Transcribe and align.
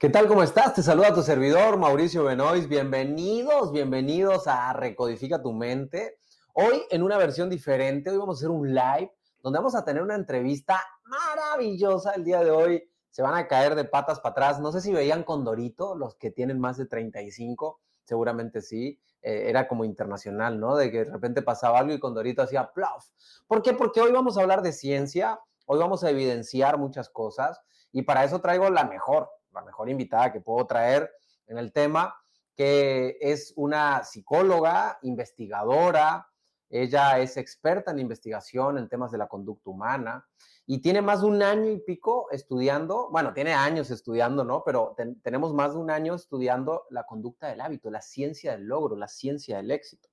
¿Qué 0.00 0.10
tal? 0.10 0.28
¿Cómo 0.28 0.44
estás? 0.44 0.74
Te 0.74 0.82
saluda 0.84 1.12
tu 1.12 1.24
servidor, 1.24 1.76
Mauricio 1.76 2.22
Benois. 2.22 2.68
Bienvenidos, 2.68 3.72
bienvenidos 3.72 4.46
a 4.46 4.72
Recodifica 4.72 5.42
tu 5.42 5.52
mente. 5.52 6.20
Hoy 6.52 6.82
en 6.90 7.02
una 7.02 7.18
versión 7.18 7.50
diferente, 7.50 8.08
hoy 8.10 8.16
vamos 8.16 8.36
a 8.36 8.38
hacer 8.38 8.50
un 8.50 8.72
live 8.72 9.12
donde 9.42 9.58
vamos 9.58 9.74
a 9.74 9.84
tener 9.84 10.00
una 10.00 10.14
entrevista 10.14 10.80
maravillosa 11.02 12.12
el 12.12 12.22
día 12.22 12.44
de 12.44 12.52
hoy. 12.52 12.88
Se 13.10 13.22
van 13.22 13.34
a 13.34 13.48
caer 13.48 13.74
de 13.74 13.86
patas 13.86 14.20
para 14.20 14.30
atrás. 14.30 14.60
No 14.60 14.70
sé 14.70 14.80
si 14.82 14.92
veían 14.92 15.24
Condorito, 15.24 15.96
los 15.96 16.14
que 16.14 16.30
tienen 16.30 16.60
más 16.60 16.76
de 16.76 16.86
35, 16.86 17.80
seguramente 18.04 18.62
sí. 18.62 19.00
Eh, 19.20 19.46
era 19.50 19.66
como 19.66 19.84
internacional, 19.84 20.60
¿no? 20.60 20.76
De 20.76 20.92
que 20.92 21.06
de 21.06 21.10
repente 21.10 21.42
pasaba 21.42 21.80
algo 21.80 21.92
y 21.92 21.98
Condorito 21.98 22.42
hacía 22.42 22.70
plaf. 22.70 23.04
¿Por 23.48 23.62
qué? 23.62 23.72
Porque 23.72 24.00
hoy 24.00 24.12
vamos 24.12 24.38
a 24.38 24.42
hablar 24.42 24.62
de 24.62 24.70
ciencia, 24.70 25.40
hoy 25.66 25.80
vamos 25.80 26.04
a 26.04 26.10
evidenciar 26.10 26.78
muchas 26.78 27.08
cosas 27.08 27.60
y 27.90 28.02
para 28.02 28.22
eso 28.22 28.40
traigo 28.40 28.70
la 28.70 28.84
mejor, 28.84 29.28
la 29.60 29.66
mejor 29.66 29.88
invitada 29.88 30.32
que 30.32 30.40
puedo 30.40 30.66
traer 30.66 31.10
en 31.46 31.58
el 31.58 31.72
tema, 31.72 32.14
que 32.54 33.16
es 33.20 33.52
una 33.56 34.04
psicóloga, 34.04 34.98
investigadora, 35.02 36.28
ella 36.70 37.18
es 37.18 37.36
experta 37.36 37.90
en 37.90 37.98
investigación 37.98 38.78
en 38.78 38.88
temas 38.88 39.10
de 39.10 39.18
la 39.18 39.28
conducta 39.28 39.70
humana 39.70 40.26
y 40.66 40.80
tiene 40.80 41.00
más 41.00 41.22
de 41.22 41.28
un 41.28 41.42
año 41.42 41.70
y 41.70 41.78
pico 41.78 42.28
estudiando, 42.30 43.08
bueno, 43.10 43.32
tiene 43.32 43.54
años 43.54 43.90
estudiando, 43.90 44.44
¿no? 44.44 44.62
Pero 44.64 44.94
tenemos 45.22 45.54
más 45.54 45.72
de 45.72 45.78
un 45.78 45.90
año 45.90 46.14
estudiando 46.14 46.84
la 46.90 47.04
conducta 47.04 47.46
del 47.46 47.62
hábito, 47.62 47.90
la 47.90 48.02
ciencia 48.02 48.52
del 48.52 48.66
logro, 48.66 48.94
la 48.94 49.08
ciencia 49.08 49.56
del 49.56 49.70
éxito. 49.70 50.10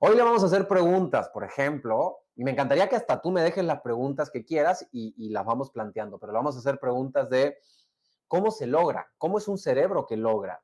Hoy 0.00 0.16
le 0.16 0.22
vamos 0.22 0.42
a 0.42 0.46
hacer 0.46 0.66
preguntas, 0.66 1.28
por 1.28 1.44
ejemplo, 1.44 2.20
y 2.34 2.42
me 2.42 2.52
encantaría 2.52 2.88
que 2.88 2.96
hasta 2.96 3.20
tú 3.20 3.30
me 3.30 3.42
dejes 3.42 3.64
las 3.64 3.82
preguntas 3.82 4.30
que 4.30 4.46
quieras 4.46 4.88
y, 4.92 5.14
y 5.18 5.28
las 5.28 5.44
vamos 5.44 5.70
planteando, 5.70 6.18
pero 6.18 6.32
le 6.32 6.38
vamos 6.38 6.56
a 6.56 6.60
hacer 6.60 6.80
preguntas 6.80 7.28
de 7.28 7.58
¿Cómo 8.32 8.50
se 8.50 8.66
logra? 8.66 9.12
¿Cómo 9.18 9.36
es 9.36 9.46
un 9.46 9.58
cerebro 9.58 10.06
que 10.06 10.16
logra? 10.16 10.62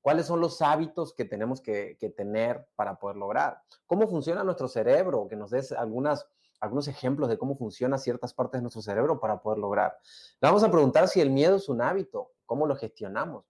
¿Cuáles 0.00 0.24
son 0.24 0.40
los 0.40 0.62
hábitos 0.62 1.12
que 1.12 1.26
tenemos 1.26 1.60
que, 1.60 1.98
tener 2.16 2.66
para 2.76 2.98
poder 2.98 3.18
lograr? 3.18 3.60
¿Cómo 3.86 4.08
funciona 4.08 4.42
nuestro 4.42 4.68
cerebro? 4.68 5.28
Que 5.28 5.36
nos 5.36 5.50
des 5.50 5.70
algunas, 5.72 6.26
algunos 6.60 6.88
ejemplos 6.88 7.28
de 7.28 7.36
cómo 7.36 7.58
funcionan 7.58 7.98
ciertas 7.98 8.32
partes 8.32 8.60
de 8.60 8.62
nuestro 8.62 8.80
cerebro 8.80 9.20
para 9.20 9.42
poder 9.42 9.58
lograr. 9.58 9.98
Le 10.40 10.48
vamos 10.48 10.64
a 10.64 10.70
preguntar 10.70 11.08
si 11.08 11.20
el 11.20 11.28
miedo 11.28 11.56
es 11.56 11.68
un 11.68 11.82
hábito, 11.82 12.32
cómo 12.46 12.66
lo 12.66 12.74
gestionamos. 12.74 13.44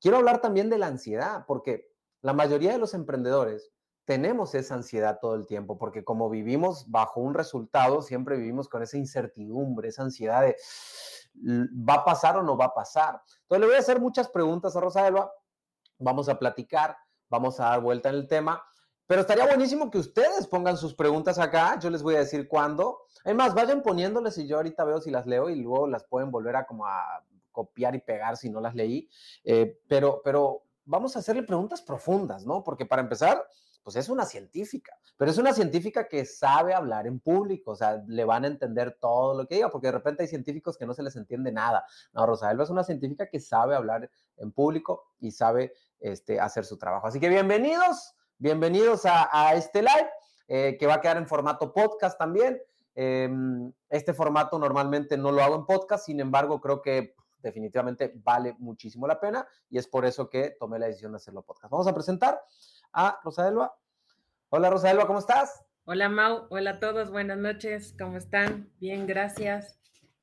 Quiero 0.00 0.16
hablar 0.16 0.40
también 0.40 0.68
de 0.68 0.78
la 0.78 0.88
ansiedad, 0.88 1.44
porque 1.46 1.92
la 2.20 2.32
mayoría 2.32 2.72
de 2.72 2.78
los 2.78 2.94
emprendedores 2.94 3.70
tenemos 4.06 4.56
esa 4.56 4.74
ansiedad 4.74 5.20
todo 5.20 5.36
el 5.36 5.46
tiempo, 5.46 5.78
porque 5.78 6.02
como 6.02 6.30
vivimos 6.30 6.90
bajo 6.90 7.20
un 7.20 7.34
resultado, 7.34 8.02
siempre 8.02 8.36
vivimos 8.36 8.68
con 8.68 8.82
esa 8.82 8.98
incertidumbre, 8.98 9.88
esa 9.90 10.02
ansiedad 10.02 10.42
de 10.42 10.56
¿Va 11.36 11.94
a 11.94 12.04
pasar 12.04 12.36
o 12.36 12.42
no 12.42 12.56
va 12.56 12.66
a 12.66 12.74
pasar? 12.74 13.20
Entonces 13.42 13.60
le 13.60 13.66
voy 13.66 13.76
a 13.76 13.80
hacer 13.80 14.00
muchas 14.00 14.28
preguntas 14.28 14.76
a 14.76 14.80
Rosa 14.80 15.06
Elba, 15.06 15.32
vamos 15.98 16.28
a 16.28 16.38
platicar, 16.38 16.96
vamos 17.28 17.58
a 17.60 17.64
dar 17.64 17.80
vuelta 17.80 18.08
en 18.08 18.14
el 18.16 18.28
tema, 18.28 18.62
pero 19.06 19.20
estaría 19.20 19.46
buenísimo 19.46 19.90
que 19.90 19.98
ustedes 19.98 20.46
pongan 20.46 20.76
sus 20.76 20.94
preguntas 20.94 21.38
acá, 21.38 21.78
yo 21.78 21.90
les 21.90 22.02
voy 22.02 22.14
a 22.14 22.20
decir 22.20 22.48
cuándo. 22.48 23.00
Además, 23.24 23.54
vayan 23.54 23.82
poniéndoles 23.82 24.38
y 24.38 24.46
yo 24.46 24.56
ahorita 24.56 24.84
veo 24.84 25.00
si 25.00 25.10
las 25.10 25.26
leo 25.26 25.50
y 25.50 25.56
luego 25.56 25.86
las 25.86 26.04
pueden 26.04 26.30
volver 26.30 26.56
a 26.56 26.66
como 26.66 26.86
a 26.86 27.22
copiar 27.52 27.94
y 27.94 28.00
pegar 28.00 28.36
si 28.36 28.50
no 28.50 28.60
las 28.60 28.74
leí, 28.74 29.08
eh, 29.44 29.78
pero, 29.88 30.20
pero 30.24 30.62
vamos 30.84 31.14
a 31.14 31.20
hacerle 31.20 31.42
preguntas 31.42 31.82
profundas, 31.82 32.44
¿no? 32.44 32.64
Porque 32.64 32.84
para 32.84 33.02
empezar, 33.02 33.46
pues 33.84 33.96
es 33.96 34.08
una 34.08 34.24
científica, 34.24 34.98
pero 35.18 35.30
es 35.30 35.36
una 35.36 35.52
científica 35.52 36.08
que 36.08 36.24
sabe 36.24 36.72
hablar 36.72 37.06
en 37.06 37.20
público, 37.20 37.72
o 37.72 37.76
sea, 37.76 38.02
le 38.08 38.24
van 38.24 38.44
a 38.44 38.48
entender 38.48 38.96
todo 38.98 39.34
lo 39.36 39.46
que 39.46 39.56
diga, 39.56 39.70
porque 39.70 39.88
de 39.88 39.92
repente 39.92 40.22
hay 40.22 40.28
científicos 40.28 40.78
que 40.78 40.86
no 40.86 40.94
se 40.94 41.02
les 41.02 41.14
entiende 41.16 41.52
nada. 41.52 41.84
No, 42.14 42.24
Rosalba 42.24 42.64
es 42.64 42.70
una 42.70 42.82
científica 42.82 43.28
que 43.28 43.38
sabe 43.40 43.76
hablar 43.76 44.10
en 44.38 44.52
público 44.52 45.12
y 45.20 45.30
sabe 45.30 45.74
este, 46.00 46.40
hacer 46.40 46.64
su 46.64 46.78
trabajo. 46.78 47.06
Así 47.06 47.20
que 47.20 47.28
bienvenidos, 47.28 48.14
bienvenidos 48.38 49.02
a, 49.04 49.54
este 49.54 49.82
live, 49.82 50.10
eh, 50.48 50.76
que 50.80 50.86
va 50.86 50.94
a 50.94 51.00
quedar 51.02 51.18
en 51.18 51.28
formato 51.28 51.72
podcast 51.74 52.18
también. 52.18 52.58
Em, 52.94 53.70
este 53.90 54.14
formato 54.14 54.58
normalmente 54.58 55.18
no 55.18 55.30
lo 55.30 55.42
hago 55.42 55.56
en 55.56 55.66
podcast, 55.66 56.06
sin 56.06 56.20
embargo, 56.20 56.58
creo 56.58 56.80
que 56.80 57.14
definitivamente 57.44 58.14
vale 58.16 58.56
muchísimo 58.58 59.06
la 59.06 59.20
pena 59.20 59.46
y 59.68 59.76
es 59.76 59.86
por 59.86 60.06
eso 60.06 60.30
que 60.30 60.56
tomé 60.58 60.78
la 60.78 60.86
decisión 60.86 61.12
de 61.12 61.16
hacerlo 61.16 61.42
podcast. 61.42 61.70
Vamos 61.70 61.86
a 61.86 61.94
presentar 61.94 62.40
a 62.94 63.20
Rosa 63.24 63.52
Hola 64.50 64.70
Rosa 64.70 65.06
¿cómo 65.06 65.18
estás? 65.18 65.64
Hola 65.84 66.08
Mau, 66.08 66.46
hola 66.48 66.70
a 66.70 66.80
todos, 66.80 67.10
buenas 67.10 67.36
noches, 67.36 67.94
¿cómo 67.98 68.16
están? 68.16 68.70
Bien, 68.78 69.06
gracias. 69.06 69.78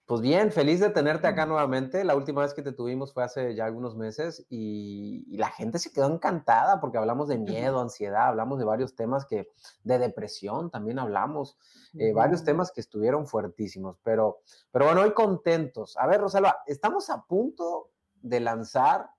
Pues 0.06 0.22
bien, 0.22 0.52
feliz 0.52 0.80
de 0.80 0.90
tenerte 0.90 1.28
acá 1.28 1.46
nuevamente. 1.46 2.04
La 2.04 2.16
última 2.16 2.42
vez 2.42 2.54
que 2.54 2.62
te 2.62 2.72
tuvimos 2.72 3.14
fue 3.14 3.24
hace 3.24 3.56
ya 3.56 3.66
algunos 3.66 3.96
meses 3.96 4.46
y, 4.50 5.38
la 5.38 5.50
gente 5.50 5.80
se 5.80 5.92
quedó 5.92 6.12
encantada 6.14 6.80
porque 6.80 6.98
hablamos 6.98 7.28
de 7.28 7.38
miedo, 7.38 7.80
ansiedad, 7.80 8.28
hablamos 8.28 8.58
de 8.58 8.66
varios 8.66 8.96
temas 8.96 9.26
que, 9.26 9.50
de 9.84 10.00
depresión 10.00 10.72
también 10.72 10.98
hablamos, 10.98 11.58
eh, 11.98 12.14
varios 12.14 12.44
temas 12.44 12.72
que 12.72 12.82
estuvieron 12.82 13.28
fuertísimos, 13.28 13.98
pero, 14.04 14.40
pero 14.72 14.86
bueno, 14.86 15.02
hoy 15.02 15.14
contentos. 15.14 15.98
A 15.98 16.08
ver, 16.08 16.22
Rosalba, 16.22 16.64
estamos 16.68 17.10
a 17.10 17.24
punto 17.24 17.90
de 18.16 18.40
lanzar 18.40 19.10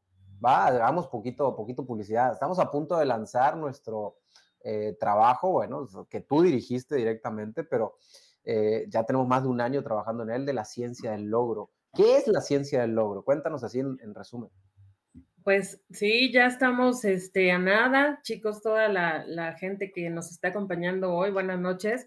va, 0.44 0.66
hagamos 0.66 1.06
poquito, 1.08 1.54
poquito 1.54 1.86
publicidad. 1.86 2.32
Estamos 2.32 2.58
a 2.58 2.70
punto 2.70 2.96
de 2.98 3.06
lanzar 3.06 3.56
nuestro 3.56 4.18
eh, 4.64 4.96
trabajo, 4.98 5.52
bueno, 5.52 5.88
que 6.08 6.20
tú 6.20 6.42
dirigiste 6.42 6.96
directamente, 6.96 7.64
pero 7.64 7.96
eh, 8.44 8.86
ya 8.88 9.04
tenemos 9.04 9.28
más 9.28 9.42
de 9.42 9.48
un 9.48 9.60
año 9.60 9.82
trabajando 9.82 10.24
en 10.24 10.30
él, 10.30 10.46
de 10.46 10.52
la 10.52 10.64
ciencia 10.64 11.12
del 11.12 11.28
logro. 11.28 11.70
¿Qué 11.94 12.16
es 12.16 12.26
la 12.26 12.40
ciencia 12.40 12.80
del 12.80 12.94
logro? 12.94 13.22
Cuéntanos 13.22 13.62
así 13.64 13.80
en, 13.80 14.14
resumen. 14.14 14.50
Pues 15.44 15.80
sí, 15.90 16.32
ya 16.32 16.46
estamos 16.46 17.04
este, 17.04 17.50
a 17.50 17.58
nada, 17.58 18.20
chicos, 18.22 18.62
toda 18.62 18.88
la, 18.88 19.24
la, 19.26 19.54
gente 19.54 19.90
que 19.92 20.08
nos 20.08 20.30
está 20.30 20.48
acompañando 20.48 21.12
hoy, 21.12 21.30
buenas 21.30 21.58
noches. 21.58 22.06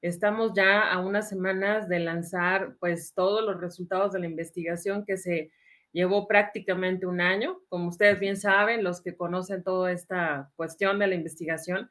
Estamos 0.00 0.52
ya 0.54 0.92
a 0.92 1.00
unas 1.00 1.28
semanas 1.28 1.88
de 1.88 1.98
lanzar 1.98 2.76
pues 2.78 3.12
todos 3.12 3.44
los 3.44 3.60
resultados 3.60 4.12
de 4.12 4.20
la 4.20 4.26
investigación 4.26 5.04
que 5.04 5.16
se 5.16 5.50
Llevó 5.96 6.28
prácticamente 6.28 7.06
un 7.06 7.22
año. 7.22 7.58
Como 7.70 7.88
ustedes 7.88 8.20
bien 8.20 8.36
saben, 8.36 8.84
los 8.84 9.00
que 9.00 9.16
conocen 9.16 9.64
toda 9.64 9.92
esta 9.92 10.52
cuestión 10.54 10.98
de 10.98 11.06
la 11.06 11.14
investigación, 11.14 11.90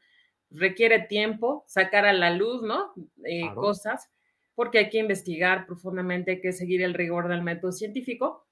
requiere 0.52 1.00
tiempo 1.00 1.64
sacar 1.66 2.06
a 2.06 2.14
la 2.14 2.30
luz, 2.30 2.62
¿no? 2.62 2.94
Eh, 3.24 3.50
cosas, 3.56 4.08
porque 4.54 4.78
hay 4.78 4.90
que 4.92 5.00
investigar 5.00 5.66
profundamente, 5.66 6.34
hay 6.34 6.40
que 6.40 6.52
seguir 6.52 6.84
el 6.84 6.94
rigor 6.94 7.28
del 7.28 7.42
método 7.42 7.72
científico. 7.72 8.46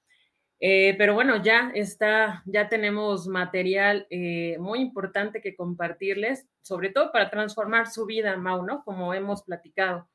Eh, 0.58 0.96
pero 0.98 1.14
bueno, 1.14 1.40
ya 1.40 1.70
está, 1.72 2.42
ya 2.46 2.68
tenemos 2.68 3.28
material 3.28 4.08
eh, 4.10 4.56
muy 4.58 4.80
importante 4.80 5.40
que 5.40 5.54
compartirles, 5.54 6.48
sobre 6.62 6.90
todo 6.90 7.12
para 7.12 7.30
transformar 7.30 7.86
su 7.86 8.06
vida, 8.06 8.36
Mau, 8.36 8.66
¿no? 8.66 8.82
Como 8.82 9.14
hemos 9.14 9.44
platicado. 9.44 10.08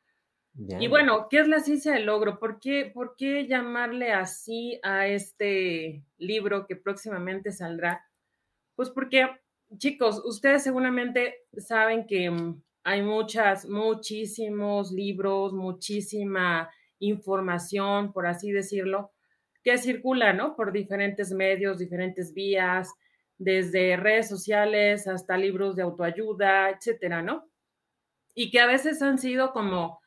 Y 0.55 0.87
bueno, 0.87 1.27
¿qué 1.29 1.39
es 1.39 1.47
la 1.47 1.59
ciencia 1.59 1.93
del 1.93 2.05
logro? 2.05 2.37
¿Por 2.37 2.59
qué, 2.59 2.91
¿Por 2.93 3.15
qué 3.15 3.47
llamarle 3.47 4.11
así 4.11 4.79
a 4.83 5.07
este 5.07 6.03
libro 6.17 6.65
que 6.67 6.75
próximamente 6.75 7.51
saldrá? 7.51 8.05
Pues 8.75 8.89
porque, 8.89 9.27
chicos, 9.77 10.21
ustedes 10.25 10.63
seguramente 10.63 11.45
saben 11.57 12.05
que 12.05 12.29
mm, 12.29 12.61
hay 12.83 13.01
muchas, 13.01 13.67
muchísimos 13.69 14.91
libros, 14.91 15.53
muchísima 15.53 16.69
información, 16.99 18.11
por 18.11 18.27
así 18.27 18.51
decirlo, 18.51 19.11
que 19.63 19.77
circula, 19.77 20.33
¿no? 20.33 20.55
Por 20.55 20.71
diferentes 20.71 21.31
medios, 21.31 21.77
diferentes 21.77 22.33
vías, 22.33 22.93
desde 23.37 23.95
redes 23.95 24.27
sociales 24.27 25.07
hasta 25.07 25.37
libros 25.37 25.75
de 25.75 25.83
autoayuda, 25.83 26.69
etcétera, 26.69 27.21
¿no? 27.21 27.49
Y 28.35 28.51
que 28.51 28.59
a 28.59 28.67
veces 28.67 29.01
han 29.01 29.17
sido 29.17 29.53
como 29.53 29.98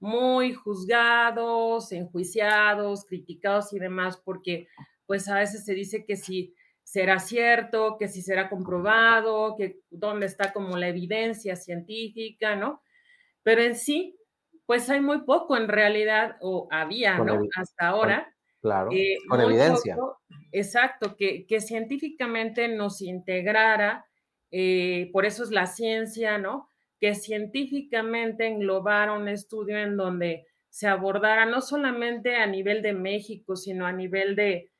muy 0.00 0.52
juzgados, 0.54 1.92
enjuiciados, 1.92 3.04
criticados 3.04 3.72
y 3.72 3.78
demás, 3.78 4.20
porque 4.24 4.68
pues 5.06 5.28
a 5.28 5.36
veces 5.36 5.64
se 5.64 5.74
dice 5.74 6.04
que 6.04 6.16
si 6.16 6.54
será 6.82 7.18
cierto, 7.18 7.96
que 7.98 8.08
si 8.08 8.22
será 8.22 8.48
comprobado, 8.48 9.54
que 9.56 9.80
dónde 9.90 10.26
está 10.26 10.52
como 10.52 10.76
la 10.76 10.88
evidencia 10.88 11.54
científica, 11.54 12.56
¿no? 12.56 12.82
Pero 13.42 13.62
en 13.62 13.74
sí, 13.74 14.18
pues 14.64 14.88
hay 14.90 15.00
muy 15.00 15.22
poco 15.22 15.56
en 15.56 15.68
realidad, 15.68 16.36
o 16.40 16.68
había, 16.70 17.18
¿no? 17.18 17.40
Hasta 17.56 17.88
ahora. 17.88 18.34
claro, 18.60 18.90
eh, 18.92 19.16
con 19.28 19.40
evidencia. 19.40 19.96
exacto, 20.52 21.16
que, 21.16 21.46
que, 21.46 21.60
científicamente 21.60 22.68
nos 22.68 23.02
integrara, 23.02 24.06
eh, 24.50 25.10
por 25.12 25.26
eso 25.26 25.42
es 25.42 25.50
la 25.50 25.66
ciencia, 25.66 26.38
¿no? 26.38 26.68
Que 27.00 27.14
científicamente 27.14 28.46
englobara 28.46 29.12
un 29.12 29.28
estudio 29.28 29.78
en 29.78 29.96
donde 29.96 30.46
se 30.70 30.86
abordara 30.86 31.46
no 31.46 31.60
solamente 31.60 32.36
a 32.36 32.46
nivel 32.46 32.82
de 32.82 32.92
México, 32.92 33.56
sino 33.56 33.86
a 33.86 33.92
nivel 33.92 34.36
de, 34.36 34.70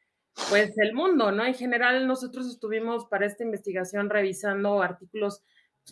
pues, 0.51 0.77
el 0.79 0.95
mundo, 0.95 1.33
¿no? 1.33 1.45
En 1.45 1.55
general, 1.55 2.07
nosotros 2.07 2.49
estuvimos 2.49 3.07
para 3.07 3.27
esta 3.27 3.45
investigación 3.45 4.11
revisando 4.11 4.83
artículos, 4.83 5.43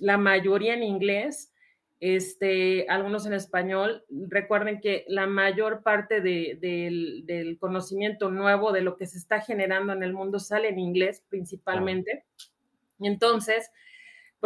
la 0.01 0.19
mayoría 0.19 0.75
en 0.75 0.83
inglés, 0.83 1.53
este, 2.01 2.87
algunos 2.89 3.27
en 3.27 3.33
español. 3.33 4.05
Recuerden 4.11 4.81
que 4.81 5.05
la 5.09 5.27
mayor 5.27 5.83
parte 5.83 6.21
del, 6.21 7.57
conocimiento 7.59 8.31
nuevo 8.31 8.73
de 8.73 8.83
lo 8.83 8.97
que 8.97 9.07
se 9.07 9.19
está 9.19 9.41
generando 9.41 9.93
en 9.93 10.03
el 10.03 10.13
mundo 10.13 10.39
sale 10.39 10.69
en 10.69 10.79
inglés 10.79 11.25
principalmente. 11.29 12.25
Entonces, 13.01 13.71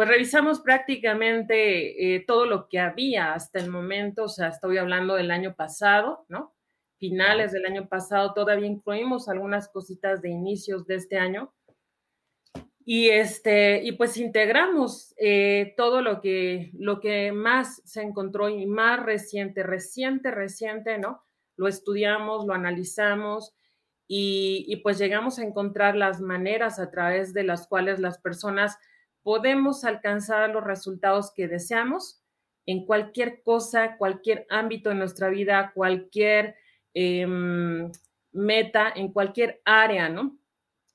pues 0.01 0.09
revisamos 0.09 0.61
prácticamente 0.61 2.15
eh, 2.15 2.25
todo 2.25 2.47
lo 2.47 2.67
que 2.67 2.79
había 2.79 3.35
hasta 3.35 3.59
el 3.59 3.69
momento, 3.69 4.23
o 4.23 4.29
sea, 4.29 4.47
estoy 4.47 4.79
hablando 4.79 5.13
del 5.13 5.29
año 5.29 5.53
pasado, 5.53 6.25
¿no? 6.27 6.55
Finales 6.97 7.51
del 7.51 7.67
año 7.67 7.87
pasado, 7.87 8.33
todavía 8.33 8.65
incluimos 8.65 9.29
algunas 9.29 9.69
cositas 9.69 10.23
de 10.23 10.31
inicios 10.31 10.87
de 10.87 10.95
este 10.95 11.19
año. 11.19 11.53
Y, 12.83 13.09
este, 13.09 13.83
y 13.83 13.91
pues 13.91 14.17
integramos 14.17 15.13
eh, 15.19 15.75
todo 15.77 16.01
lo 16.01 16.19
que, 16.19 16.71
lo 16.73 16.99
que 16.99 17.31
más 17.31 17.83
se 17.85 18.01
encontró 18.01 18.49
y 18.49 18.65
más 18.65 19.05
reciente, 19.05 19.61
reciente, 19.61 20.31
reciente, 20.31 20.97
¿no? 20.97 21.21
Lo 21.57 21.67
estudiamos, 21.67 22.47
lo 22.47 22.55
analizamos 22.55 23.53
y, 24.07 24.65
y 24.67 24.77
pues 24.77 24.97
llegamos 24.97 25.37
a 25.37 25.43
encontrar 25.43 25.95
las 25.95 26.21
maneras 26.21 26.79
a 26.79 26.89
través 26.89 27.35
de 27.35 27.43
las 27.43 27.67
cuales 27.67 27.99
las 27.99 28.17
personas 28.17 28.79
podemos 29.23 29.83
alcanzar 29.83 30.49
los 30.49 30.63
resultados 30.63 31.31
que 31.33 31.47
deseamos 31.47 32.21
en 32.65 32.85
cualquier 32.85 33.41
cosa, 33.43 33.97
cualquier 33.97 34.45
ámbito 34.49 34.89
de 34.89 34.95
nuestra 34.95 35.29
vida, 35.29 35.71
cualquier 35.73 36.55
em, 36.93 37.91
meta, 38.31 38.91
en 38.95 39.11
cualquier 39.11 39.61
área, 39.65 40.09
¿no? 40.09 40.37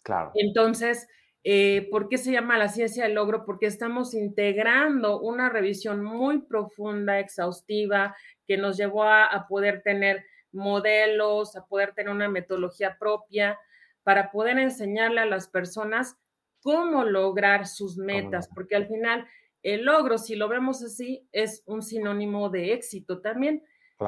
Claro. 0.03 0.31
Entonces, 0.35 1.09
eh, 1.43 1.89
¿por 1.91 2.09
qué 2.09 2.19
se 2.19 2.33
llama 2.33 2.59
la 2.59 2.69
ciencia 2.69 3.05
del 3.05 3.15
logro? 3.15 3.45
Porque 3.45 3.67
estamos 3.67 4.15
integrando 4.15 5.21
una 5.21 5.49
revisión 5.49 6.03
muy 6.03 6.43
profunda, 6.43 7.19
exhaustiva, 7.19 8.17
que 8.47 8.57
nos 8.57 8.77
llevó 8.77 9.05
a 9.05 9.47
poder 9.49 9.83
tener 9.83 10.25
modelos, 10.53 11.57
a 11.57 11.67
poder 11.67 11.93
tener 11.93 12.13
una 12.13 12.29
metodología 12.29 12.97
propia, 12.99 13.59
para 14.03 14.31
poder 14.31 14.59
enseñarle 14.59 15.21
a 15.21 15.27
las 15.27 15.49
personas 15.49 16.17
cómo 16.67 17.05
lograr 17.05 17.65
sus 17.65 17.97
metas, 17.97 18.49
porque 18.53 18.75
al 18.75 18.89
final 18.89 19.25
el 19.63 19.85
logro, 19.85 20.19
si 20.19 20.35
lo 20.35 20.49
vemos 20.49 20.83
así, 20.83 21.25
es 21.31 21.63
un 21.65 21.81
sinónimo 21.81 22.51
de 22.51 22.73
éxito 22.73 23.21
también, 23.21 23.63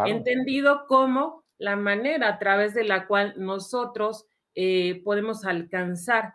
entendido 0.06 0.88
como 0.88 1.44
la 1.56 1.76
manera 1.76 2.26
a 2.26 2.38
través 2.40 2.74
de 2.74 2.82
la 2.82 3.06
cual 3.06 3.34
nosotros 3.36 4.26
eh, 4.56 5.00
podemos 5.04 5.44
alcanzar 5.44 6.34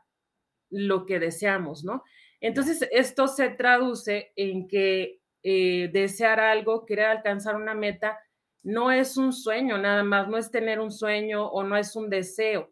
lo 0.70 1.06
que 1.06 1.20
deseamos, 1.20 1.84
¿no? 1.84 2.04
Entonces, 2.40 2.88
esto 2.90 3.28
se 3.28 3.50
traduce 3.50 4.31
en 4.38 4.70
que 4.70 5.20
eh, 5.44 5.90
desear 5.92 6.40
algo, 6.40 6.86
querer 6.86 7.08
alcanzar 7.08 7.58
una 7.58 7.74
meta, 7.74 8.18
no 8.64 8.92
es 8.92 9.18
un 9.18 9.34
sueño 9.34 9.78
nada 9.78 10.04
más, 10.04 10.30
no 10.30 10.38
es 10.38 10.52
tener 10.52 10.80
un 10.80 10.90
sueño 10.90 11.48
o 11.48 11.64
no 11.64 11.75
es 11.75 11.98
un 11.98 12.10
deseo, 12.10 12.72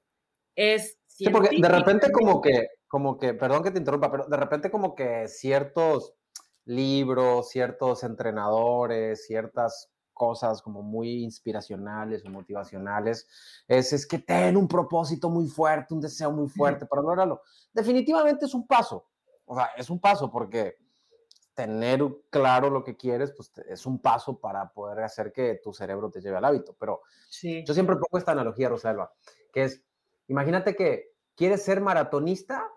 es... 0.55 0.97
Sí, 1.05 1.25
porque 1.29 1.57
de 1.61 1.67
repente 1.67 2.09
como 2.13 2.39
que 2.39 2.69
como 2.91 3.17
que, 3.17 3.33
perdón 3.33 3.63
que 3.63 3.71
te 3.71 3.79
interrumpa, 3.79 4.11
pero 4.11 4.25
de 4.25 4.35
repente 4.35 4.69
como 4.69 4.95
que 4.95 5.29
ciertos 5.29 6.13
libros, 6.65 7.47
ciertos 7.47 8.03
entrenadores, 8.03 9.25
ciertas 9.25 9.89
cosas 10.11 10.61
como 10.61 10.81
muy 10.83 11.23
inspiracionales 11.23 12.25
o 12.25 12.29
motivacionales, 12.29 13.29
es, 13.69 13.93
es 13.93 14.05
que 14.05 14.19
ten 14.19 14.57
un 14.57 14.67
propósito 14.67 15.29
muy 15.29 15.47
fuerte, 15.47 15.93
un 15.93 16.01
deseo 16.01 16.33
muy 16.33 16.49
fuerte 16.49 16.85
para 16.85 17.01
lograrlo. 17.01 17.41
Definitivamente 17.71 18.45
es 18.45 18.53
un 18.53 18.67
paso, 18.67 19.07
o 19.45 19.55
sea, 19.55 19.69
es 19.77 19.89
un 19.89 20.01
paso 20.01 20.29
porque 20.29 20.75
tener 21.53 22.05
claro 22.29 22.69
lo 22.69 22.83
que 22.83 22.97
quieres, 22.97 23.31
pues 23.31 23.53
es 23.69 23.85
un 23.85 24.01
paso 24.01 24.37
para 24.37 24.73
poder 24.73 24.99
hacer 24.99 25.31
que 25.31 25.61
tu 25.63 25.71
cerebro 25.71 26.11
te 26.11 26.19
lleve 26.19 26.35
al 26.35 26.45
hábito. 26.45 26.75
Pero 26.77 27.03
yo 27.65 27.73
siempre 27.73 27.95
pongo 27.95 28.17
esta 28.17 28.33
analogía, 28.33 28.67
Rosalba, 28.67 29.13
que 29.53 29.63
es, 29.63 29.81
imagínate 30.27 30.75
que 30.75 31.13
quieres 31.35 31.63
ser 31.63 31.79
maratonista, 31.79 32.69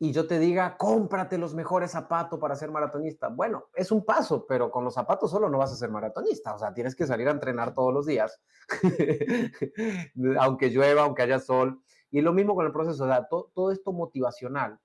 y 0.00 0.12
yo 0.12 0.28
te 0.28 0.38
diga, 0.38 0.76
cómprate 0.76 1.38
los 1.38 1.54
mejores 1.54 1.90
zapatos 1.90 2.38
para 2.38 2.54
ser 2.54 2.70
maratonista. 2.70 3.28
Bueno, 3.28 3.64
es 3.74 3.90
un 3.90 4.04
paso, 4.04 4.46
pero 4.46 4.70
con 4.70 4.84
los 4.84 4.94
zapatos 4.94 5.30
solo 5.30 5.48
no 5.48 5.58
vas 5.58 5.72
a 5.72 5.76
ser 5.76 5.90
maratonista. 5.90 6.54
O 6.54 6.58
sea, 6.58 6.72
tienes 6.72 6.94
que 6.94 7.06
salir 7.06 7.26
a 7.26 7.32
entrenar 7.32 7.74
todos 7.74 7.92
los 7.92 8.06
días, 8.06 8.40
aunque 10.38 10.70
llueva, 10.70 11.02
aunque 11.02 11.22
haya 11.22 11.40
sol. 11.40 11.82
Y 12.12 12.20
lo 12.20 12.32
mismo 12.32 12.54
con 12.54 12.64
el 12.64 12.72
proceso, 12.72 13.04
o 13.04 13.06
sea, 13.08 13.26
todo, 13.28 13.72
esto 13.72 13.92
motivacional, 13.92 14.78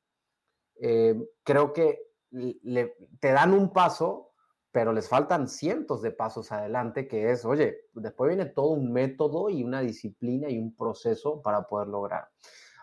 eh, 0.81 1.15
creo 1.43 1.73
que 1.73 1.99
te 3.19 3.31
dan 3.31 3.53
un 3.53 3.71
paso, 3.71 4.31
pero 4.71 4.91
les 4.91 5.07
faltan 5.07 5.47
cientos 5.47 6.01
de 6.01 6.09
pasos 6.09 6.51
adelante, 6.51 7.07
que 7.07 7.29
es, 7.29 7.45
oye, 7.45 7.85
después 7.93 8.29
viene 8.29 8.47
todo 8.49 8.69
un 8.69 8.91
método 8.91 9.51
y 9.51 9.63
una 9.63 9.81
disciplina 9.81 10.49
y 10.49 10.57
un 10.57 10.75
proceso 10.75 11.39
para 11.43 11.67
poder 11.67 11.89
lograr. 11.89 12.29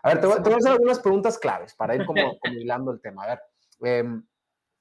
A 0.03 0.09
ver, 0.09 0.21
te 0.21 0.27
voy, 0.27 0.37
a 0.37 0.57
hacer 0.57 0.73
algunas 0.73 1.01
preguntas 1.01 1.39
claves 1.39 1.75
para 1.75 1.95
ir 1.95 2.07
como, 2.07 2.39
hilando 2.45 2.93
el 2.93 3.01
tema. 3.01 3.25
A 3.25 3.27
ver, 3.27 3.41
em, 3.83 4.27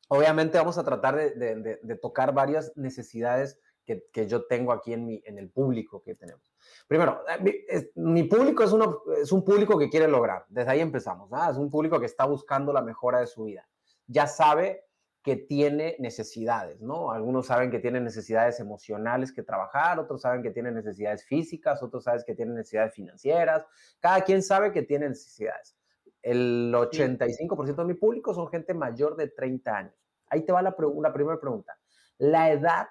obviamente 0.08 0.58
vamos 0.58 0.78
a 0.78 0.84
tratar 0.84 1.16
de, 1.16 2.00
tocar 2.02 2.34
varias 2.34 2.76
necesidades 2.76 3.60
que, 3.86 4.28
yo 4.28 4.46
tengo 4.46 4.72
aquí 4.72 4.94
en, 4.94 5.06
mi, 5.06 5.22
en 5.26 5.40
el 5.40 5.50
público 5.50 6.02
que 6.04 6.16
tenemos. 6.16 6.44
Primero, 6.88 7.24
eh, 7.46 7.92
mi, 7.96 8.24
público 8.24 8.64
es, 8.64 8.72
uno, 8.72 9.02
es 9.22 9.32
un 9.32 9.44
público 9.44 9.78
que 9.78 9.90
quiere 9.90 10.08
lograr. 10.08 10.46
Desde 10.50 10.72
ahí 10.72 10.80
empezamos. 10.80 11.30
Es 11.50 11.58
un 11.58 11.70
público 11.70 12.00
que 12.00 12.06
está 12.06 12.26
buscando 12.26 12.72
la 12.72 12.82
mejora 12.82 13.20
de 13.20 13.28
su 13.28 13.46
vida. 13.46 13.68
Ya 14.08 14.28
sabe 14.28 14.89
que 15.24 15.36
tiene 15.36 15.98
necesidades, 16.00 16.80
¿no? 16.80 17.12
Algunos 17.12 17.48
saben 17.48 17.70
que 17.70 17.80
tienen 17.80 18.04
necesidades 18.04 18.60
emocionales 18.60 19.34
que 19.34 19.44
trabajar, 19.44 20.00
otros 20.00 20.22
saben 20.22 20.42
que 20.42 20.52
tienen 20.52 20.76
necesidades 20.76 21.26
físicas, 21.26 21.84
otros 21.84 22.06
saben 22.06 22.24
que 22.26 22.36
tienen 22.36 22.56
necesidades 22.56 22.94
financieras, 22.94 23.66
cada 24.00 24.22
quien 24.22 24.42
sabe 24.42 24.72
que 24.72 24.84
tiene 24.84 25.10
necesidades. 25.10 25.76
El 26.22 26.74
85% 26.74 27.76
de 27.76 27.86
mi 27.86 27.94
público 27.96 28.34
son 28.34 28.48
gente 28.48 28.74
mayor 28.74 29.16
de 29.18 29.28
30 29.28 29.76
años. 29.76 29.94
Ahí 30.30 30.46
te 30.46 30.54
va 30.54 30.62
la, 30.62 30.76
la 31.02 31.14
primera 31.14 31.40
pregunta. 31.40 31.78
¿La 32.18 32.52
edad 32.52 32.88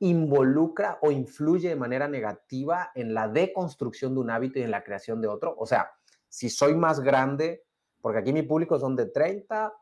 involucra 0.00 0.98
o 1.02 1.10
influye 1.10 1.68
de 1.68 1.76
manera 1.76 2.08
negativa 2.08 2.90
en 2.94 3.12
la 3.12 3.28
deconstrucción 3.28 4.14
de 4.14 4.20
un 4.20 4.30
hábito 4.30 4.58
y 4.58 4.62
en 4.62 4.70
la 4.70 4.82
creación 4.82 5.20
de 5.20 5.28
otro? 5.28 5.54
O 5.58 5.66
sea, 5.66 5.90
si 6.28 6.48
soy 6.48 6.74
más 6.74 7.00
grande, 7.00 7.64
porque 8.00 8.18
aquí 8.18 8.32
mi 8.32 8.42
público 8.42 8.78
son 8.78 8.96
de 8.96 9.06
30 9.06 9.72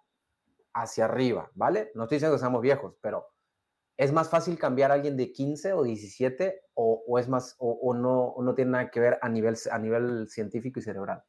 hacia 0.75 1.05
arriba, 1.05 1.51
¿vale? 1.55 1.91
No 1.95 2.05
estoy 2.05 2.17
diciendo 2.17 2.37
que 2.37 2.41
seamos 2.41 2.63
viejos, 2.63 2.97
pero 3.01 3.27
¿es 3.97 4.13
más 4.13 4.31
fácil 4.31 4.59
cambiar 4.59 4.91
a 4.91 4.95
alguien 4.95 5.17
de 5.17 5.33
15 5.33 5.73
o 5.73 5.83
17 5.83 6.63
o, 6.75 7.19
es 7.19 7.29
más, 7.29 7.57
o, 7.59 7.95
no, 7.95 8.35
no 8.39 8.55
tiene 8.55 8.73
nada 8.73 8.91
que 8.91 9.01
ver 9.01 9.19
a 9.23 9.29
nivel, 9.29 9.55
a 9.71 9.79
nivel 9.79 10.29
científico 10.29 10.81
y 10.81 10.83
cerebral? 10.83 11.23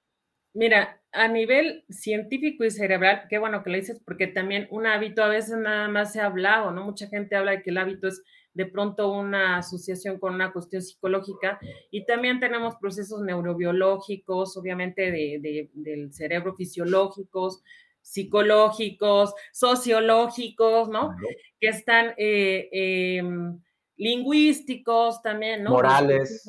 Mira, 0.56 1.02
a 1.12 1.28
nivel 1.28 1.84
científico 1.90 2.64
y 2.64 2.70
cerebral, 2.70 3.24
qué 3.28 3.40
bueno 3.40 3.64
que 3.64 3.72
lo 3.72 3.78
dices, 3.78 4.00
porque 4.06 4.28
también 4.28 4.68
un 4.70 4.86
hábito 4.86 5.24
a 5.24 5.28
veces 5.28 5.58
nada 5.58 5.88
más 5.88 6.14
se 6.14 6.22
ha 6.22 6.28
hablado, 6.28 6.72
¿no? 6.72 6.84
Mucha 6.86 7.08
gente 7.08 7.36
habla 7.36 7.52
de 7.52 7.64
que 7.64 7.72
el 7.72 7.78
hábito 7.80 8.08
es 8.08 8.22
de 8.54 8.68
pronto 8.68 9.12
una 9.12 9.58
asociación 9.58 10.20
con 10.20 10.36
una 10.36 10.54
cuestión 10.54 10.84
psicológica 10.84 11.60
y 11.90 12.06
también 12.06 12.40
tenemos 12.40 12.76
procesos 12.76 13.22
neurobiológicos, 13.22 14.56
obviamente 14.58 15.12
de, 15.12 15.70
del 15.74 16.14
cerebro 16.14 16.54
fisiológicos, 16.56 17.64
psicológicos, 18.04 19.34
sociológicos, 19.52 20.90
¿no? 20.90 21.16
Que 21.60 21.70
están 21.70 22.14
eh, 22.18 22.70
em, 22.72 23.60
lingüísticos 23.98 25.22
también, 25.24 25.64
¿no? 25.64 25.72
Morales. 25.72 26.46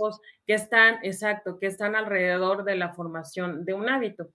Que 0.46 0.54
están, 0.54 0.98
exacto, 1.02 1.58
que 1.58 1.66
están 1.66 1.96
alrededor 1.96 2.64
de 2.64 2.76
la 2.76 2.92
formación 2.92 3.64
de 3.64 3.72
un 3.72 3.88
hábito. 3.88 4.28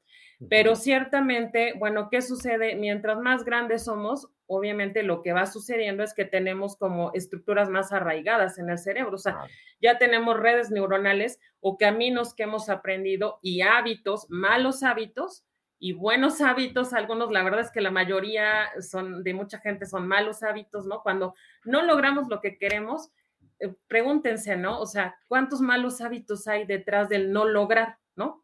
Pero 0.47 0.77
ciertamente, 0.77 1.73
bueno, 1.77 2.07
¿qué 2.09 2.21
sucede? 2.21 2.75
Mientras 2.75 3.19
más 3.19 3.43
grandes 3.43 3.83
somos, 3.83 4.29
obviamente 4.47 5.03
lo 5.03 5.21
que 5.21 5.33
va 5.33 5.45
sucediendo 5.45 6.01
es 6.01 6.13
que 6.13 6.23
tenemos 6.23 6.77
como 6.77 7.11
estructuras 7.13 7.69
más 7.69 7.91
arraigadas 7.91 8.57
en 8.57 8.69
el 8.69 8.77
cerebro, 8.77 9.15
o 9.15 9.17
sea, 9.17 9.37
ya 9.81 9.97
tenemos 9.97 10.39
redes 10.39 10.71
neuronales 10.71 11.39
o 11.59 11.77
caminos 11.77 12.33
que 12.33 12.43
hemos 12.43 12.69
aprendido 12.69 13.39
y 13.41 13.61
hábitos, 13.61 14.27
malos 14.29 14.81
hábitos, 14.81 15.43
y 15.79 15.93
buenos 15.93 16.41
hábitos, 16.41 16.93
algunos, 16.93 17.31
la 17.31 17.41
verdad 17.41 17.61
es 17.61 17.71
que 17.71 17.79
la 17.79 17.89
mayoría 17.89 18.69
son 18.81 19.23
de 19.23 19.33
mucha 19.33 19.59
gente 19.59 19.85
son 19.85 20.07
malos 20.07 20.43
hábitos, 20.43 20.85
¿no? 20.85 21.01
Cuando 21.01 21.35
no 21.63 21.81
logramos 21.83 22.27
lo 22.27 22.41
que 22.41 22.57
queremos, 22.57 23.11
eh, 23.59 23.73
pregúntense, 23.87 24.57
¿no? 24.57 24.81
O 24.81 24.85
sea, 24.85 25.17
¿cuántos 25.27 25.61
malos 25.61 26.01
hábitos 26.01 26.47
hay 26.47 26.65
detrás 26.65 27.07
del 27.07 27.31
no 27.31 27.45
lograr, 27.45 27.97
¿no? 28.17 28.43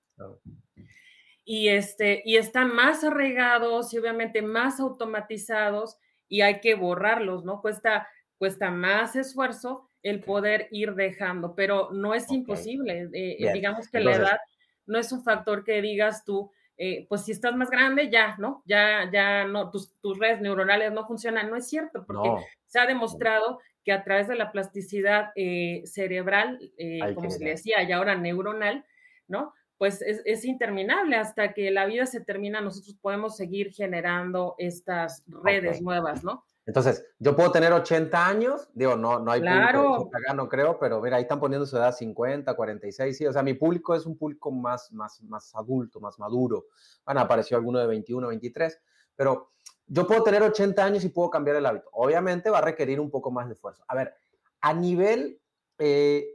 Y, 1.43 1.67
este, 1.67 2.21
y 2.25 2.37
están 2.37 2.73
más 2.73 3.03
arraigados 3.03 3.93
y 3.93 3.97
obviamente 3.97 4.41
más 4.41 4.79
automatizados 4.79 5.97
y 6.29 6.41
hay 6.41 6.61
que 6.61 6.75
borrarlos, 6.75 7.43
¿no? 7.43 7.61
Cuesta, 7.61 8.07
cuesta 8.37 8.71
más 8.71 9.17
esfuerzo 9.17 9.89
el 10.03 10.21
poder 10.21 10.69
ir 10.71 10.95
dejando, 10.95 11.53
pero 11.53 11.89
no 11.91 12.13
es 12.15 12.31
imposible. 12.31 13.09
Eh, 13.11 13.51
digamos 13.53 13.89
que 13.89 13.99
la 13.99 14.15
edad 14.15 14.37
no 14.85 14.99
es 14.99 15.11
un 15.11 15.23
factor 15.23 15.63
que 15.63 15.81
digas 15.81 16.23
tú, 16.23 16.51
eh, 16.77 17.05
pues 17.07 17.23
si 17.23 17.31
estás 17.31 17.55
más 17.55 17.69
grande, 17.69 18.09
ya, 18.09 18.35
¿no? 18.37 18.61
Ya, 18.65 19.09
ya 19.11 19.45
no, 19.45 19.71
tus, 19.71 19.93
tus, 20.01 20.19
redes 20.19 20.41
neuronales 20.41 20.91
no 20.91 21.07
funcionan. 21.07 21.49
No 21.49 21.55
es 21.55 21.67
cierto, 21.67 22.05
porque 22.05 22.29
Se 22.67 22.79
ha 22.79 22.85
demostrado 22.85 23.59
que 23.83 23.93
a 23.93 24.03
través 24.03 24.27
de 24.27 24.35
la 24.35 24.51
plasticidad 24.51 25.31
eh, 25.35 25.83
cerebral, 25.85 26.59
eh, 26.77 26.99
como 27.13 27.29
se 27.29 27.43
le 27.43 27.51
decía, 27.51 27.83
y 27.83 27.91
ahora 27.91 28.15
neuronal, 28.15 28.83
¿no? 29.27 29.53
Pues 29.77 30.01
es, 30.01 30.45
interminable 30.45 31.17
hasta 31.17 31.53
que 31.53 31.69
la 31.69 31.85
vida 31.85 32.05
se 32.05 32.21
termina, 32.21 32.61
nosotros 32.61 32.95
podemos 33.01 33.35
seguir 33.35 33.71
generando 33.73 34.55
estas 34.57 35.23
redes 35.27 35.81
nuevas, 35.81 36.23
¿no? 36.23 36.45
Entonces, 36.65 37.05
yo 37.19 37.35
puedo 37.35 37.51
tener 37.51 37.71
80 37.71 38.27
años, 38.27 38.69
digo, 38.73 38.95
no, 38.95 39.19
no 39.19 39.31
hay 39.31 39.41
claro. 39.41 39.83
público 39.83 40.17
acá, 40.17 40.33
no 40.33 40.49
creo, 40.49 40.79
pero 40.79 40.99
mira, 40.99 41.17
ahí 41.17 41.23
están 41.23 41.39
poniendo 41.39 41.65
su 41.67 41.77
edad 41.77 41.93
50, 41.93 42.55
46, 42.55 43.17
sí, 43.17 43.27
o 43.27 43.33
sea, 43.33 43.43
mi 43.43 43.53
público 43.53 43.93
es 43.93 44.05
un 44.07 44.17
público 44.17 44.51
más, 44.51 44.91
más, 44.91 45.21
más 45.21 45.53
adulto, 45.53 45.99
más 45.99 46.17
maduro. 46.17 46.65
Bueno, 47.05 47.21
apareció 47.21 47.57
alguno 47.57 47.77
de 47.79 47.85
21, 47.85 48.27
23, 48.29 48.81
pero 49.15 49.51
yo 49.85 50.07
puedo 50.07 50.23
tener 50.23 50.41
80 50.41 50.83
años 50.83 51.03
y 51.03 51.09
puedo 51.09 51.29
cambiar 51.29 51.57
el 51.57 51.65
hábito. 51.67 51.87
Obviamente 51.91 52.49
va 52.49 52.57
a 52.57 52.61
requerir 52.61 52.99
un 52.99 53.11
poco 53.11 53.29
más 53.29 53.47
de 53.47 53.53
esfuerzo. 53.53 53.83
A 53.87 53.93
ver, 53.93 54.15
a 54.61 54.73
nivel, 54.73 55.39
eh, 55.77 56.25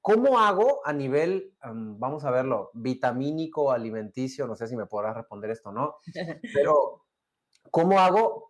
¿cómo 0.00 0.38
hago 0.38 0.86
a 0.86 0.92
nivel, 0.92 1.52
vamos 1.64 2.24
a 2.24 2.30
verlo, 2.30 2.70
vitamínico, 2.74 3.72
alimenticio? 3.72 4.46
No 4.46 4.54
sé 4.54 4.68
si 4.68 4.76
me 4.76 4.86
podrás 4.86 5.16
responder 5.16 5.50
esto, 5.50 5.72
¿no? 5.72 5.96
Pero, 6.54 7.06
¿cómo 7.72 7.98
hago? 7.98 8.49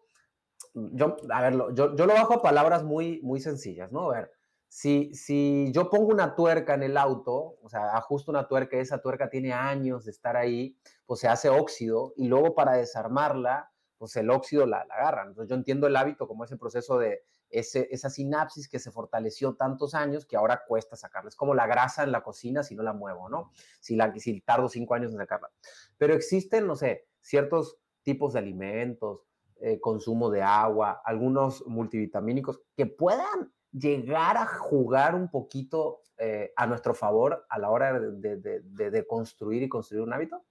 Yo, 0.74 1.16
a 1.30 1.42
ver, 1.42 1.54
yo, 1.74 1.96
yo 1.96 2.06
lo 2.06 2.14
bajo 2.14 2.34
a 2.34 2.42
palabras 2.42 2.84
muy, 2.84 3.20
muy 3.22 3.40
sencillas, 3.40 3.90
¿no? 3.92 4.10
A 4.10 4.14
ver, 4.14 4.32
si, 4.68 5.12
si 5.14 5.72
yo 5.72 5.90
pongo 5.90 6.06
una 6.06 6.36
tuerca 6.36 6.74
en 6.74 6.84
el 6.84 6.96
auto, 6.96 7.58
o 7.60 7.68
sea, 7.68 7.96
ajusto 7.96 8.30
una 8.30 8.46
tuerca, 8.46 8.76
esa 8.78 9.02
tuerca 9.02 9.28
tiene 9.28 9.52
años 9.52 10.04
de 10.04 10.12
estar 10.12 10.36
ahí, 10.36 10.76
pues 11.06 11.20
se 11.20 11.28
hace 11.28 11.48
óxido 11.48 12.12
y 12.16 12.28
luego 12.28 12.54
para 12.54 12.74
desarmarla, 12.74 13.72
pues 13.98 14.14
el 14.16 14.30
óxido 14.30 14.66
la, 14.66 14.84
la 14.86 14.94
agarra. 14.94 15.22
Entonces 15.26 15.50
yo 15.50 15.56
entiendo 15.56 15.88
el 15.88 15.96
hábito 15.96 16.28
como 16.28 16.44
ese 16.44 16.56
proceso 16.56 16.98
de 16.98 17.24
ese, 17.50 17.88
esa 17.90 18.08
sinapsis 18.10 18.68
que 18.68 18.78
se 18.78 18.90
fortaleció 18.92 19.56
tantos 19.56 19.94
años 19.94 20.24
que 20.24 20.36
ahora 20.36 20.62
cuesta 20.66 20.96
sacarla. 20.96 21.28
Es 21.28 21.36
como 21.36 21.54
la 21.54 21.66
grasa 21.66 22.04
en 22.04 22.12
la 22.12 22.22
cocina 22.22 22.62
si 22.62 22.76
no 22.76 22.82
la 22.82 22.92
muevo, 22.92 23.28
¿no? 23.28 23.50
Si, 23.80 23.96
la, 23.96 24.14
si 24.16 24.40
tardo 24.40 24.68
cinco 24.68 24.94
años 24.94 25.12
en 25.12 25.18
sacarla. 25.18 25.50
Pero 25.98 26.14
existen, 26.14 26.66
no 26.66 26.76
sé, 26.76 27.08
ciertos 27.20 27.78
tipos 28.02 28.32
de 28.32 28.38
alimentos, 28.38 29.26
eh, 29.60 29.78
consumo 29.80 30.30
de 30.30 30.42
agua, 30.42 31.02
algunos 31.04 31.66
multivitamínicos 31.66 32.60
que 32.76 32.86
puedan 32.86 33.52
llegar 33.72 34.36
a 34.36 34.46
jugar 34.46 35.14
un 35.14 35.30
poquito 35.30 36.02
eh, 36.18 36.52
a 36.56 36.66
nuestro 36.66 36.94
favor 36.94 37.46
a 37.48 37.58
la 37.58 37.70
hora 37.70 37.98
de, 37.98 38.36
de, 38.36 38.90
de, 38.90 39.06
construir 39.06 39.62
y 39.62 39.68
construir 39.68 40.02
un 40.02 40.12
hábito? 40.12 40.44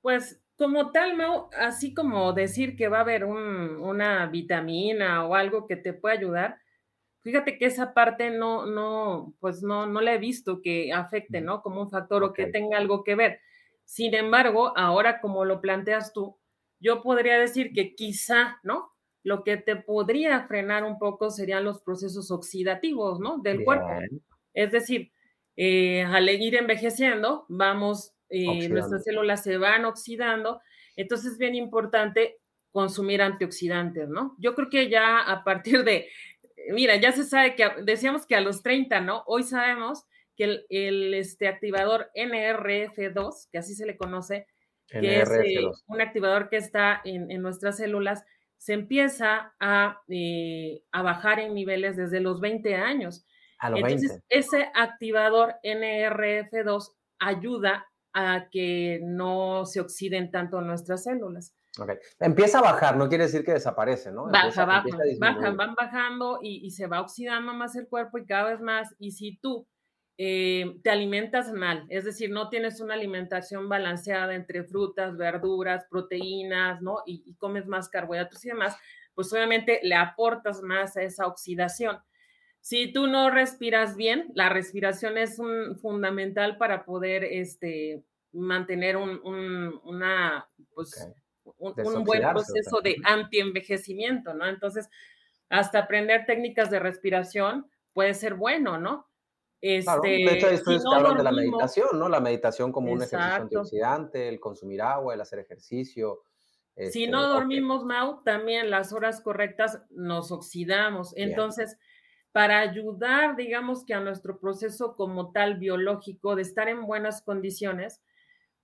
Pues 0.00 0.40
como 0.56 0.92
tal, 0.92 1.16
Mau, 1.16 1.48
así 1.58 1.92
como 1.94 2.32
decir 2.32 2.76
que 2.76 2.88
va 2.88 2.98
a 2.98 3.00
haber 3.00 3.24
una 3.24 4.26
vitamina 4.26 5.26
o 5.26 5.34
algo 5.34 5.66
que 5.66 5.76
te 5.76 5.92
pueda 5.92 6.14
ayudar, 6.14 6.58
fíjate 7.22 7.58
que 7.58 7.66
esa 7.66 7.94
parte 7.94 8.30
no, 8.30 8.66
no, 8.66 9.34
pues 9.40 9.62
no, 9.62 9.86
no 9.86 10.00
la 10.00 10.14
he 10.14 10.18
visto 10.18 10.62
que 10.62 10.92
afecte, 10.92 11.40
¿no? 11.40 11.62
Como 11.62 11.80
un 11.80 11.90
factor 11.90 12.22
o 12.22 12.32
que 12.32 12.46
tenga 12.46 12.78
algo 12.78 13.02
que 13.02 13.14
ver. 13.14 13.40
Sin 13.84 14.14
embargo, 14.14 14.72
ahora 14.76 15.20
como 15.20 15.44
lo 15.44 15.60
planteas 15.60 16.12
tú, 16.12 16.38
yo 16.82 17.02
podría 17.02 17.38
decir 17.38 17.72
que 17.72 17.94
quizá, 17.94 18.58
¿no? 18.62 18.90
Lo 19.22 19.44
que 19.44 19.56
te 19.56 19.76
podría 19.76 20.46
frenar 20.46 20.84
un 20.84 20.98
poco 20.98 21.30
serían 21.30 21.64
los 21.64 21.80
procesos 21.80 22.30
oxidativos, 22.30 23.20
¿no? 23.20 23.38
Del 23.38 23.64
cuerpo. 23.64 23.86
Es 24.52 24.72
decir, 24.72 25.12
eh, 25.56 26.02
al 26.02 26.28
ir 26.28 26.56
envejeciendo, 26.56 27.46
vamos 27.48 28.14
eh, 28.28 28.68
nuestras 28.68 29.04
células 29.04 29.42
se 29.42 29.58
van 29.58 29.84
oxidando. 29.84 30.60
Entonces 30.96 31.32
es 31.32 31.38
bien 31.38 31.54
importante 31.54 32.38
consumir 32.70 33.22
antioxidantes, 33.22 34.08
¿no? 34.08 34.34
Yo 34.38 34.54
creo 34.54 34.70
que 34.70 34.88
ya 34.88 35.18
a 35.20 35.44
partir 35.44 35.84
de, 35.84 36.08
mira, 36.70 36.96
ya 36.96 37.12
se 37.12 37.24
sabe 37.24 37.54
que 37.54 37.68
decíamos 37.82 38.26
que 38.26 38.34
a 38.34 38.40
los 38.40 38.62
30, 38.62 39.02
¿no? 39.02 39.22
Hoy 39.26 39.42
sabemos 39.42 40.04
que 40.36 40.64
el, 40.70 41.14
este, 41.14 41.46
activador 41.46 42.10
NRF2, 42.16 43.48
que 43.52 43.58
así 43.58 43.74
se 43.74 43.86
le 43.86 43.96
conoce, 43.96 44.46
que 45.00 45.20
es 45.20 45.30
eh, 45.30 45.70
un 45.86 46.00
activador 46.00 46.48
que 46.48 46.56
está 46.56 47.00
en, 47.04 47.28
nuestras 47.40 47.78
células, 47.78 48.24
se 48.58 48.74
empieza 48.74 49.54
a, 49.58 50.00
eh, 50.08 50.82
a, 50.92 51.02
bajar 51.02 51.40
en 51.40 51.54
niveles 51.54 51.96
desde 51.96 52.20
los 52.20 52.40
20 52.40 52.76
años. 52.76 53.26
A 53.58 53.70
los 53.70 53.80
Entonces, 53.80 54.22
ese 54.28 54.70
activador 54.74 55.54
NRF2 55.64 56.92
ayuda 57.18 57.86
a 58.12 58.48
que 58.50 59.00
no 59.02 59.64
se 59.64 59.80
oxiden 59.80 60.30
tanto 60.30 60.60
nuestras 60.60 61.04
células. 61.04 61.54
Okay. 61.78 61.96
Empieza 62.20 62.58
a 62.58 62.62
bajar, 62.62 62.96
no 62.98 63.08
quiere 63.08 63.24
decir 63.24 63.44
que 63.44 63.52
desaparece, 63.52 64.12
¿no? 64.12 64.26
Baja, 64.26 64.66
baja, 64.66 64.88
bajan, 65.18 65.56
van 65.56 65.74
bajando 65.74 66.38
y, 66.42 66.70
se 66.70 66.86
va 66.86 67.00
oxidando 67.00 67.54
más 67.54 67.74
el 67.76 67.88
cuerpo 67.88 68.18
y 68.18 68.26
cada 68.26 68.50
vez 68.50 68.60
más. 68.60 68.94
Y 68.98 69.12
si 69.12 69.38
tú 69.38 69.66
eh, 70.18 70.76
te 70.82 70.90
alimentas 70.90 71.52
mal, 71.52 71.86
es 71.88 72.04
decir, 72.04 72.30
no 72.30 72.48
tienes 72.48 72.80
una 72.80 72.94
alimentación 72.94 73.68
balanceada 73.68 74.34
entre 74.34 74.64
frutas, 74.64 75.16
verduras, 75.16 75.86
proteínas, 75.90 76.82
¿no? 76.82 76.98
Y, 77.06 77.22
y 77.26 77.34
comes 77.34 77.66
más 77.66 77.88
carbohidratos 77.88 78.44
y 78.44 78.48
demás, 78.48 78.76
pues 79.14 79.32
obviamente 79.32 79.80
le 79.82 79.94
aportas 79.94 80.62
más 80.62 80.96
a 80.96 81.02
esa 81.02 81.26
oxidación. 81.26 81.98
Si 82.62 82.92
tú 82.92 83.08
no 83.08 83.28
respiras 83.28 83.96
bien, 83.96 84.30
la 84.34 84.48
respiración 84.48 85.18
es 85.18 85.40
un, 85.40 85.76
fundamental 85.78 86.58
para 86.58 86.84
poder 86.84 87.24
este, 87.24 88.04
mantener 88.32 88.96
un, 88.96 89.20
una, 89.82 90.48
pues, 90.72 91.08
un, 91.58 92.04
buen 92.04 92.22
proceso 92.22 92.80
de 92.80 92.96
antienvejecimiento, 93.04 94.32
¿no? 94.34 94.46
Entonces, 94.46 94.88
hasta 95.48 95.80
aprender 95.80 96.24
técnicas 96.24 96.70
de 96.70 96.78
respiración 96.78 97.66
puede 97.92 98.14
ser 98.14 98.34
bueno, 98.34 98.78
¿no? 98.78 99.08
Este, 99.64 100.08
de 100.08 100.24
hecho, 100.24 100.48
esto 100.48 100.72
es 100.72 100.82
hablan 100.92 101.16
de 101.16 101.22
la 101.22 101.30
meditación, 101.30 101.96
¿no? 101.96 102.08
La 102.08 102.18
meditación 102.18 102.72
como 102.72 102.90
un 102.90 103.00
ejercicio 103.00 103.42
antioxidante, 103.42 104.28
el 104.28 104.40
consumir 104.40 104.82
agua, 104.82 105.14
el 105.14 105.20
hacer 105.20 105.38
ejercicio. 105.38 106.24
si 106.90 107.06
no 107.06 107.20
este, 107.20 107.32
dormimos, 107.32 107.84
Mau, 107.84 108.24
también 108.24 108.70
las 108.70 108.92
horas 108.92 109.20
correctas 109.20 109.80
nos 109.90 110.32
oxidamos. 110.32 111.14
Entonces, 111.16 111.78
para 112.32 112.58
ayudar, 112.58 113.36
digamos 113.36 113.84
que 113.84 113.94
a 113.94 114.00
nuestro 114.00 114.40
proceso 114.40 114.94
como 114.96 115.30
tal 115.30 115.58
biológico 115.58 116.34
de 116.34 116.42
estar 116.42 116.68
en 116.68 116.84
buenas 116.84 117.22
condiciones, 117.22 118.02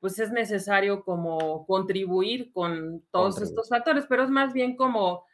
pues 0.00 0.18
es 0.18 0.32
necesario 0.32 1.04
como 1.04 1.64
contribuir 1.66 2.52
con 2.52 3.04
todos 3.12 3.40
estos 3.40 3.68
factores, 3.68 4.04
pero 4.08 4.24
es 4.24 4.30
más 4.30 4.52
bien 4.52 4.76
como 4.76 5.24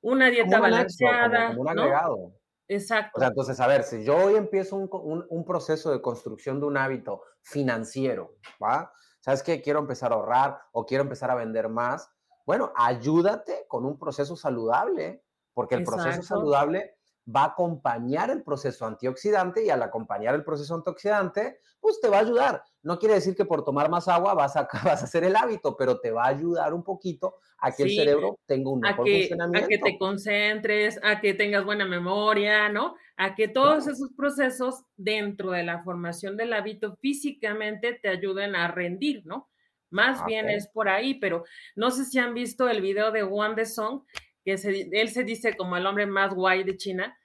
una 0.00 0.30
dieta 0.30 0.58
balanceada. 0.58 1.50
como, 1.50 1.60
un 1.60 1.68
agregado. 1.68 2.39
Exacto. 2.70 3.10
O 3.16 3.18
sea, 3.18 3.28
entonces, 3.28 3.58
a 3.58 3.66
ver, 3.66 3.82
si 3.82 4.04
yo 4.04 4.16
hoy 4.16 4.36
empiezo 4.36 4.76
un, 4.76 5.26
un, 5.28 5.44
proceso 5.44 5.90
de 5.90 6.00
construcción 6.00 6.60
de 6.60 6.66
un 6.66 6.76
hábito 6.76 7.22
financiero, 7.42 8.36
¿va? 8.62 8.92
¿Sabes 9.18 9.42
qué? 9.42 9.60
Quiero 9.60 9.80
empezar 9.80 10.12
a 10.12 10.14
ahorrar 10.14 10.60
o 10.70 10.86
quiero 10.86 11.02
empezar 11.02 11.32
a 11.32 11.34
vender 11.34 11.68
más. 11.68 12.08
Bueno, 12.46 12.72
ayúdate 12.76 13.64
con 13.66 13.84
un 13.84 13.98
proceso 13.98 14.36
saludable, 14.36 15.24
porque 15.52 15.74
el 15.74 15.82
proceso 15.82 16.22
saludable 16.22 16.96
va 17.34 17.42
a 17.42 17.46
acompañar 17.46 18.30
el 18.30 18.42
proceso 18.42 18.86
antioxidante 18.86 19.64
y 19.64 19.70
al 19.70 19.82
acompañar 19.82 20.34
el 20.34 20.44
proceso 20.44 20.74
antioxidante, 20.74 21.58
pues 21.80 22.00
te 22.00 22.08
va 22.08 22.18
a 22.18 22.20
ayudar. 22.20 22.62
No 22.82 22.98
quiere 22.98 23.14
decir 23.14 23.34
que 23.34 23.44
por 23.44 23.64
tomar 23.64 23.90
más 23.90 24.08
agua 24.08 24.34
vas 24.34 24.56
a, 24.56 24.68
vas 24.84 25.02
a 25.02 25.04
hacer 25.04 25.24
el 25.24 25.36
hábito, 25.36 25.76
pero 25.76 26.00
te 26.00 26.10
va 26.10 26.24
a 26.24 26.28
ayudar 26.28 26.74
un 26.74 26.82
poquito 26.82 27.36
a 27.58 27.72
que 27.72 27.84
el 27.84 27.90
cerebro 27.90 28.38
tenga 28.46 28.70
un 28.70 28.80
mejor 28.80 29.06
funcionamiento. 29.06 29.66
A 29.66 29.68
que 29.68 29.78
te 29.78 29.98
concentres, 29.98 30.98
a 31.02 31.20
que 31.20 31.34
tengas 31.34 31.64
buena 31.64 31.86
memoria, 31.86 32.68
¿no? 32.68 32.96
A 33.16 33.34
que 33.34 33.48
todos 33.48 33.86
esos 33.86 34.10
procesos 34.16 34.84
dentro 34.96 35.50
de 35.50 35.62
la 35.62 35.82
formación 35.82 36.36
del 36.36 36.52
hábito 36.52 36.96
físicamente 36.96 37.98
te 38.02 38.08
ayuden 38.08 38.56
a 38.56 38.68
rendir, 38.68 39.26
¿no? 39.26 39.48
Más 39.90 40.24
bien 40.24 40.48
es 40.48 40.68
por 40.68 40.88
ahí, 40.88 41.14
pero 41.14 41.44
no 41.74 41.90
sé 41.90 42.04
si 42.04 42.18
han 42.18 42.32
visto 42.32 42.68
el 42.68 42.80
video 42.80 43.10
de 43.10 43.22
Juan 43.22 43.56
de 43.56 43.66
Song, 43.66 44.02
que 44.44 44.52
él 44.92 45.08
se 45.08 45.24
dice 45.24 45.56
como 45.56 45.76
el 45.76 45.84
hombre 45.84 46.06
más 46.06 46.32
guay 46.32 46.62
de 46.62 46.76
China, 46.76 47.16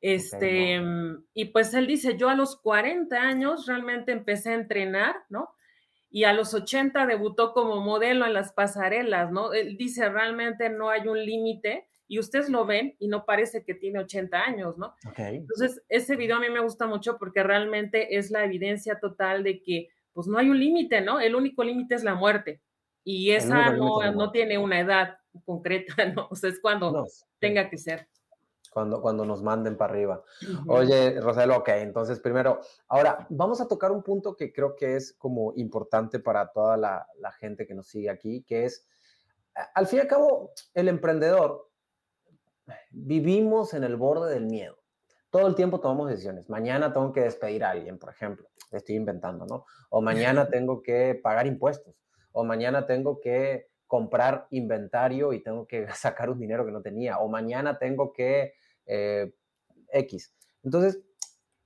este, 0.00 0.80
mm, 0.80 1.24
y 1.34 1.46
pues 1.46 1.74
él 1.74 1.86
dice, 1.86 2.16
yo 2.16 2.28
a 2.28 2.34
los 2.34 2.56
40 2.56 3.16
años 3.16 3.66
realmente 3.66 4.12
empecé 4.12 4.50
a 4.50 4.54
entrenar, 4.54 5.16
¿no? 5.28 5.50
Y 6.10 6.24
a 6.24 6.32
los 6.32 6.54
80 6.54 7.06
debutó 7.06 7.52
como 7.52 7.80
modelo 7.80 8.24
en 8.24 8.32
las 8.32 8.52
pasarelas, 8.52 9.30
¿no? 9.30 9.52
Él 9.52 9.76
dice, 9.76 10.08
realmente 10.08 10.70
no 10.70 10.90
hay 10.90 11.06
un 11.06 11.22
límite 11.24 11.86
y 12.06 12.18
ustedes 12.18 12.48
lo 12.48 12.64
ven 12.64 12.96
y 12.98 13.08
no 13.08 13.26
parece 13.26 13.64
que 13.64 13.74
tiene 13.74 13.98
80 13.98 14.40
años, 14.40 14.78
¿no? 14.78 14.94
Entonces, 15.16 15.82
ese 15.88 16.16
video 16.16 16.36
a 16.36 16.40
mí 16.40 16.48
me 16.48 16.60
gusta 16.60 16.86
mucho 16.86 17.18
porque 17.18 17.42
realmente 17.42 18.16
es 18.16 18.30
la 18.30 18.44
evidencia 18.44 18.98
total 18.98 19.42
de 19.42 19.62
que, 19.62 19.88
pues 20.14 20.26
no 20.26 20.38
hay 20.38 20.48
un 20.48 20.58
límite, 20.58 21.02
¿no? 21.02 21.20
El 21.20 21.34
único 21.34 21.62
límite 21.62 21.94
es 21.94 22.04
la 22.04 22.14
muerte. 22.14 22.62
Y 23.04 23.32
esa 23.32 23.72
no, 23.72 24.10
no 24.12 24.30
tiene 24.30 24.58
una 24.58 24.80
edad 24.80 25.18
concreta, 25.44 25.94
¿no? 26.14 26.28
O 26.30 26.34
sea, 26.34 26.50
es 26.50 26.60
cuando 26.60 27.06
tenga 27.38 27.68
que 27.68 27.76
ser 27.76 28.08
cuando, 28.78 29.02
cuando 29.02 29.24
nos 29.24 29.42
manden 29.42 29.76
para 29.76 29.92
arriba. 29.92 30.22
Oye, 30.68 31.20
Roselo, 31.20 31.56
ok, 31.56 31.68
entonces 31.70 32.20
primero, 32.20 32.60
ahora 32.86 33.26
vamos 33.28 33.60
a 33.60 33.66
tocar 33.66 33.90
un 33.90 34.04
punto 34.04 34.36
que 34.36 34.52
creo 34.52 34.76
que 34.76 34.94
es 34.94 35.14
como 35.14 35.52
importante 35.56 36.20
para 36.20 36.52
toda 36.52 36.76
la, 36.76 37.04
la 37.18 37.32
gente 37.32 37.66
que 37.66 37.74
nos 37.74 37.88
sigue 37.88 38.08
aquí, 38.08 38.44
que 38.44 38.66
es, 38.66 38.86
al 39.74 39.88
fin 39.88 39.98
y 39.98 40.02
al 40.02 40.06
cabo, 40.06 40.52
el 40.74 40.86
emprendedor 40.86 41.68
vivimos 42.90 43.74
en 43.74 43.82
el 43.82 43.96
borde 43.96 44.32
del 44.32 44.46
miedo. 44.46 44.78
Todo 45.30 45.48
el 45.48 45.56
tiempo 45.56 45.80
tomamos 45.80 46.08
decisiones. 46.08 46.48
Mañana 46.48 46.92
tengo 46.92 47.12
que 47.12 47.22
despedir 47.22 47.64
a 47.64 47.70
alguien, 47.70 47.98
por 47.98 48.10
ejemplo. 48.10 48.48
Estoy 48.70 48.94
inventando, 48.94 49.44
¿no? 49.44 49.66
O 49.90 50.00
mañana 50.00 50.48
tengo 50.48 50.82
que 50.82 51.18
pagar 51.20 51.48
impuestos. 51.48 51.96
O 52.30 52.44
mañana 52.44 52.86
tengo 52.86 53.18
que 53.20 53.66
comprar 53.88 54.46
inventario 54.50 55.32
y 55.32 55.42
tengo 55.42 55.66
que 55.66 55.88
sacar 55.94 56.30
un 56.30 56.38
dinero 56.38 56.64
que 56.64 56.70
no 56.70 56.80
tenía. 56.80 57.18
O 57.18 57.28
mañana 57.28 57.78
tengo 57.78 58.12
que 58.12 58.54
eh, 58.88 59.32
X. 59.92 60.34
Entonces, 60.64 61.00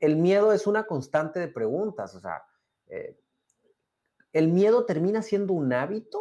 el 0.01 0.17
miedo 0.17 0.53
es 0.53 0.67
una 0.67 0.85
constante 0.85 1.41
de 1.41 1.49
preguntas. 1.49 2.15
O 2.15 2.21
sea, 2.21 2.43
eh, 2.89 3.17
¿el 4.33 4.49
miedo 4.49 4.85
termina 4.85 5.23
siendo 5.23 5.55
un 5.55 5.73
hábito? 5.73 6.21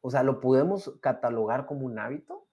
O 0.00 0.10
sea, 0.10 0.22
¿lo 0.22 0.40
podemos 0.40 0.94
catalogar 1.00 1.66
como 1.66 1.86
un 1.86 1.98
hábito? 1.98 2.46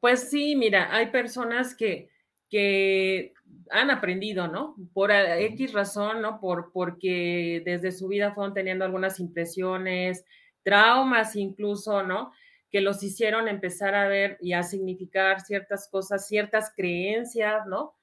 Pues 0.00 0.28
sí, 0.28 0.56
mira, 0.56 0.94
hay 0.94 1.10
personas 1.10 1.74
que, 1.74 2.10
que 2.50 3.32
han 3.70 3.90
aprendido, 3.90 4.48
¿no? 4.48 4.76
Por 4.92 5.10
X 5.12 5.72
razón, 5.72 6.20
¿no? 6.20 6.40
Por, 6.40 6.72
porque 6.72 7.62
desde 7.64 7.92
su 7.92 8.08
vida 8.08 8.34
fueron 8.34 8.52
teniendo 8.52 8.84
algunas 8.84 9.20
impresiones, 9.20 10.24
traumas 10.62 11.36
incluso, 11.36 12.02
¿no? 12.02 12.32
Que 12.74 12.80
los 12.80 13.04
hicieron 13.04 13.46
empezar 13.46 13.94
a 13.94 14.08
ver 14.08 14.36
y 14.40 14.52
a 14.52 14.64
significar 14.64 15.40
ciertas 15.40 15.86
cosas, 15.88 16.26
ciertas 16.26 16.72
creencias, 16.74 17.64
¿no? 17.68 17.94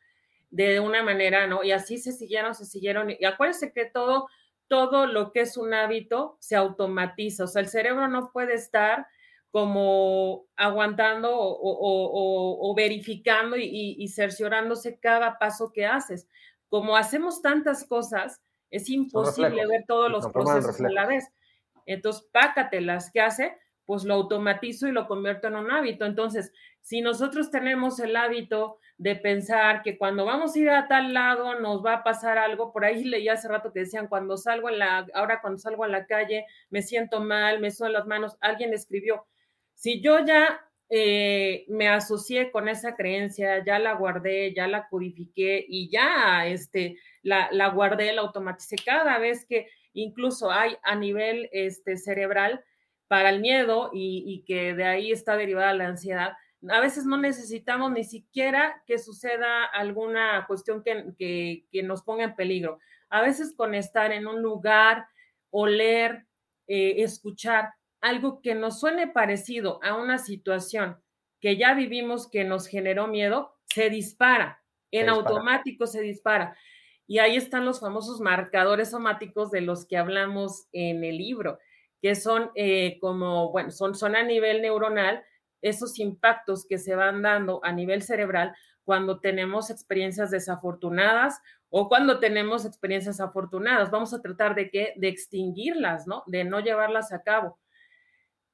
De 0.49 0.79
una 0.79 1.03
manera, 1.03 1.45
¿no? 1.45 1.61
Y 1.61 1.73
así 1.73 1.97
se 1.97 2.13
siguieron, 2.13 2.55
se 2.55 2.63
siguieron. 2.63 3.09
Y 3.09 3.25
acuérdense 3.25 3.73
que 3.73 3.83
todo, 3.83 4.29
todo 4.69 5.07
lo 5.07 5.33
que 5.33 5.41
es 5.41 5.57
un 5.57 5.73
hábito 5.73 6.37
se 6.39 6.55
automatiza, 6.55 7.43
o 7.43 7.47
sea, 7.47 7.61
el 7.61 7.67
cerebro 7.67 8.07
no 8.07 8.31
puede 8.31 8.53
estar 8.53 9.07
como 9.49 10.45
aguantando 10.55 11.31
o, 11.33 12.73
verificando 12.73 13.57
y, 13.57 14.07
cerciorándose 14.07 14.99
cada 15.01 15.37
paso 15.37 15.73
que 15.73 15.85
haces. 15.85 16.29
Como 16.69 16.95
hacemos 16.95 17.41
tantas 17.41 17.83
cosas, 17.83 18.41
es 18.69 18.89
imposible 18.89 19.67
ver 19.67 19.83
todos 19.85 20.09
los 20.09 20.29
procesos 20.29 20.79
a 20.79 20.89
la 20.89 21.07
vez. 21.07 21.27
Entonces, 21.85 22.25
pácatelas, 22.31 23.11
¿qué 23.11 23.19
hace? 23.19 23.57
Pues 23.85 24.03
lo 24.03 24.13
automatizo 24.13 24.87
y 24.87 24.91
lo 24.91 25.07
convierto 25.07 25.47
en 25.47 25.55
un 25.55 25.71
hábito. 25.71 26.05
Entonces, 26.05 26.51
si 26.81 27.01
nosotros 27.01 27.51
tenemos 27.51 27.99
el 27.99 28.15
hábito 28.15 28.79
de 28.97 29.15
pensar 29.15 29.81
que 29.81 29.97
cuando 29.97 30.25
vamos 30.25 30.55
a 30.55 30.59
ir 30.59 30.69
a 30.69 30.87
tal 30.87 31.13
lado 31.13 31.59
nos 31.59 31.83
va 31.83 31.95
a 31.95 32.03
pasar 32.03 32.37
algo, 32.37 32.71
por 32.71 32.85
ahí 32.85 33.03
leí 33.03 33.27
hace 33.29 33.47
rato 33.47 33.73
que 33.73 33.81
decían, 33.81 34.07
cuando 34.07 34.37
salgo 34.37 34.69
en 34.69 34.79
la, 34.79 35.07
ahora 35.13 35.41
cuando 35.41 35.59
salgo 35.59 35.83
a 35.83 35.87
la 35.87 36.05
calle 36.05 36.45
me 36.69 36.81
siento 36.81 37.19
mal, 37.19 37.59
me 37.59 37.71
suenan 37.71 37.93
las 37.93 38.07
manos, 38.07 38.37
alguien 38.41 38.73
escribió, 38.73 39.25
si 39.73 40.01
yo 40.01 40.23
ya 40.23 40.61
eh, 40.89 41.65
me 41.69 41.87
asocié 41.87 42.51
con 42.51 42.67
esa 42.67 42.95
creencia, 42.95 43.63
ya 43.65 43.79
la 43.79 43.93
guardé, 43.93 44.53
ya 44.53 44.67
la 44.67 44.87
codifiqué 44.89 45.65
y 45.67 45.89
ya 45.89 46.45
este, 46.45 46.97
la, 47.23 47.49
la 47.51 47.69
guardé, 47.69 48.13
la 48.13 48.21
automaticé 48.21 48.75
cada 48.85 49.17
vez 49.17 49.45
que 49.45 49.67
incluso 49.93 50.51
hay 50.51 50.75
a 50.83 50.95
nivel 50.95 51.49
este, 51.53 51.97
cerebral 51.97 52.63
para 53.11 53.29
el 53.29 53.41
miedo 53.41 53.89
y, 53.91 54.41
que 54.47 54.73
de 54.73 54.85
ahí 54.85 55.11
está 55.11 55.35
derivada 55.35 55.73
la 55.73 55.85
ansiedad. 55.85 56.31
A 56.69 56.79
veces 56.79 57.05
no 57.05 57.17
necesitamos 57.17 57.91
ni 57.91 58.05
siquiera 58.05 58.81
que 58.87 58.97
suceda 58.99 59.65
alguna 59.65 60.45
cuestión 60.47 60.81
que, 60.81 61.65
nos 61.83 62.03
ponga 62.03 62.23
en 62.23 62.35
peligro. 62.37 62.79
A 63.09 63.21
veces 63.21 63.53
con 63.53 63.75
estar 63.75 64.13
en 64.13 64.27
un 64.27 64.41
lugar, 64.41 65.07
oler, 65.49 66.25
eh, 66.67 67.03
escuchar, 67.03 67.73
algo 67.99 68.41
que 68.41 68.55
nos 68.55 68.79
suene 68.79 69.07
parecido 69.07 69.83
a 69.83 69.95
una 69.95 70.17
situación 70.17 70.95
que 71.41 71.57
ya 71.57 71.73
vivimos 71.73 72.29
que 72.29 72.45
nos 72.45 72.65
generó 72.65 73.07
miedo, 73.07 73.57
se 73.65 73.89
dispara, 73.89 74.63
en 74.89 75.09
automático 75.09 75.85
se 75.85 75.99
dispara. 75.99 76.55
Y 77.07 77.19
ahí 77.19 77.35
están 77.35 77.65
los 77.65 77.81
famosos 77.81 78.21
marcadores 78.21 78.91
somáticos 78.91 79.51
de 79.51 79.59
los 79.59 79.85
que 79.85 79.97
hablamos 79.97 80.69
en 80.71 81.03
el 81.03 81.17
libro, 81.17 81.59
que 82.01 82.15
son 82.15 82.51
eh, 82.55 82.97
como, 82.99 83.51
bueno, 83.51 83.71
son, 83.71 83.95
son 83.95 84.15
a 84.15 84.23
nivel 84.23 84.61
neuronal 84.61 85.23
esos 85.61 85.99
impactos 85.99 86.65
que 86.65 86.77
se 86.77 86.95
van 86.95 87.21
dando 87.21 87.59
a 87.63 87.71
nivel 87.71 88.01
cerebral 88.01 88.55
cuando 88.83 89.19
tenemos 89.19 89.69
experiencias 89.69 90.31
desafortunadas 90.31 91.39
o 91.69 91.87
cuando 91.87 92.19
tenemos 92.19 92.65
experiencias 92.65 93.19
afortunadas. 93.19 93.91
Vamos 93.91 94.13
a 94.13 94.21
tratar 94.21 94.55
de 94.55 94.69
que 94.69 94.93
de 94.97 95.07
extinguirlas, 95.07 96.07
¿no? 96.07 96.23
De 96.25 96.43
no 96.43 96.59
llevarlas 96.59 97.13
a 97.13 97.21
cabo. 97.21 97.59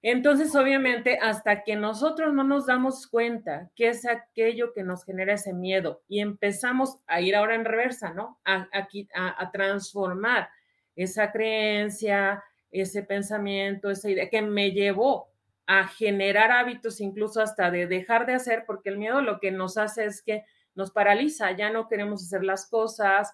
Entonces, 0.03 0.55
obviamente, 0.55 1.17
hasta 1.19 1.63
que 1.63 1.75
nosotros 1.75 2.33
no 2.33 2.43
nos 2.43 2.67
damos 2.67 3.07
cuenta 3.07 3.71
qué 3.75 3.89
es 3.89 4.05
aquello 4.05 4.71
que 4.73 4.83
nos 4.83 5.03
genera 5.03 5.33
ese 5.33 5.53
miedo 5.53 6.03
y 6.07 6.19
empezamos 6.19 6.99
a 7.07 7.19
ir 7.19 7.35
ahora 7.35 7.55
en 7.55 7.65
reversa, 7.65 8.13
¿no? 8.13 8.39
A, 8.45 8.67
a, 8.71 9.51
transformar 9.51 10.49
esa 10.95 11.31
creencia, 11.31 12.43
ese 12.71 13.03
pensamiento, 13.03 13.89
esa 13.89 14.09
idea 14.09 14.29
que 14.29 14.41
me 14.41 14.71
llevó 14.71 15.29
a 15.65 15.87
generar 15.87 16.51
hábitos 16.51 17.01
incluso 17.01 17.41
hasta 17.41 17.71
de 17.71 17.87
dejar 17.87 18.25
de 18.25 18.33
hacer, 18.33 18.63
porque 18.65 18.89
el 18.89 18.97
miedo 18.97 19.21
lo 19.21 19.39
que 19.39 19.51
nos 19.51 19.77
hace 19.77 20.05
es 20.05 20.21
que 20.21 20.43
nos 20.75 20.91
paraliza, 20.91 21.51
ya 21.51 21.71
no 21.71 21.87
queremos 21.87 22.23
hacer 22.23 22.43
las 22.43 22.69
cosas, 22.69 23.33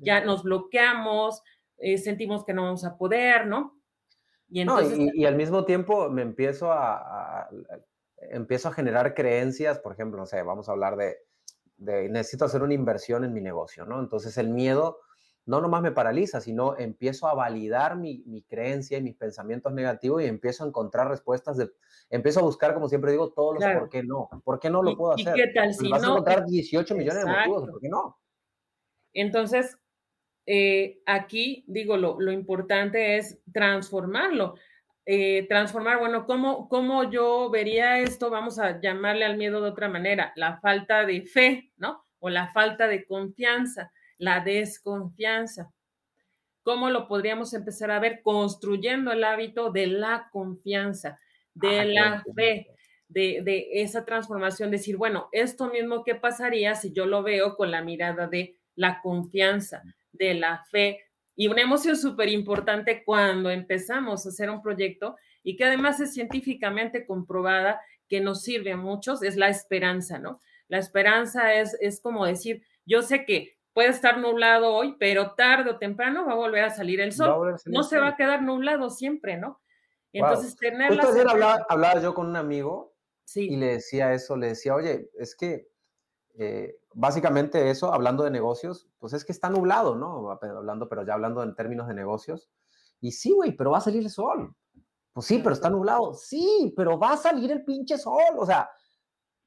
ya 0.00 0.24
nos 0.24 0.42
bloqueamos, 0.42 1.42
eh, 1.76 1.98
sentimos 1.98 2.44
que 2.44 2.54
no 2.54 2.64
vamos 2.64 2.84
a 2.84 2.96
poder, 2.96 3.46
¿no? 3.46 3.78
Y, 4.48 5.24
al 5.26 5.36
mismo 5.36 5.64
tiempo 5.66 6.08
me 6.08 6.22
empiezo 6.22 6.72
a, 6.72 7.48
empiezo 8.30 8.68
a 8.68 8.72
generar 8.72 9.14
creencias, 9.14 9.78
por 9.78 9.92
ejemplo, 9.92 10.18
no 10.18 10.26
sé, 10.26 10.42
vamos 10.42 10.68
a 10.68 10.72
hablar 10.72 10.96
de, 10.96 11.18
necesito 12.08 12.46
hacer 12.46 12.62
una 12.62 12.74
inversión 12.74 13.24
en 13.24 13.34
mi 13.34 13.42
negocio, 13.42 13.84
¿no? 13.84 14.00
Entonces 14.00 14.38
el 14.38 14.48
miedo 14.48 15.00
no 15.48 15.62
nomás 15.62 15.80
me 15.80 15.92
paraliza, 15.92 16.42
sino 16.42 16.76
empiezo 16.76 17.26
a 17.26 17.32
validar 17.32 17.96
mi, 17.96 18.44
creencia 18.48 18.98
y 18.98 19.02
mis 19.02 19.16
pensamientos 19.16 19.72
negativos 19.72 20.22
y 20.22 20.26
empiezo 20.26 20.62
a 20.62 20.66
encontrar 20.66 21.08
respuestas, 21.08 21.56
de, 21.56 21.70
empiezo 22.10 22.40
a 22.40 22.42
buscar, 22.42 22.74
como 22.74 22.86
siempre 22.86 23.12
digo, 23.12 23.32
todos 23.32 23.54
los 23.54 23.64
por 23.64 23.88
qué 23.88 24.02
no, 24.02 24.28
por 24.44 24.60
qué 24.60 24.68
no 24.68 24.82
lo 24.82 24.94
puedo 24.94 25.14
hacer. 25.14 25.34
¿Y 25.34 25.40
qué 25.40 25.48
tal 25.54 25.72
si 25.72 25.88
vas 25.88 26.02
no? 26.02 26.08
a 26.08 26.10
encontrar 26.12 26.44
18 26.44 26.94
millones 26.94 27.24
de 27.24 27.30
motivos, 27.30 27.70
¿por 27.70 27.80
qué 27.80 27.88
no? 27.88 28.18
Entonces, 29.14 29.78
eh, 30.44 31.00
aquí 31.06 31.64
digo, 31.66 31.96
lo, 31.96 32.20
lo, 32.20 32.30
importante 32.30 33.16
es 33.16 33.40
transformarlo. 33.50 34.54
Eh, 35.06 35.46
transformar, 35.48 35.98
bueno, 35.98 36.26
¿cómo, 36.26 36.68
¿cómo 36.68 37.10
yo 37.10 37.48
vería 37.48 38.00
esto? 38.00 38.28
Vamos 38.28 38.58
a 38.58 38.78
llamarle 38.82 39.24
al 39.24 39.38
miedo 39.38 39.62
de 39.62 39.70
otra 39.70 39.88
manera, 39.88 40.34
la 40.36 40.60
falta 40.60 41.06
de 41.06 41.22
fe, 41.22 41.72
¿no? 41.78 42.04
O 42.18 42.28
la 42.28 42.52
falta 42.52 42.86
de 42.86 43.06
confianza, 43.06 43.90
la 44.18 44.40
desconfianza. 44.40 45.72
¿Cómo 46.62 46.90
lo 46.90 47.08
podríamos 47.08 47.54
empezar 47.54 47.90
a 47.90 48.00
ver? 48.00 48.20
Construyendo 48.22 49.12
el 49.12 49.24
hábito 49.24 49.70
de 49.70 49.86
la 49.86 50.28
confianza, 50.30 51.18
de 51.54 51.86
la 51.86 52.22
fe, 52.34 52.66
de, 53.08 53.40
de, 53.42 53.68
esa 53.72 54.04
transformación, 54.04 54.70
decir, 54.70 54.96
bueno, 54.96 55.28
esto 55.32 55.70
mismo 55.70 56.04
que 56.04 56.14
pasaría 56.14 56.74
si 56.74 56.92
yo 56.92 57.06
lo 57.06 57.22
veo 57.22 57.56
con 57.56 57.70
la 57.70 57.82
mirada 57.82 58.26
de 58.26 58.56
la 58.74 59.00
confianza, 59.00 59.82
de 60.12 60.34
la 60.34 60.64
fe 60.70 61.08
y 61.34 61.46
una 61.46 61.62
emoción 61.62 61.96
súper 61.96 62.28
importante 62.28 63.04
cuando 63.04 63.50
empezamos 63.50 64.26
a 64.26 64.28
hacer 64.28 64.50
un 64.50 64.60
proyecto 64.60 65.16
y 65.44 65.56
que 65.56 65.64
además 65.64 66.00
es 66.00 66.12
científicamente 66.12 67.06
comprobada 67.06 67.80
que 68.08 68.20
nos 68.20 68.42
sirve 68.42 68.72
a 68.72 68.76
muchos, 68.76 69.22
es 69.22 69.36
la 69.36 69.48
esperanza, 69.48 70.18
¿no? 70.18 70.40
La 70.66 70.78
esperanza 70.78 71.54
es, 71.54 71.76
es 71.80 72.00
como 72.00 72.26
decir, 72.26 72.62
yo 72.84 73.02
sé 73.02 73.24
que 73.24 73.57
puede 73.78 73.90
estar 73.90 74.18
nublado 74.18 74.74
hoy, 74.74 74.96
pero 74.98 75.36
tarde 75.36 75.70
o 75.70 75.78
temprano 75.78 76.26
va 76.26 76.32
a 76.32 76.34
volver 76.34 76.64
a 76.64 76.70
salir 76.70 77.00
el 77.00 77.12
sol. 77.12 77.54
no 77.66 77.84
se 77.84 77.96
va 77.96 78.08
a 78.08 78.16
quedar 78.16 78.42
nublado 78.42 78.90
siempre, 78.90 79.36
¿no? 79.36 79.60
Entonces, 80.12 80.56
tener 80.56 80.96
la... 80.96 81.04
ayer 81.04 81.28
hablaba, 81.68 82.00
yo 82.00 82.12
con 82.12 82.26
un 82.26 82.34
amigo 82.34 82.96
y 83.36 83.54
le 83.54 83.74
decía 83.74 84.12
eso, 84.12 84.36
le 84.36 84.48
decía, 84.48 84.74
oye, 84.74 85.08
es 85.16 85.36
que 85.36 85.68
eh, 86.40 86.80
básicamente 86.92 87.70
eso, 87.70 87.92
hablando 87.92 88.24
de 88.24 88.32
negocios, 88.32 88.88
pues 88.98 89.12
es 89.12 89.24
que 89.24 89.30
está 89.30 89.48
nublado, 89.48 89.94
¿no? 89.94 90.28
Hablando, 90.28 90.88
pero 90.88 91.06
ya 91.06 91.14
hablando 91.14 91.44
en 91.44 91.54
términos 91.54 91.86
de 91.86 91.94
negocios. 91.94 92.50
Y 93.00 93.12
sí, 93.12 93.30
güey, 93.30 93.52
pero 93.52 93.70
va 93.70 93.78
a 93.78 93.82
salir 93.82 94.02
el 94.02 94.10
sol. 94.10 94.56
Pues 95.12 95.24
sí, 95.24 95.38
pero 95.38 95.52
está 95.52 95.70
nublado. 95.70 96.14
Sí, 96.14 96.74
pero 96.76 96.98
va 96.98 97.12
a 97.12 97.16
salir 97.16 97.52
el 97.52 97.64
pinche 97.64 97.96
sol. 97.96 98.34
O 98.38 98.44
sea, 98.44 98.68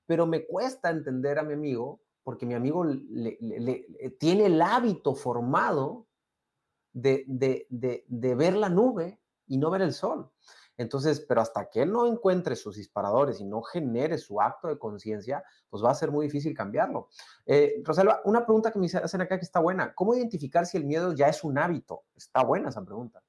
pero 0.05 0.25
me 0.25 0.45
cuesta 0.45 0.89
entender 0.89 1.37
a 1.37 1.43
mi 1.43 1.51
amigo 1.51 1.99
porque 2.23 2.45
mi 2.45 2.53
amigo 2.53 2.83
le, 2.83 3.37
tiene 4.19 4.45
el 4.45 4.61
hábito 4.61 5.15
formado 5.15 6.07
de, 6.93 7.23
de, 7.27 7.67
de, 8.07 8.35
ver 8.35 8.55
la 8.55 8.69
nube 8.69 9.19
y 9.47 9.57
no 9.57 9.69
ver 9.69 9.81
el 9.81 9.93
sol. 9.93 10.29
Entonces, 10.77 11.23
pero 11.27 11.41
hasta 11.41 11.69
que 11.69 11.83
él 11.83 11.91
no 11.91 12.07
encuentre 12.07 12.55
sus 12.55 12.75
disparadores 12.75 13.39
y 13.39 13.45
no 13.45 13.61
genere 13.61 14.17
su 14.17 14.41
acto 14.41 14.67
de 14.67 14.79
conciencia, 14.79 15.43
pues 15.69 15.83
va 15.83 15.91
a 15.91 15.95
ser 15.95 16.11
muy 16.11 16.25
difícil 16.25 16.55
cambiarlo. 16.55 17.09
Eh, 17.45 17.81
Rosalba, 17.83 18.21
una 18.25 18.45
pregunta 18.45 18.71
que 18.71 18.79
me 18.79 18.87
hacen 18.87 19.21
acá 19.21 19.37
que 19.37 19.45
está 19.45 19.59
buena. 19.59 19.93
¿Cómo 19.93 20.15
identificar 20.15 20.65
si 20.65 20.77
el 20.77 20.85
miedo 20.85 21.13
ya 21.13 21.27
es 21.27 21.43
un 21.43 21.57
hábito? 21.57 22.03
Está 22.15 22.43
buena 22.43 22.69
esa 22.69 22.83
pregunta. 22.83 23.21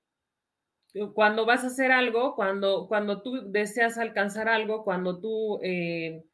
Cuando 1.15 1.47
vas 1.47 1.65
a 1.65 1.69
hacer 1.69 1.91
algo, 1.91 2.35
cuando, 2.35 2.87
cuando 2.87 3.23
tú 3.23 3.51
deseas 3.51 3.97
alcanzar 3.97 4.49
algo, 4.49 4.85
cuando 4.85 5.21
tú 5.21 5.59
eh, 5.63 6.25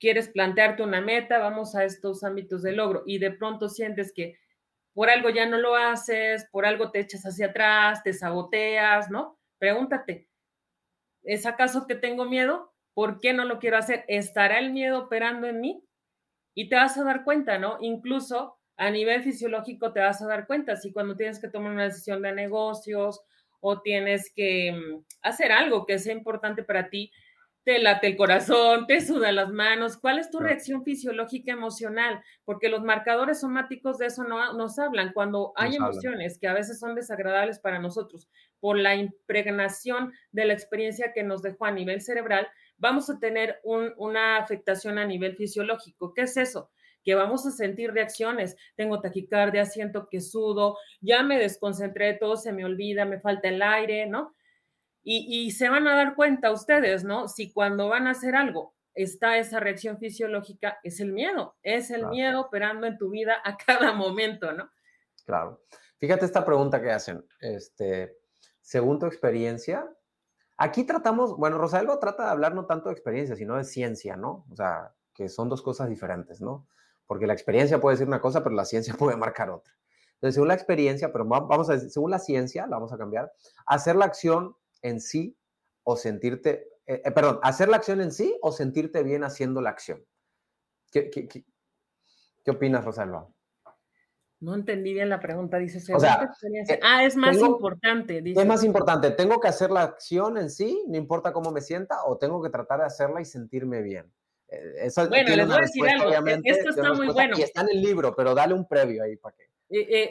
quieres 0.00 0.28
plantearte 0.30 0.82
una 0.82 1.00
meta, 1.00 1.38
vamos 1.38 1.76
a 1.76 1.84
estos 1.84 2.24
ámbitos 2.24 2.62
de 2.62 2.72
logro 2.72 3.04
y 3.06 3.18
de 3.18 3.30
pronto 3.30 3.68
sientes 3.68 4.12
que 4.12 4.38
por 4.94 5.10
algo 5.10 5.30
ya 5.30 5.46
no 5.46 5.58
lo 5.58 5.76
haces, 5.76 6.48
por 6.50 6.66
algo 6.66 6.90
te 6.90 7.00
echas 7.00 7.22
hacia 7.22 7.46
atrás, 7.46 8.02
te 8.02 8.12
saboteas, 8.12 9.10
¿no? 9.10 9.38
Pregúntate, 9.58 10.28
¿es 11.22 11.46
acaso 11.46 11.86
que 11.86 11.94
tengo 11.94 12.24
miedo? 12.24 12.72
¿Por 12.94 13.20
qué 13.20 13.32
no 13.32 13.44
lo 13.44 13.58
quiero 13.60 13.76
hacer? 13.76 14.04
¿Estará 14.08 14.58
el 14.58 14.72
miedo 14.72 15.04
operando 15.04 15.46
en 15.46 15.60
mí? 15.60 15.84
Y 16.54 16.68
te 16.68 16.76
vas 16.76 16.98
a 16.98 17.04
dar 17.04 17.22
cuenta, 17.22 17.58
¿no? 17.58 17.76
Incluso 17.80 18.58
a 18.76 18.90
nivel 18.90 19.22
fisiológico 19.22 19.92
te 19.92 20.00
vas 20.00 20.22
a 20.22 20.26
dar 20.26 20.46
cuenta 20.46 20.74
si 20.74 20.92
cuando 20.92 21.14
tienes 21.14 21.38
que 21.38 21.48
tomar 21.48 21.72
una 21.72 21.84
decisión 21.84 22.22
de 22.22 22.32
negocios 22.32 23.22
o 23.60 23.82
tienes 23.82 24.32
que 24.34 24.72
mm, 24.72 25.04
hacer 25.22 25.52
algo 25.52 25.84
que 25.84 25.98
sea 25.98 26.14
importante 26.14 26.64
para 26.64 26.88
ti, 26.88 27.12
te 27.64 27.78
late 27.78 28.08
el 28.08 28.16
corazón, 28.16 28.86
te 28.86 29.00
sudan 29.00 29.36
las 29.36 29.50
manos. 29.50 29.98
¿Cuál 29.98 30.18
es 30.18 30.30
tu 30.30 30.38
reacción 30.38 30.82
fisiológica 30.82 31.52
emocional? 31.52 32.22
Porque 32.44 32.68
los 32.68 32.82
marcadores 32.82 33.40
somáticos 33.40 33.98
de 33.98 34.06
eso 34.06 34.24
no 34.24 34.54
nos 34.54 34.78
hablan. 34.78 35.12
Cuando 35.12 35.52
hay 35.56 35.76
emociones 35.76 36.38
que 36.38 36.48
a 36.48 36.54
veces 36.54 36.78
son 36.78 36.94
desagradables 36.94 37.58
para 37.58 37.78
nosotros 37.78 38.28
por 38.60 38.78
la 38.78 38.94
impregnación 38.94 40.12
de 40.32 40.46
la 40.46 40.54
experiencia 40.54 41.12
que 41.12 41.22
nos 41.22 41.42
dejó 41.42 41.66
a 41.66 41.72
nivel 41.72 42.00
cerebral, 42.00 42.48
vamos 42.78 43.10
a 43.10 43.18
tener 43.18 43.60
una 43.62 44.38
afectación 44.38 44.98
a 44.98 45.04
nivel 45.04 45.36
fisiológico. 45.36 46.14
¿Qué 46.14 46.22
es 46.22 46.36
eso? 46.36 46.70
que 47.02 47.14
vamos 47.14 47.46
a 47.46 47.50
sentir 47.50 47.92
reacciones. 47.92 48.56
Tengo 48.76 49.00
taquicardia, 49.00 49.64
siento 49.64 50.08
que 50.10 50.20
sudo, 50.20 50.76
ya 51.00 51.22
me 51.22 51.38
desconcentré, 51.38 52.12
todo 52.12 52.36
se 52.36 52.52
me 52.52 52.64
olvida, 52.64 53.06
me 53.06 53.20
falta 53.20 53.48
el 53.48 53.62
aire, 53.62 54.06
¿no? 54.06 54.34
Y, 55.02 55.50
se 55.52 55.68
van 55.68 55.86
a 55.88 55.96
dar 55.96 56.14
cuenta 56.14 56.52
ustedes, 56.52 57.04
¿no? 57.04 57.26
Si 57.26 57.52
cuando 57.52 57.88
van 57.88 58.06
a 58.06 58.10
hacer 58.10 58.36
algo 58.36 58.74
está 58.94 59.38
esa 59.38 59.60
reacción 59.60 59.98
fisiológica, 59.98 60.78
es 60.82 61.00
el 61.00 61.12
miedo, 61.12 61.56
es 61.62 61.90
el 61.90 62.06
miedo 62.08 62.40
operando 62.40 62.86
en 62.86 62.98
tu 62.98 63.10
vida 63.10 63.36
a 63.44 63.56
cada 63.56 63.92
momento, 63.92 64.52
¿no? 64.52 64.70
Claro. 65.24 65.62
Fíjate 65.98 66.26
esta 66.26 66.44
pregunta 66.44 66.82
que 66.82 66.90
hacen, 66.90 67.24
este, 67.40 68.18
según 68.60 68.98
tu 68.98 69.06
experiencia, 69.06 69.88
aquí 70.56 70.84
tratamos, 70.84 71.36
bueno, 71.36 71.58
Rosalba 71.58 71.98
trata 71.98 72.24
de 72.24 72.30
hablar 72.30 72.54
no 72.54 72.66
tanto 72.66 72.88
de 72.88 72.94
experiencia, 72.94 73.36
sino 73.36 73.56
de 73.56 73.64
ciencia, 73.64 74.16
¿no? 74.16 74.44
O 74.50 74.56
sea, 74.56 74.94
que 75.14 75.28
son 75.28 75.48
dos 75.48 75.62
cosas 75.62 75.88
diferentes, 75.88 76.40
¿no? 76.40 76.66
Porque 77.06 77.26
la 77.26 77.32
experiencia 77.32 77.80
puede 77.80 77.94
decir 77.94 78.08
una 78.08 78.20
cosa, 78.20 78.42
pero 78.42 78.54
la 78.54 78.64
ciencia 78.64 78.94
puede 78.98 79.16
marcar 79.16 79.50
otra. 79.50 79.72
Entonces, 80.14 80.34
según 80.34 80.48
la 80.48 80.54
experiencia, 80.54 81.12
pero 81.12 81.24
vamos 81.24 81.70
a 81.70 81.78
según 81.78 82.10
la 82.10 82.18
ciencia, 82.18 82.66
la 82.66 82.76
vamos 82.76 82.92
a 82.92 82.98
cambiar, 82.98 83.32
hacer 83.64 83.96
la 83.96 84.04
acción 84.04 84.54
en 84.82 85.00
sí 85.00 85.36
o 85.84 85.96
sentirte, 85.96 86.68
eh, 86.86 87.02
eh, 87.04 87.10
perdón, 87.10 87.40
hacer 87.42 87.68
la 87.68 87.76
acción 87.76 88.00
en 88.00 88.12
sí 88.12 88.36
o 88.42 88.52
sentirte 88.52 89.02
bien 89.02 89.24
haciendo 89.24 89.60
la 89.60 89.70
acción. 89.70 90.04
¿Qué, 90.90 91.10
qué, 91.10 91.28
qué, 91.28 92.50
opinas, 92.50 92.84
Rosalba? 92.84 93.28
No 94.40 94.54
entendí 94.54 94.94
bien 94.94 95.08
la 95.08 95.20
pregunta, 95.20 95.58
dice. 95.58 95.78
O 95.94 96.00
sea, 96.00 96.32
eh, 96.68 96.80
ah, 96.82 97.04
es 97.04 97.14
más 97.14 97.36
importante. 97.38 98.22
Es 98.24 98.46
más 98.46 98.64
importante, 98.64 99.10
¿tengo 99.10 99.38
que 99.38 99.48
hacer 99.48 99.70
la 99.70 99.82
acción 99.82 100.38
en 100.38 100.50
sí, 100.50 100.82
no 100.88 100.96
importa 100.96 101.32
cómo 101.32 101.52
me 101.52 101.60
sienta, 101.60 102.04
o 102.04 102.16
tengo 102.16 102.42
que 102.42 102.48
tratar 102.48 102.80
de 102.80 102.86
hacerla 102.86 103.20
y 103.20 103.26
sentirme 103.26 103.82
bien? 103.82 104.10
Eso 104.48 105.08
bueno, 105.08 105.36
les 105.36 105.46
voy 105.46 105.56
a 105.56 105.60
decir 105.60 105.88
algo. 105.88 106.26
Esto 106.44 106.70
está 106.70 106.92
muy 106.92 107.08
bueno. 107.08 107.38
Y 107.38 107.42
está 107.42 107.60
en 107.60 107.68
el 107.70 107.82
libro, 107.82 108.16
pero 108.16 108.34
dale 108.34 108.54
un 108.54 108.66
previo 108.66 109.04
ahí 109.04 109.16
para 109.16 109.36
que. 109.36 109.48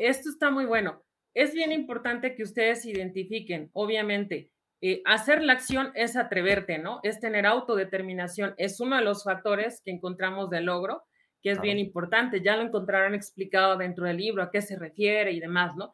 esto 0.08 0.30
está 0.30 0.50
muy 0.50 0.66
bueno. 0.66 1.04
Es 1.34 1.54
bien 1.54 1.72
importante 1.72 2.36
que 2.36 2.44
ustedes 2.44 2.86
identifiquen, 2.86 3.70
obviamente, 3.74 4.52
eh, 4.82 5.02
hacer 5.06 5.44
la 5.44 5.54
acción 5.54 5.92
es 5.94 6.16
atreverte, 6.16 6.78
¿no? 6.78 7.00
Es 7.04 7.20
tener 7.20 7.46
autodeterminación. 7.46 8.54
Es 8.58 8.80
uno 8.80 8.96
de 8.96 9.02
los 9.02 9.24
factores 9.24 9.82
que 9.84 9.92
encontramos 9.92 10.50
de 10.50 10.62
logro, 10.62 11.04
que 11.42 11.52
es 11.52 11.60
bien 11.60 11.78
importante. 11.78 12.42
Ya 12.42 12.56
lo 12.56 12.64
encontrarán 12.64 13.14
explicado 13.14 13.78
dentro 13.78 14.06
del 14.06 14.18
libro, 14.18 14.42
a 14.42 14.52
qué 14.52 14.62
se 14.62 14.78
refiere 14.78 15.32
y 15.32 15.40
demás, 15.40 15.76
¿no? 15.76 15.94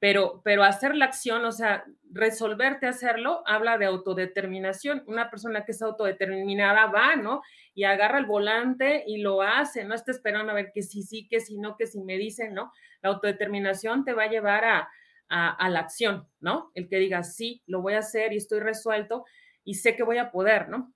Pero, 0.00 0.42
pero 0.44 0.62
hacer 0.62 0.94
la 0.94 1.06
acción, 1.06 1.44
o 1.44 1.50
sea, 1.50 1.84
resolverte 2.12 2.86
hacerlo, 2.86 3.42
habla 3.46 3.78
de 3.78 3.86
autodeterminación. 3.86 5.02
Una 5.06 5.30
persona 5.30 5.64
que 5.64 5.72
es 5.72 5.82
autodeterminada 5.82 6.86
va, 6.86 7.16
¿no? 7.16 7.42
Y 7.74 7.84
agarra 7.84 8.18
el 8.18 8.26
volante 8.26 9.04
y 9.06 9.22
lo 9.22 9.42
hace, 9.42 9.84
no 9.84 9.94
está 9.94 10.12
esperando 10.12 10.52
a 10.52 10.54
ver 10.54 10.70
que 10.72 10.82
sí, 10.82 11.02
sí, 11.02 11.26
que 11.28 11.40
sí, 11.40 11.58
no, 11.58 11.76
que 11.76 11.86
si 11.86 12.00
me 12.00 12.16
dicen, 12.16 12.54
¿no? 12.54 12.72
La 13.02 13.08
autodeterminación 13.08 14.04
te 14.04 14.12
va 14.12 14.24
a 14.24 14.30
llevar 14.30 14.64
a, 14.64 14.88
a, 15.28 15.68
la 15.68 15.80
acción, 15.80 16.26
¿no? 16.40 16.70
El 16.74 16.88
que 16.88 16.96
diga, 16.96 17.22
sí, 17.22 17.62
lo 17.66 17.82
voy 17.82 17.94
a 17.94 17.98
hacer 17.98 18.32
y 18.32 18.36
estoy 18.36 18.60
resuelto 18.60 19.24
y 19.64 19.74
sé 19.74 19.94
que 19.96 20.02
voy 20.02 20.18
a 20.18 20.30
poder, 20.30 20.68
¿no? 20.68 20.92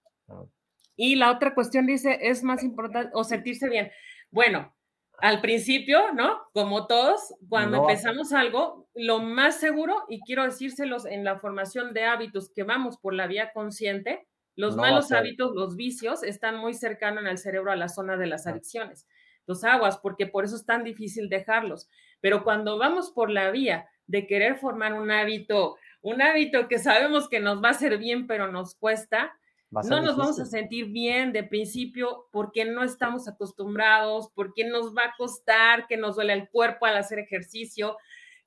Y 0.97 1.17
la 1.17 1.31
otra 1.31 1.55
cuestión 1.55 1.87
dice, 1.87 2.19
es 2.23 2.43
más 2.43 2.63
importante, 2.63 3.11
o 3.15 3.25
sentirse 3.25 3.69
bien. 3.69 3.91
Bueno, 4.31 4.75
al 5.19 5.41
principio, 5.41 6.13
¿no? 6.13 6.41
Como 6.53 6.87
todos, 6.87 7.35
cuando 7.49 7.79
empezamos 7.79 8.33
algo, 8.33 8.89
lo 8.95 9.21
más 9.21 9.61
seguro, 9.61 10.05
y 10.09 10.21
quiero 10.23 10.45
decírselos 10.45 11.05
en 11.07 11.25
la 11.25 11.39
formación 11.39 11.93
de 11.95 12.05
hábitos 12.05 12.51
que 12.55 12.63
vamos 12.63 12.99
por 12.99 13.15
la 13.15 13.27
vía 13.27 13.53
consciente, 13.53 14.27
los 14.55 14.77
malos 14.77 15.13
hábitos, 15.13 15.55
los 15.55 15.77
vicios, 15.77 16.23
están 16.23 16.57
muy 16.57 16.75
cercanos 16.75 17.25
el 17.25 17.39
cerebro 17.39 17.73
a 17.73 17.77
la 17.77 17.89
zona 17.89 18.17
de 18.17 18.27
las 18.27 18.47
adicciones. 18.47 19.07
Los 19.47 19.65
aguas, 19.65 19.99
porque 19.99 20.27
por 20.27 20.45
eso 20.45 20.57
es 20.57 20.67
tan 20.67 20.85
difícil 20.85 21.29
dejarlos. 21.29 21.89
Pero 22.21 22.45
cuando 22.45 22.79
vamos 22.79 23.11
por 23.11 23.31
la 23.31 23.51
vía 23.51 23.89
de 24.07 24.27
querer 24.27 24.57
formar 24.57 24.95
un 24.95 25.11
hábito, 25.11 25.77
un 26.01 26.21
hábito 26.23 26.69
que 26.69 26.79
sabemos 26.79 27.29
que 27.29 27.41
nos 27.41 27.63
va 27.63 27.69
a 27.69 27.73
hacer 27.73 27.99
bien, 27.99 28.27
pero 28.27 28.51
nos 28.51 28.75
cuesta, 28.75 29.33
no 29.71 30.03
nos 30.03 30.17
vamos 30.19 30.39
a 30.39 30.45
sentir 30.45 30.87
bien 30.87 31.33
de 31.33 31.45
principio 31.45 32.29
porque 32.31 32.67
no 32.67 32.85
estamos 32.85 33.27
acostumbrados, 33.27 34.31
porque 34.35 34.65
nos 34.65 34.95
va 34.95 35.05
a 35.07 35.15
costar, 35.17 35.87
que 35.87 35.97
nos 35.97 36.17
duele 36.17 36.35
el 36.35 36.51
cuerpo 36.51 36.85
al 36.85 36.97
hacer 36.97 37.19
ejercicio, 37.19 37.97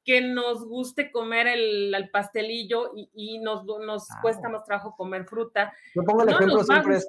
que 0.04 0.22
nos 0.22 0.68
guste 0.68 1.12
comer 1.12 1.48
el, 1.48 2.10
pastelillo 2.12 2.92
y, 2.94 3.40
nos, 3.40 3.66
nos 3.66 4.08
cuesta 4.22 4.50
más 4.50 4.64
trabajo 4.66 4.96
comer 4.96 5.26
fruta. 5.26 5.74
Yo 5.96 6.04
pongo 6.04 6.22
el 6.22 6.30
ejemplo 6.30 6.64
siempre 6.64 7.00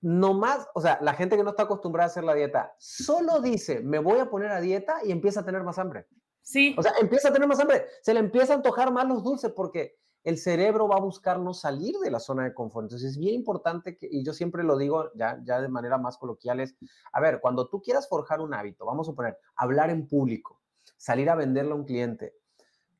No 0.00 0.32
más, 0.32 0.66
o 0.74 0.80
sea, 0.80 0.98
la 1.02 1.12
gente 1.12 1.36
que 1.36 1.44
no 1.44 1.50
está 1.50 1.64
acostumbrada 1.64 2.06
a 2.06 2.10
hacer 2.10 2.24
la 2.24 2.34
dieta, 2.34 2.74
solo 2.78 3.40
dice, 3.40 3.80
me 3.80 3.98
voy 3.98 4.18
a 4.18 4.30
poner 4.30 4.50
a 4.50 4.62
dieta 4.62 5.00
y 5.04 5.12
empieza 5.12 5.40
a 5.40 5.44
tener 5.44 5.62
más 5.62 5.78
hambre. 5.78 6.06
Sí. 6.44 6.76
O 6.78 6.82
sea, 6.82 6.92
empieza 7.00 7.30
a 7.30 7.32
tener 7.32 7.48
más 7.48 7.58
hambre, 7.58 7.86
se 8.02 8.14
le 8.14 8.20
empieza 8.20 8.52
a 8.52 8.56
antojar 8.56 8.92
más 8.92 9.08
los 9.08 9.24
dulces 9.24 9.50
porque 9.50 9.96
el 10.22 10.38
cerebro 10.38 10.86
va 10.86 10.96
a 10.96 11.00
buscar 11.00 11.40
no 11.40 11.52
salir 11.52 11.96
de 11.98 12.10
la 12.10 12.20
zona 12.20 12.44
de 12.44 12.54
confort. 12.54 12.84
Entonces 12.84 13.12
es 13.12 13.18
bien 13.18 13.34
importante 13.34 13.96
que, 13.96 14.08
y 14.10 14.24
yo 14.24 14.32
siempre 14.32 14.62
lo 14.62 14.76
digo 14.76 15.10
ya, 15.14 15.40
ya 15.44 15.60
de 15.60 15.68
manera 15.68 15.98
más 15.98 16.18
coloquial, 16.18 16.60
es, 16.60 16.76
a 17.12 17.20
ver, 17.20 17.40
cuando 17.40 17.68
tú 17.68 17.82
quieras 17.82 18.08
forjar 18.08 18.40
un 18.40 18.54
hábito, 18.54 18.86
vamos 18.86 19.08
a 19.08 19.12
poner, 19.12 19.38
hablar 19.56 19.90
en 19.90 20.06
público, 20.06 20.60
salir 20.96 21.28
a 21.28 21.34
venderle 21.34 21.72
a 21.72 21.76
un 21.76 21.84
cliente, 21.84 22.34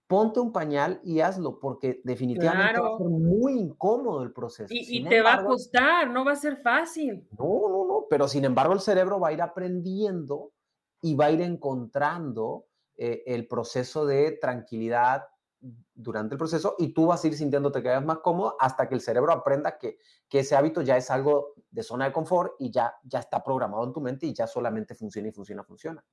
ponte 0.06 0.40
un 0.40 0.52
pañal 0.52 1.00
y 1.02 1.20
hazlo, 1.20 1.58
porque 1.58 2.02
definitivamente 2.04 2.80
va 2.80 2.94
a 2.94 2.98
ser 2.98 3.08
muy 3.08 3.54
incómodo 3.54 4.22
el 4.22 4.32
proceso. 4.32 4.68
Y, 4.70 5.04
te 5.04 5.22
va 5.22 5.34
a 5.34 5.44
costar, 5.44 6.10
no 6.10 6.24
va 6.24 6.32
a 6.32 6.36
ser 6.36 6.58
fácil. 6.58 7.26
No, 7.38 7.68
no, 7.70 7.86
no, 7.86 8.06
pero 8.08 8.28
sin 8.28 8.44
embargo 8.44 8.74
el 8.74 8.80
cerebro 8.80 9.18
va 9.18 9.28
a 9.28 9.32
ir 9.32 9.40
aprendiendo 9.40 10.52
y 11.00 11.14
va 11.14 11.26
a 11.26 11.30
ir 11.30 11.40
encontrando 11.40 12.66
eh, 12.96 13.22
el 13.26 13.46
proceso 13.46 14.06
de 14.06 14.32
tranquilidad 14.32 15.24
durante 15.94 16.34
el 16.34 16.38
proceso 16.38 16.74
y 16.78 16.92
tú 16.92 17.06
vas 17.06 17.24
a 17.24 17.26
ir 17.28 17.34
sintiéndote 17.34 17.82
que 17.82 18.00
más 18.00 18.18
cómodo 18.18 18.56
hasta 18.60 18.88
que 18.88 18.94
el 18.94 19.00
cerebro 19.00 19.32
aprenda 19.32 19.78
que, 19.78 19.98
que, 20.28 20.40
ese 20.40 20.56
hábito 20.56 20.82
ya 20.82 20.96
es 20.96 21.10
algo 21.10 21.54
de 21.70 21.82
zona 21.82 22.06
de 22.06 22.12
confort 22.12 22.52
y 22.58 22.70
ya, 22.70 22.94
ya 23.04 23.20
está 23.20 23.42
programado 23.42 23.84
en 23.84 23.92
tu 23.92 24.00
mente 24.00 24.26
y 24.26 24.34
ya 24.34 24.46
solamente 24.46 24.94
funciona 24.94 25.28
y 25.28 25.32
funciona, 25.32 25.62
funciona. 25.62 26.04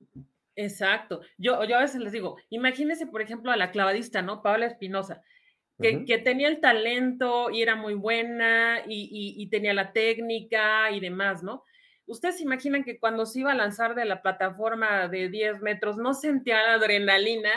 Exacto. 0.56 1.20
Yo, 1.36 1.62
yo 1.64 1.76
a 1.76 1.80
veces 1.80 2.00
les 2.00 2.12
digo, 2.12 2.36
imagínense, 2.50 3.06
por 3.06 3.20
ejemplo, 3.20 3.50
a 3.52 3.56
la 3.56 3.70
clavadista, 3.70 4.22
¿no? 4.22 4.42
Paula 4.42 4.66
Espinosa, 4.66 5.22
que, 5.80 6.04
que, 6.04 6.18
tenía 6.18 6.48
el 6.48 6.60
talento 6.60 7.50
y 7.50 7.62
era 7.62 7.74
muy 7.74 7.94
buena 7.94 8.80
y, 8.86 9.02
y, 9.10 9.42
y 9.42 9.48
tenía 9.48 9.74
la 9.74 9.92
técnica 9.92 10.90
y 10.90 11.00
demás, 11.00 11.42
¿no? 11.42 11.64
¿Ustedes 12.06 12.38
se 12.38 12.42
imaginan 12.42 12.84
que 12.84 12.98
cuando 12.98 13.26
se 13.26 13.40
iba 13.40 13.52
a 13.52 13.56
lanzar 13.56 13.94
de 13.94 14.04
la 14.04 14.22
plataforma 14.22 15.08
de 15.08 15.28
10 15.28 15.60
metros 15.60 15.96
no 15.96 16.14
sentía 16.14 16.62
la 16.62 16.74
adrenalina? 16.74 17.50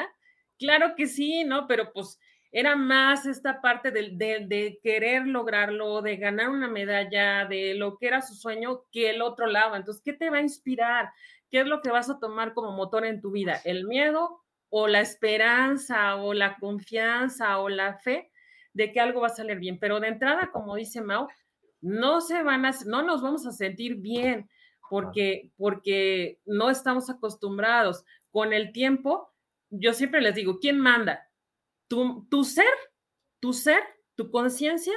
Claro 0.57 0.95
que 0.95 1.07
sí, 1.07 1.43
¿no? 1.43 1.67
Pero 1.67 1.91
pues 1.91 2.19
era 2.57 2.77
más 2.77 3.25
esta 3.25 3.59
parte 3.59 3.91
de, 3.91 4.11
de, 4.47 4.79
querer 4.81 5.27
lograrlo, 5.27 6.01
de 6.01 6.15
ganar 6.15 6.47
una 6.47 6.69
medalla, 6.69 7.45
de 7.45 7.73
lo 7.73 7.97
que 7.97 8.07
era 8.07 8.21
su 8.21 8.33
sueño, 8.33 8.83
que 8.93 9.09
el 9.09 9.21
otro 9.21 9.47
lado. 9.47 9.75
Entonces, 9.75 10.01
¿qué 10.01 10.13
te 10.13 10.29
va 10.29 10.37
a 10.37 10.41
inspirar? 10.41 11.09
¿Qué 11.51 11.59
es 11.59 11.67
lo 11.67 11.81
que 11.81 11.91
vas 11.91 12.09
a 12.09 12.17
tomar 12.17 12.53
como 12.53 12.71
motor 12.71 13.05
en 13.05 13.19
tu 13.19 13.31
vida? 13.31 13.59
¿El 13.65 13.85
miedo 13.85 14.41
o 14.69 14.87
la 14.87 15.01
esperanza 15.01 16.15
o 16.15 16.33
la 16.33 16.55
confianza 16.55 17.59
o 17.59 17.67
la 17.67 17.95
fe 17.95 18.31
de 18.71 18.93
que 18.93 19.01
algo 19.01 19.19
va 19.19 19.27
a 19.27 19.31
salir 19.31 19.59
bien? 19.59 19.77
Pero 19.77 19.99
de 19.99 20.07
entrada, 20.07 20.49
como 20.53 20.75
dice 20.75 21.01
Mao, 21.01 21.27
no 21.81 22.21
se 22.21 22.43
van 22.43 22.65
a, 22.65 22.71
no 22.85 23.03
nos 23.03 23.21
vamos 23.21 23.45
a 23.45 23.51
sentir 23.51 23.95
bien 23.95 24.49
porque, 24.89 25.51
porque 25.57 26.39
no 26.45 26.69
estamos 26.69 27.09
acostumbrados. 27.09 28.03
Con 28.31 28.51
el 28.51 28.73
tiempo, 28.73 29.31
yo 29.69 29.93
siempre 29.93 30.21
les 30.21 30.35
digo, 30.35 30.59
¿quién 30.59 30.79
manda? 30.79 31.29
¿Tu, 31.87 32.27
tu 32.29 32.43
ser? 32.43 32.65
¿Tu 33.39 33.53
ser? 33.53 33.81
¿Tu 34.15 34.29
conciencia? 34.29 34.93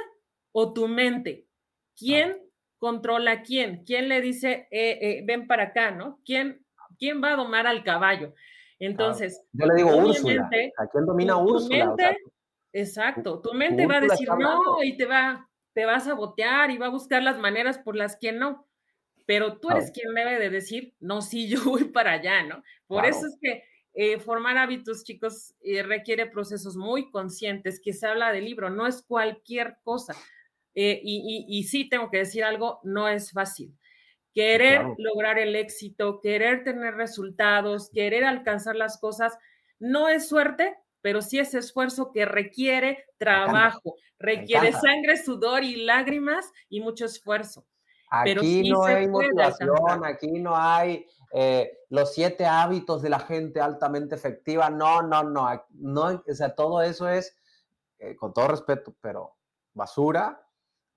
¿O 0.51 0.73
tu 0.73 0.87
mente? 0.87 1.47
¿Quién 1.95 2.37
controla 2.77 3.31
a 3.31 3.41
quién? 3.43 3.83
¿Quién 3.85 4.09
le 4.09 4.21
dice, 4.21 4.67
eh, 4.71 4.97
eh, 5.01 5.23
ven 5.25 5.47
para 5.47 5.65
acá, 5.65 5.91
¿no? 5.91 6.19
¿Quién, 6.25 6.65
¿Quién 6.97 7.23
va 7.23 7.33
a 7.33 7.37
domar 7.37 7.65
al 7.67 7.83
caballo? 7.83 8.33
Entonces, 8.79 9.45
yo 9.51 9.65
le 9.65 9.75
digo 9.75 9.95
Úrsula. 9.95 10.49
¿A 10.77 10.87
quién 10.87 11.05
domina 11.05 11.37
Úrsula? 11.37 11.95
exacto, 12.71 13.41
tu 13.41 13.53
mente 13.53 13.85
va 13.87 13.97
a 13.97 14.01
decir 14.01 14.29
no 14.37 14.83
y 14.83 14.95
te 14.95 15.05
va, 15.05 15.48
te 15.73 15.85
vas 15.85 16.07
a 16.07 16.13
botear 16.13 16.71
y 16.71 16.77
va 16.77 16.87
a 16.87 16.91
buscar 16.91 17.23
las 17.23 17.37
maneras 17.37 17.77
por 17.79 17.95
las 17.95 18.17
que 18.17 18.31
no. 18.31 18.67
Pero 19.25 19.59
tú 19.59 19.69
eres 19.69 19.91
quien 19.91 20.13
debe 20.13 20.39
de 20.39 20.49
decir, 20.49 20.95
no, 20.99 21.21
sí, 21.21 21.47
yo 21.47 21.63
voy 21.65 21.85
para 21.85 22.13
allá, 22.13 22.43
¿no? 22.43 22.63
Por 22.87 23.05
eso 23.05 23.27
es 23.27 23.37
que 23.41 23.63
eh, 23.93 24.19
formar 24.19 24.57
hábitos, 24.57 25.03
chicos, 25.03 25.55
eh, 25.61 25.83
requiere 25.83 26.25
procesos 26.25 26.75
muy 26.75 27.11
conscientes, 27.11 27.81
que 27.83 27.93
se 27.93 28.07
habla 28.07 28.31
del 28.31 28.45
libro, 28.45 28.69
no 28.69 28.87
es 28.87 29.01
cualquier 29.01 29.77
cosa. 29.83 30.15
Eh, 30.75 31.01
y, 31.03 31.45
y, 31.47 31.63
sí, 31.63 31.89
tengo 31.89 32.09
que 32.09 32.19
decir 32.19 32.43
algo, 32.43 32.79
no 32.83 33.09
es 33.09 33.31
fácil. 33.31 33.75
Querer 34.33 34.85
lograr 34.97 35.39
el 35.39 35.55
éxito, 35.55 36.21
querer 36.21 36.63
tener 36.63 36.93
resultados, 36.95 37.89
querer 37.89 38.23
alcanzar 38.23 38.75
las 38.75 38.99
cosas, 38.99 39.37
no 39.79 40.07
es 40.07 40.29
suerte, 40.29 40.77
pero 41.01 41.21
sí 41.21 41.39
es 41.39 41.53
esfuerzo 41.53 42.11
que 42.11 42.25
requiere 42.25 43.05
trabajo, 43.17 43.95
requiere 44.17 44.71
sangre, 44.73 45.17
sudor 45.17 45.63
y 45.63 45.85
lágrimas 45.85 46.51
y 46.69 46.81
mucho 46.81 47.05
esfuerzo. 47.05 47.65
Aquí 48.11 48.69
no 48.69 48.83
hay 48.83 49.07
motivación, 49.07 50.03
aquí 50.03 50.39
no 50.39 50.55
hay 50.55 51.05
eh, 51.31 51.71
los 51.89 52.13
siete 52.13 52.45
hábitos 52.45 53.01
de 53.01 53.09
la 53.09 53.19
gente 53.19 53.61
altamente 53.61 54.15
efectiva. 54.15 54.69
No, 54.69 55.01
no, 55.01 55.23
no, 55.23 55.63
no, 55.69 56.23
o 56.27 56.33
sea, 56.33 56.55
todo 56.55 56.81
eso 56.81 57.07
es, 57.07 57.37
eh, 57.99 58.15
con 58.15 58.33
todo 58.33 58.47
respeto, 58.47 58.95
pero 58.99 59.35
basura, 59.73 60.43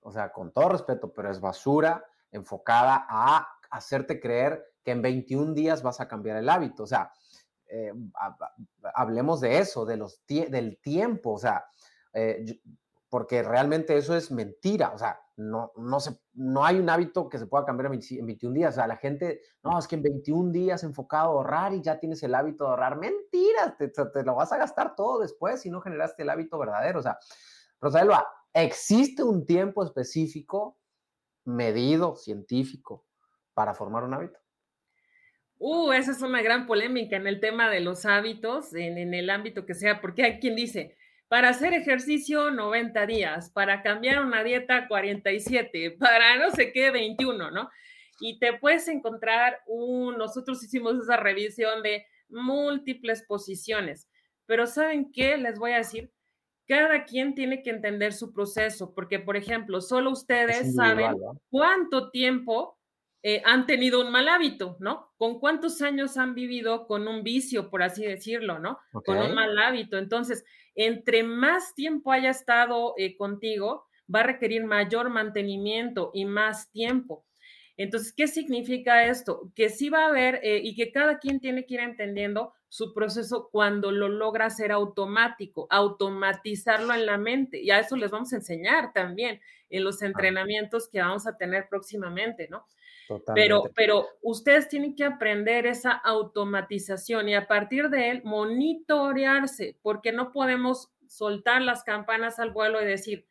o 0.01 0.11
sea, 0.11 0.33
con 0.33 0.53
todo 0.53 0.71
respeto, 0.71 1.13
pero 1.13 1.31
es 1.31 1.41
basura 1.41 2.05
enfocada 2.31 3.07
a 3.09 3.47
hacerte 3.71 4.19
creer 4.19 4.65
que 4.83 4.93
en 4.93 5.03
21 5.03 5.53
días 5.53 5.83
vas 5.83 6.01
a 6.01 6.09
cambiar 6.09 6.39
el 6.39 6.49
hábito. 6.49 6.85
O 6.85 6.87
sea, 6.87 7.13
eh, 7.73 7.93
hablemos 8.95 9.41
de 9.41 9.59
eso, 9.59 9.87
de 9.87 9.97
los 9.97 10.23
del 10.27 10.79
tiempo, 10.83 11.33
o 11.33 11.39
sea, 11.39 11.65
porque 13.09 13.43
realmente 13.43 13.97
eso 13.97 14.15
es 14.15 14.31
mentira, 14.31 14.93
o 14.95 14.99
sea, 14.99 15.19
no, 15.37 15.73
no, 15.77 16.01
se, 16.01 16.19
no 16.35 16.65
hay 16.65 16.79
un 16.79 16.91
hábito 16.91 17.29
que 17.29 17.39
se 17.39 17.47
pueda 17.47 17.65
cambiar 17.65 17.93
en, 17.93 18.27
21 18.27 18.55
días, 18.55 18.75
o 18.75 18.77
sea, 18.77 18.87
la 18.87 18.97
gente, 18.97 19.41
no, 19.63 19.79
es 19.79 19.87
que 19.87 19.97
en 19.97 20.03
21 20.03 20.51
días 20.51 20.85
enfocado 20.85 21.25
a 21.25 21.33
ahorrar 21.33 21.73
y 21.75 21.83
ya 21.83 21.99
tienes 21.99 22.23
el 22.23 22.35
hábito 22.35 22.65
de 22.65 22.71
ahorrar, 22.71 22.97
mentira, 22.97 23.77
te, 23.79 23.89
te, 23.89 24.23
lo 24.23 24.35
vas 24.35 24.53
a 24.53 24.59
gastar 24.59 24.95
todo 24.95 25.21
después 25.21 25.61
si 25.61 25.71
no 25.71 25.81
generaste 25.81 26.23
el 26.23 26.31
hábito 26.31 26.59
verdadero, 26.59 27.01
o 27.01 27.03
sea, 27.03 27.19
Rosalba, 27.81 28.27
existe 28.53 29.23
un 29.23 29.45
tiempo 29.45 29.83
específico, 29.83 30.79
medido, 31.45 32.17
científico, 32.17 33.07
para 33.55 33.75
formar 33.75 34.05
un 34.05 34.15
hábito. 34.15 34.39
Uh, 35.65 35.93
esa 35.93 36.11
es 36.11 36.21
una 36.23 36.43
gran 36.43 36.67
polémica 36.67 37.15
en 37.15 37.29
el 37.29 37.39
tema 37.39 37.71
de 37.71 37.79
los 37.79 38.05
hábitos, 38.05 38.75
en, 38.75 38.99
en 38.99 39.15
el 39.15 39.31
ámbito 39.31 39.65
que 39.65 39.75
sea, 39.75 40.01
porque 40.01 40.25
hay 40.25 40.41
quien 40.41 40.57
dice, 40.57 40.97
para 41.29 41.51
hacer 41.51 41.73
ejercicio 41.73 42.51
90 42.51 43.07
días, 43.07 43.49
para 43.49 43.81
cambiar 43.81 44.25
una 44.25 44.43
dieta 44.43 44.89
47, 44.89 45.93
para 46.01 46.37
no 46.37 46.51
sé 46.51 46.73
qué 46.73 46.91
21, 46.91 47.53
¿no? 47.53 47.71
Y 48.19 48.41
te 48.41 48.55
puedes 48.55 48.89
encontrar 48.89 49.61
un, 49.69 50.19
nosotros 50.19 50.61
hicimos 50.65 50.97
esa 50.99 51.17
revisión 51.17 51.81
de 51.85 52.07
múltiples 52.29 53.23
posiciones, 53.23 54.09
pero 54.47 54.67
¿saben 54.67 55.13
qué? 55.13 55.37
Les 55.37 55.61
voy 55.61 55.71
a 55.71 55.79
decir, 55.79 56.11
cada 56.67 57.05
quien 57.05 57.37
tiene 57.37 57.63
que 57.63 57.71
entender 57.71 58.15
su 58.15 58.33
proceso, 58.33 58.93
porque 58.97 59.21
por 59.21 59.37
ejemplo, 59.37 59.81
solo 59.81 60.11
ustedes 60.11 60.75
saben 60.75 61.15
cuánto 61.51 62.11
tiempo 62.11 62.81
eh, 63.25 63.41
han 63.45 63.67
tenido 63.67 64.01
un 64.01 64.11
mal 64.11 64.29
hábito, 64.29 64.77
¿no? 64.81 65.13
Con 65.17 65.39
cuántos 65.39 65.81
años 65.81 66.17
han 66.17 66.35
vivido 66.35 66.87
con 66.89 67.07
un 67.07 67.23
vicio, 67.23 67.71
por 67.71 67.83
así 67.83 68.05
decirlo, 68.05 68.59
¿no? 68.59 68.81
Con 69.05 69.19
un 69.19 69.35
mal 69.35 69.57
hábito. 69.59 69.97
Entonces, 69.97 70.45
entre 70.75 71.23
más 71.23 71.75
tiempo 71.75 72.11
haya 72.11 72.31
estado 72.31 72.95
eh, 72.97 73.17
contigo, 73.17 73.87
va 74.13 74.21
a 74.21 74.25
requerir 74.25 74.65
mayor 74.65 75.09
mantenimiento 75.11 76.11
y 76.13 76.25
más 76.25 76.71
tiempo. 76.73 77.25
Entonces, 77.77 78.13
¿qué 78.13 78.27
significa 78.27 79.05
esto? 79.05 79.51
Que 79.55 79.69
sí 79.69 79.89
va 79.89 80.05
a 80.05 80.09
haber 80.09 80.41
eh, 80.43 80.61
y 80.63 80.75
que 80.75 80.93
cada 80.93 81.19
quien 81.19 81.41
tiene 81.41 81.65
que 81.65 81.75
ir 81.75 81.81
entendiendo 81.81 82.53
su 82.69 82.93
proceso 82.93 83.49
cuando 83.53 83.93
lo 83.93 84.09
logra 84.09 84.47
hacer 84.47 84.73
automático, 84.73 85.67
automatizarlo 85.71 86.93
en 86.93 87.07
la 87.07 87.19
mente. 87.19 87.63
Y 87.63 87.71
a 87.71 87.79
eso 87.79 87.97
les 87.97 88.11
vamos 88.11 88.33
a 88.33 88.37
enseñar 88.37 88.93
también 88.93 89.41
en 89.71 89.85
los 89.85 90.03
entrenamientos 90.03 90.89
que 90.89 91.01
vamos 91.01 91.27
a 91.27 91.37
tener 91.37 91.69
próximamente, 91.69 92.49
¿no? 92.51 92.67
Pero, 93.35 93.65
pero 93.75 94.09
ustedes 94.23 94.69
tienen 94.69 94.95
que 94.95 95.05
aprender 95.05 95.67
esa 95.67 95.93
automatización 95.93 97.29
y 97.29 97.35
a 97.35 97.47
partir 97.47 97.89
de 97.91 98.11
él 98.11 98.23
monitorearse, 98.25 99.77
porque 99.83 100.13
no 100.13 100.33
podemos 100.33 100.93
soltar 101.07 101.63
las 101.63 101.85
campanas 101.85 102.39
al 102.39 102.53
vuelo 102.53 102.81
y 102.83 102.87
decir, 102.87 103.27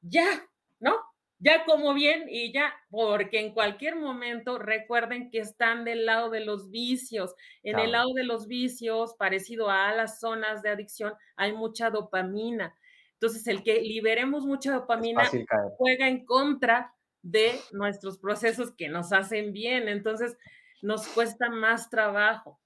ya, 0.00 0.48
¿no? 0.80 0.96
Ya 1.40 1.64
como 1.64 1.94
bien 1.94 2.24
y 2.28 2.52
ya, 2.52 2.74
porque 2.90 3.38
en 3.38 3.54
cualquier 3.54 3.94
momento 3.94 4.58
recuerden 4.58 5.30
que 5.30 5.38
están 5.38 5.84
del 5.84 6.04
lado 6.04 6.30
de 6.30 6.40
los 6.40 6.70
vicios. 6.70 7.34
En 7.62 7.78
el 7.78 7.92
lado 7.92 8.12
de 8.14 8.24
los 8.24 8.48
vicios, 8.48 9.14
parecido 9.14 9.70
a 9.70 9.92
las 9.92 10.18
zonas 10.18 10.62
de 10.62 10.70
adicción, 10.70 11.14
hay 11.36 11.52
mucha 11.52 11.90
dopamina. 11.90 12.74
Entonces, 13.12 13.46
el 13.46 13.62
que 13.62 13.80
liberemos 13.82 14.46
mucha 14.46 14.72
dopamina 14.72 15.30
juega 15.76 16.08
en 16.08 16.24
contra 16.24 16.94
de 17.22 17.60
nuestros 17.72 18.18
procesos 18.18 18.72
que 18.72 18.88
nos 18.88 19.12
hacen 19.12 19.52
bien. 19.52 19.88
Entonces, 19.88 20.36
nos 20.82 21.06
cuesta 21.08 21.50
más 21.50 21.90
trabajo. 21.90 22.60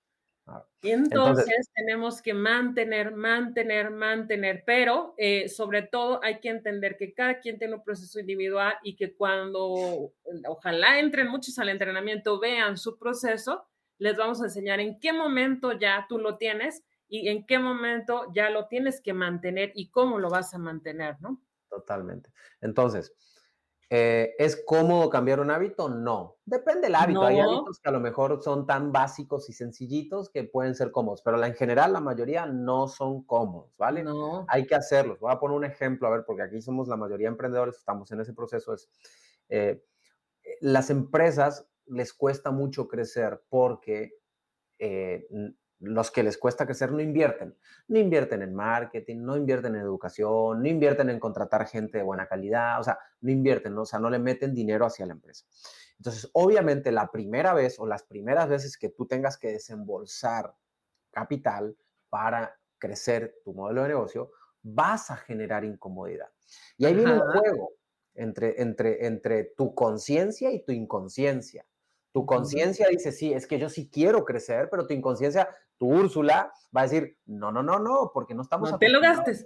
Entonces, 0.83 1.71
tenemos 1.73 2.21
que 2.21 2.35
mantener, 2.35 3.15
mantener, 3.15 3.91
mantener, 3.91 4.65
pero 4.67 5.15
eh, 5.17 5.49
sobre 5.49 5.83
todo 5.83 6.21
hay 6.23 6.41
que 6.41 6.49
entender 6.49 6.97
que 6.97 7.15
cada 7.15 7.39
quien 7.39 7.59
tiene 7.59 7.75
un 7.75 7.85
proceso 7.85 8.19
individual 8.19 8.75
y 8.83 8.97
que 8.97 9.15
cuando 9.15 10.13
ojalá 10.49 10.99
entren 10.99 11.29
muchos 11.29 11.59
al 11.59 11.69
entrenamiento, 11.69 12.41
vean 12.41 12.77
su 12.77 12.99
proceso, 12.99 13.69
les 13.99 14.17
vamos 14.17 14.43
a 14.43 14.47
enseñar 14.47 14.81
en 14.81 14.99
qué 14.99 15.13
momento 15.13 15.79
ya 15.79 16.07
tú 16.09 16.19
lo 16.19 16.37
tienes 16.37 16.83
y 17.09 17.29
en 17.29 17.47
qué 17.47 17.61
momento 17.61 18.27
ya 18.35 18.51
lo 18.51 18.67
tienes 18.67 19.01
que 19.01 19.13
mantener 19.13 19.71
y 19.77 19.91
cómo 19.91 20.19
lo 20.19 20.29
vas 20.29 20.53
a 20.55 20.59
mantener, 20.59 21.21
¿no? 21.21 21.41
Totalmente. 21.71 22.31
Entonces, 22.61 23.15
eh, 23.95 24.35
¿Es 24.39 24.57
cómodo 24.65 25.11
cambiar 25.11 25.39
un 25.39 25.51
hábito? 25.51 25.91
No. 25.91 26.39
Depende 26.47 26.87
del 26.87 26.95
hábito. 26.95 27.25
Hay 27.25 27.39
hábitos 27.39 27.79
que 27.79 27.91
a 27.91 27.93
lo 27.93 28.01
mejor 28.01 28.43
son 28.43 28.67
tan 28.67 28.91
básicos 28.91 29.51
y 29.51 29.53
sencillitos 29.53 30.31
que 30.31 30.45
pueden 30.45 30.75
ser 30.75 30.91
cómodos, 30.91 31.21
pero 31.21 31.45
en 31.45 31.55
general 31.55 31.93
la 31.93 32.01
mayoría 32.01 32.47
no 32.47 32.89
son 32.89 33.23
cómodos, 33.25 33.77
¿vale? 33.77 34.03
No. 34.03 34.47
Hay 34.49 34.67
que 34.67 34.75
hacerlos. 34.77 35.21
Voy 35.21 35.31
a 35.31 35.39
poner 35.39 35.59
un 35.59 35.67
ejemplo, 35.67 36.09
a 36.09 36.11
ver, 36.11 36.25
porque 36.27 36.41
aquí 36.41 36.63
somos 36.63 36.89
la 36.89 36.97
mayoría 36.97 37.29
emprendedores, 37.29 37.77
estamos 37.77 38.11
en 38.13 38.21
ese 38.21 38.33
proceso. 38.33 38.73
Es, 38.73 38.89
eh, 39.51 39.85
las 40.63 40.89
empresas 40.89 41.69
les 41.85 42.15
cuesta 42.15 42.51
mucho 42.51 42.89
crecer 42.89 43.43
porque 43.51 44.15
eh, 44.79 45.27
los 45.83 46.13
que 46.13 46.23
les 46.23 46.39
cuesta 46.39 46.65
crecer 46.65 46.93
no 46.93 47.01
invierten. 47.01 47.57
No 47.89 47.99
invierten 47.99 48.43
en 48.43 48.55
marketing, 48.55 49.19
no 49.19 49.37
invierten 49.37 49.75
en 49.75 49.83
educación, 49.83 50.63
no 50.63 50.69
invierten 50.69 51.11
en 51.11 51.19
contratar 51.19 51.67
gente 51.67 51.99
de 51.99 52.05
buena 52.05 52.27
calidad, 52.27 52.81
o 52.81 52.85
sea, 52.85 52.99
no 53.21 53.31
invierten, 53.31 53.77
o 53.77 53.85
sea, 53.85 53.99
no 53.99 54.09
le 54.09 54.19
meten 54.19 54.55
dinero 54.55 54.87
hacia 54.87 55.07
la 55.07 55.13
empresa. 55.13 55.45
Entonces, 55.99 56.31
obviamente, 56.33 56.93
la 56.93 57.11
primera 57.11 57.53
vez 57.53 57.79
o 57.79 57.87
las 57.87 58.05
primeras 58.05 58.49
veces 58.49 58.79
que 58.79 58.91
tú 58.91 59.07
tengas 59.07 59.39
que 59.39 59.53
desembolsar 59.53 60.55
capital 61.11 61.77
para 62.09 62.59
crecer 62.79 63.41
tu 63.45 63.53
modelo 63.53 63.83
de 63.83 63.89
negocio, 63.89 64.31
vas 64.63 65.11
a 65.11 65.17
generar 65.17 65.65
incomodidad. 65.65 66.29
Y 66.77 66.87
ahí 66.87 66.95
viene 66.95 67.15
un 67.15 67.21
juego 67.21 67.73
entre, 68.15 68.61
entre, 68.63 69.07
entre 69.07 69.45
tu 69.57 69.75
conciencia 69.75 70.51
y 70.53 70.65
tu 70.65 70.73
inconsciencia. 70.73 71.67
Tu 72.13 72.27
conciencia 72.27 72.89
dice, 72.89 73.11
sí, 73.11 73.33
es 73.33 73.47
que 73.47 73.59
yo 73.59 73.71
sí 73.71 73.89
quiero 73.91 74.25
crecer, 74.25 74.69
pero 74.71 74.87
tu 74.87 74.93
inconsciencia, 74.93 75.49
tu 75.79 75.89
Úrsula, 75.89 76.53
va 76.77 76.83
a 76.83 76.85
decir, 76.85 77.19
no, 77.25 77.51
no, 77.51 77.63
no, 77.63 77.79
no, 77.79 78.11
porque 78.13 78.35
no 78.35 78.43
estamos... 78.43 78.71
No 78.71 78.79
te 78.79 78.91
lo 78.91 79.01
gastes. 79.01 79.45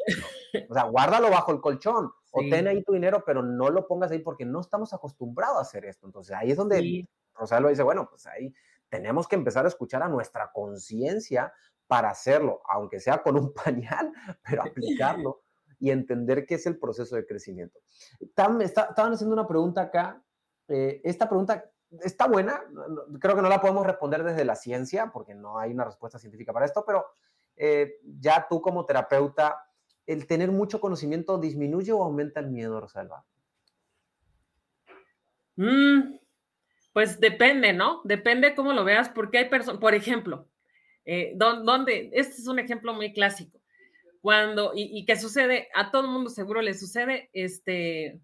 O 0.69 0.75
sea, 0.75 0.85
guárdalo 0.85 1.31
bajo 1.31 1.53
el 1.53 1.61
colchón 1.61 2.11
o 2.33 2.41
ten 2.51 2.67
ahí 2.67 2.83
tu 2.83 2.93
dinero, 2.93 3.23
pero 3.25 3.43
no 3.43 3.71
lo 3.71 3.87
pongas 3.87 4.11
ahí 4.11 4.19
porque 4.19 4.45
no 4.45 4.61
estamos 4.61 4.93
acostumbrados 4.93 5.59
a 5.59 5.61
hacer 5.61 5.85
esto. 5.85 6.07
Entonces 6.07 6.35
ahí 6.37 6.51
es 6.51 6.57
donde 6.57 6.81
sí. 6.81 7.09
Rosalba 7.35 7.71
dice, 7.71 7.83
bueno, 7.83 8.09
pues 8.11 8.27
ahí 8.27 8.53
tenemos 8.89 9.29
que 9.29 9.37
empezar 9.37 9.65
a 9.65 9.69
escuchar 9.69 10.03
a 10.03 10.09
nuestra 10.09 10.51
conciencia 10.53 11.53
para 11.87 12.11
hacerlo, 12.11 12.63
aunque 12.69 13.01
sea 13.01 13.23
con 13.23 13.37
un 13.37 13.53
pañal, 13.65 14.13
pero 14.49 14.63
aplicarlo 14.63 15.43
y 15.79 15.91
entender 15.91 16.47
qué 16.47 16.55
es 16.55 16.67
el 16.67 16.79
proceso 16.79 17.17
de 17.17 17.27
crecimiento. 17.27 17.79
Estaban, 18.19 18.61
estaban 18.63 19.13
haciendo 19.13 19.35
una 19.35 19.47
pregunta 19.47 19.83
acá. 19.83 20.23
Eh, 20.69 21.01
esta 21.05 21.29
pregunta 21.29 21.71
está 22.03 22.27
buena, 22.27 22.63
creo 23.21 23.37
que 23.37 23.43
no 23.43 23.49
la 23.49 23.61
podemos 23.61 23.87
responder 23.87 24.25
desde 24.25 24.45
la 24.45 24.57
ciencia, 24.57 25.11
porque 25.13 25.35
no 25.35 25.59
hay 25.59 25.73
una 25.73 25.85
respuesta 25.85 26.19
científica 26.19 26.53
para 26.53 26.67
esto, 26.67 26.85
pero 26.87 27.07
eh, 27.57 28.01
ya 28.21 28.47
tú 28.49 28.61
como 28.61 28.85
terapeuta, 28.85 29.69
¿el 30.07 30.27
tener 30.27 30.51
mucho 30.51 30.81
conocimiento 30.81 31.39
disminuye 31.39 31.93
o 31.93 32.03
aumenta 32.03 32.41
el 32.41 32.51
miedo, 32.51 32.81
Rosalba? 32.81 33.25
Mm, 35.57 36.17
pues 36.93 37.19
depende, 37.21 37.73
¿no? 37.73 38.01
Depende 38.05 38.55
cómo 38.55 38.73
lo 38.73 38.85
veas, 38.85 39.09
porque 39.09 39.39
hay 39.39 39.49
personas, 39.49 39.81
por 39.81 39.95
ejemplo, 39.95 40.49
eh, 41.05 41.35
donde, 41.37 42.11
este 42.13 42.35
es 42.35 42.49
un 42.49 42.59
ejemplo 42.59 42.93
muy 42.95 43.13
clásico, 43.13 43.61
cuando, 44.21 44.73
y, 44.75 45.05
que 45.07 45.15
sucede, 45.15 45.69
a 45.73 45.93
todo 45.93 46.03
el 46.03 46.09
mundo 46.09 46.31
seguro 46.31 46.61
le 46.61 46.75
sucede, 46.75 47.31
este, 47.33 48.21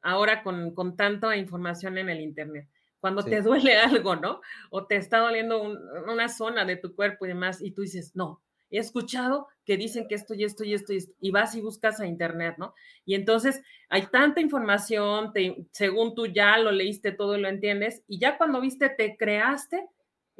ahora 0.00 0.44
con, 0.44 0.72
con 0.72 0.96
tanta 0.96 1.36
información 1.36 1.98
en 1.98 2.08
el 2.08 2.20
Internet 2.20 2.68
cuando 3.02 3.24
te 3.24 3.42
duele 3.42 3.76
algo, 4.04 4.14
¿no? 4.14 4.40
O 4.70 4.86
te 4.86 4.94
está 4.94 5.18
doliendo 5.18 5.60
una 5.60 6.28
zona 6.28 6.64
de 6.64 6.76
tu 6.76 6.94
cuerpo 6.94 7.26
y 7.26 7.28
demás, 7.28 7.60
y 7.60 7.72
tú 7.72 7.82
dices, 7.82 8.14
no, 8.14 8.40
he 8.70 8.78
escuchado 8.78 9.48
que 9.66 9.76
dicen 9.76 10.06
que 10.08 10.14
esto 10.14 10.34
y 10.34 10.44
esto 10.44 10.62
y 10.64 10.72
esto 10.72 10.92
y 10.92 10.98
esto, 10.98 11.12
y 11.20 11.30
vas 11.32 11.56
y 11.56 11.60
buscas 11.60 11.98
a 11.98 12.06
internet, 12.06 12.54
¿no? 12.58 12.74
Y 13.04 13.16
entonces 13.16 13.60
hay 13.88 14.06
tanta 14.06 14.40
información, 14.40 15.32
según 15.72 16.14
tú 16.14 16.26
ya 16.26 16.56
lo 16.58 16.70
leíste 16.70 17.10
todo 17.10 17.36
y 17.36 17.40
lo 17.40 17.48
entiendes, 17.48 18.04
y 18.06 18.20
ya 18.20 18.38
cuando 18.38 18.60
viste 18.60 18.88
te 18.88 19.16
creaste 19.16 19.84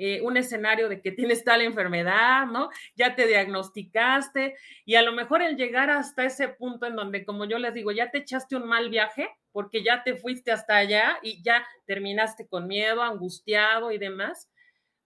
eh, 0.05 0.21
un 0.21 0.37
escenario 0.37 0.89
de 0.89 1.01
que 1.01 1.13
tienes 1.13 1.45
tal 1.45 1.61
enfermedad, 1.61 2.47
¿no? 2.47 2.71
Ya 2.97 3.15
te 3.15 3.29
diagnosticaste, 3.29 4.57
y 4.85 4.97
a 4.97 5.03
lo 5.03 5.13
mejor 5.13 5.43
el 5.43 5.57
llegar 5.57 5.91
hasta 5.91 6.25
ese 6.25 6.49
punto 6.49 6.87
en 6.87 6.97
donde, 6.97 7.25
como 7.25 7.45
yo 7.45 7.57
les 7.59 7.73
digo, 7.73 7.93
ya 7.93 8.11
te 8.11 8.19
echaste 8.19 8.57
un 8.57 8.67
mal 8.67 8.91
viaje, 8.91 9.31
porque 9.53 9.85
ya 9.85 10.03
te 10.03 10.17
fuiste 10.17 10.51
hasta 10.51 10.77
allá 10.77 11.21
y 11.23 11.41
ya 11.45 11.65
terminaste 11.87 12.49
con 12.49 12.67
miedo, 12.67 13.01
angustiado 13.01 13.93
y 13.93 13.99
demás, 13.99 14.51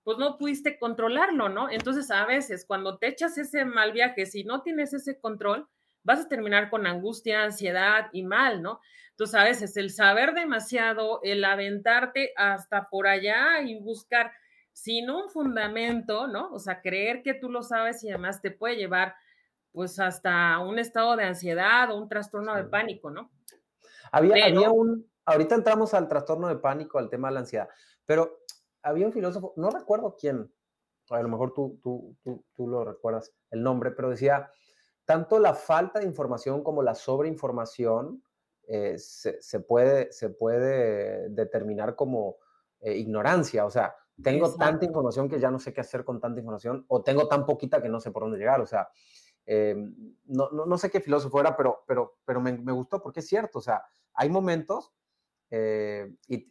pues 0.02 0.16
no 0.16 0.38
pudiste 0.38 0.78
controlarlo, 0.78 1.50
¿no? 1.50 1.68
Entonces, 1.68 2.10
a 2.10 2.24
veces 2.24 2.64
cuando 2.66 2.96
te 2.96 3.08
echas 3.08 3.36
ese 3.36 3.66
mal 3.66 3.92
viaje, 3.92 4.24
si 4.24 4.44
no 4.44 4.62
tienes 4.62 4.94
ese 4.94 5.20
control, 5.20 5.68
vas 6.04 6.20
a 6.20 6.28
terminar 6.28 6.70
con 6.70 6.86
angustia, 6.86 7.42
ansiedad 7.42 8.08
y 8.14 8.22
mal, 8.22 8.62
¿no? 8.62 8.80
Entonces, 9.10 9.34
a 9.34 9.44
veces 9.44 9.76
el 9.76 9.90
saber 9.90 10.32
demasiado, 10.32 11.20
el 11.22 11.44
aventarte 11.44 12.32
hasta 12.36 12.88
por 12.88 13.06
allá 13.06 13.60
y 13.60 13.78
buscar 13.78 14.32
sin 14.76 15.08
un 15.08 15.30
fundamento, 15.30 16.26
¿no? 16.26 16.52
O 16.52 16.58
sea, 16.58 16.82
creer 16.82 17.22
que 17.22 17.32
tú 17.32 17.48
lo 17.48 17.62
sabes 17.62 18.04
y 18.04 18.10
además 18.10 18.42
te 18.42 18.50
puede 18.50 18.76
llevar 18.76 19.14
pues 19.72 19.98
hasta 19.98 20.58
un 20.58 20.78
estado 20.78 21.16
de 21.16 21.24
ansiedad 21.24 21.90
o 21.90 21.96
un 21.96 22.10
trastorno 22.10 22.54
de 22.54 22.64
pánico, 22.64 23.10
¿no? 23.10 23.30
Había, 24.12 24.44
había 24.44 24.70
un, 24.70 25.10
ahorita 25.24 25.54
entramos 25.54 25.94
al 25.94 26.08
trastorno 26.08 26.46
de 26.48 26.56
pánico, 26.56 26.98
al 26.98 27.08
tema 27.08 27.28
de 27.28 27.34
la 27.34 27.40
ansiedad, 27.40 27.70
pero 28.04 28.42
había 28.82 29.06
un 29.06 29.14
filósofo, 29.14 29.54
no 29.56 29.70
recuerdo 29.70 30.14
quién, 30.20 30.52
a 31.08 31.22
lo 31.22 31.28
mejor 31.30 31.54
tú, 31.54 31.80
tú, 31.82 32.14
tú, 32.22 32.44
tú 32.52 32.68
lo 32.68 32.84
recuerdas 32.84 33.32
el 33.50 33.62
nombre, 33.62 33.92
pero 33.92 34.10
decía, 34.10 34.52
tanto 35.06 35.38
la 35.38 35.54
falta 35.54 36.00
de 36.00 36.06
información 36.06 36.62
como 36.62 36.82
la 36.82 36.94
sobreinformación 36.94 38.22
eh, 38.68 38.98
se, 38.98 39.40
se, 39.40 39.60
puede, 39.60 40.12
se 40.12 40.28
puede 40.28 41.30
determinar 41.30 41.96
como 41.96 42.36
eh, 42.80 42.94
ignorancia, 42.94 43.64
o 43.64 43.70
sea, 43.70 43.96
tengo 44.22 44.54
tanta 44.54 44.84
información 44.84 45.28
que 45.28 45.38
ya 45.38 45.50
no 45.50 45.58
sé 45.58 45.72
qué 45.72 45.80
hacer 45.80 46.04
con 46.04 46.20
tanta 46.20 46.40
información, 46.40 46.84
o 46.88 47.02
tengo 47.02 47.28
tan 47.28 47.44
poquita 47.44 47.82
que 47.82 47.88
no 47.88 48.00
sé 48.00 48.10
por 48.10 48.22
dónde 48.22 48.38
llegar, 48.38 48.60
o 48.60 48.66
sea, 48.66 48.88
eh, 49.44 49.76
no, 50.26 50.50
no, 50.50 50.66
no, 50.66 50.78
sé 50.78 50.90
qué 50.90 51.00
filósofo 51.00 51.40
era, 51.40 51.56
pero, 51.56 51.84
pero, 51.86 52.18
pero 52.24 52.40
me, 52.40 52.52
me, 52.52 52.72
gustó 52.72 53.00
porque 53.00 53.20
es 53.20 53.28
cierto, 53.28 53.58
o 53.58 53.62
sea, 53.62 53.82
hay 54.14 54.28
momentos, 54.28 54.92
eh, 55.48 56.12
y, 56.26 56.46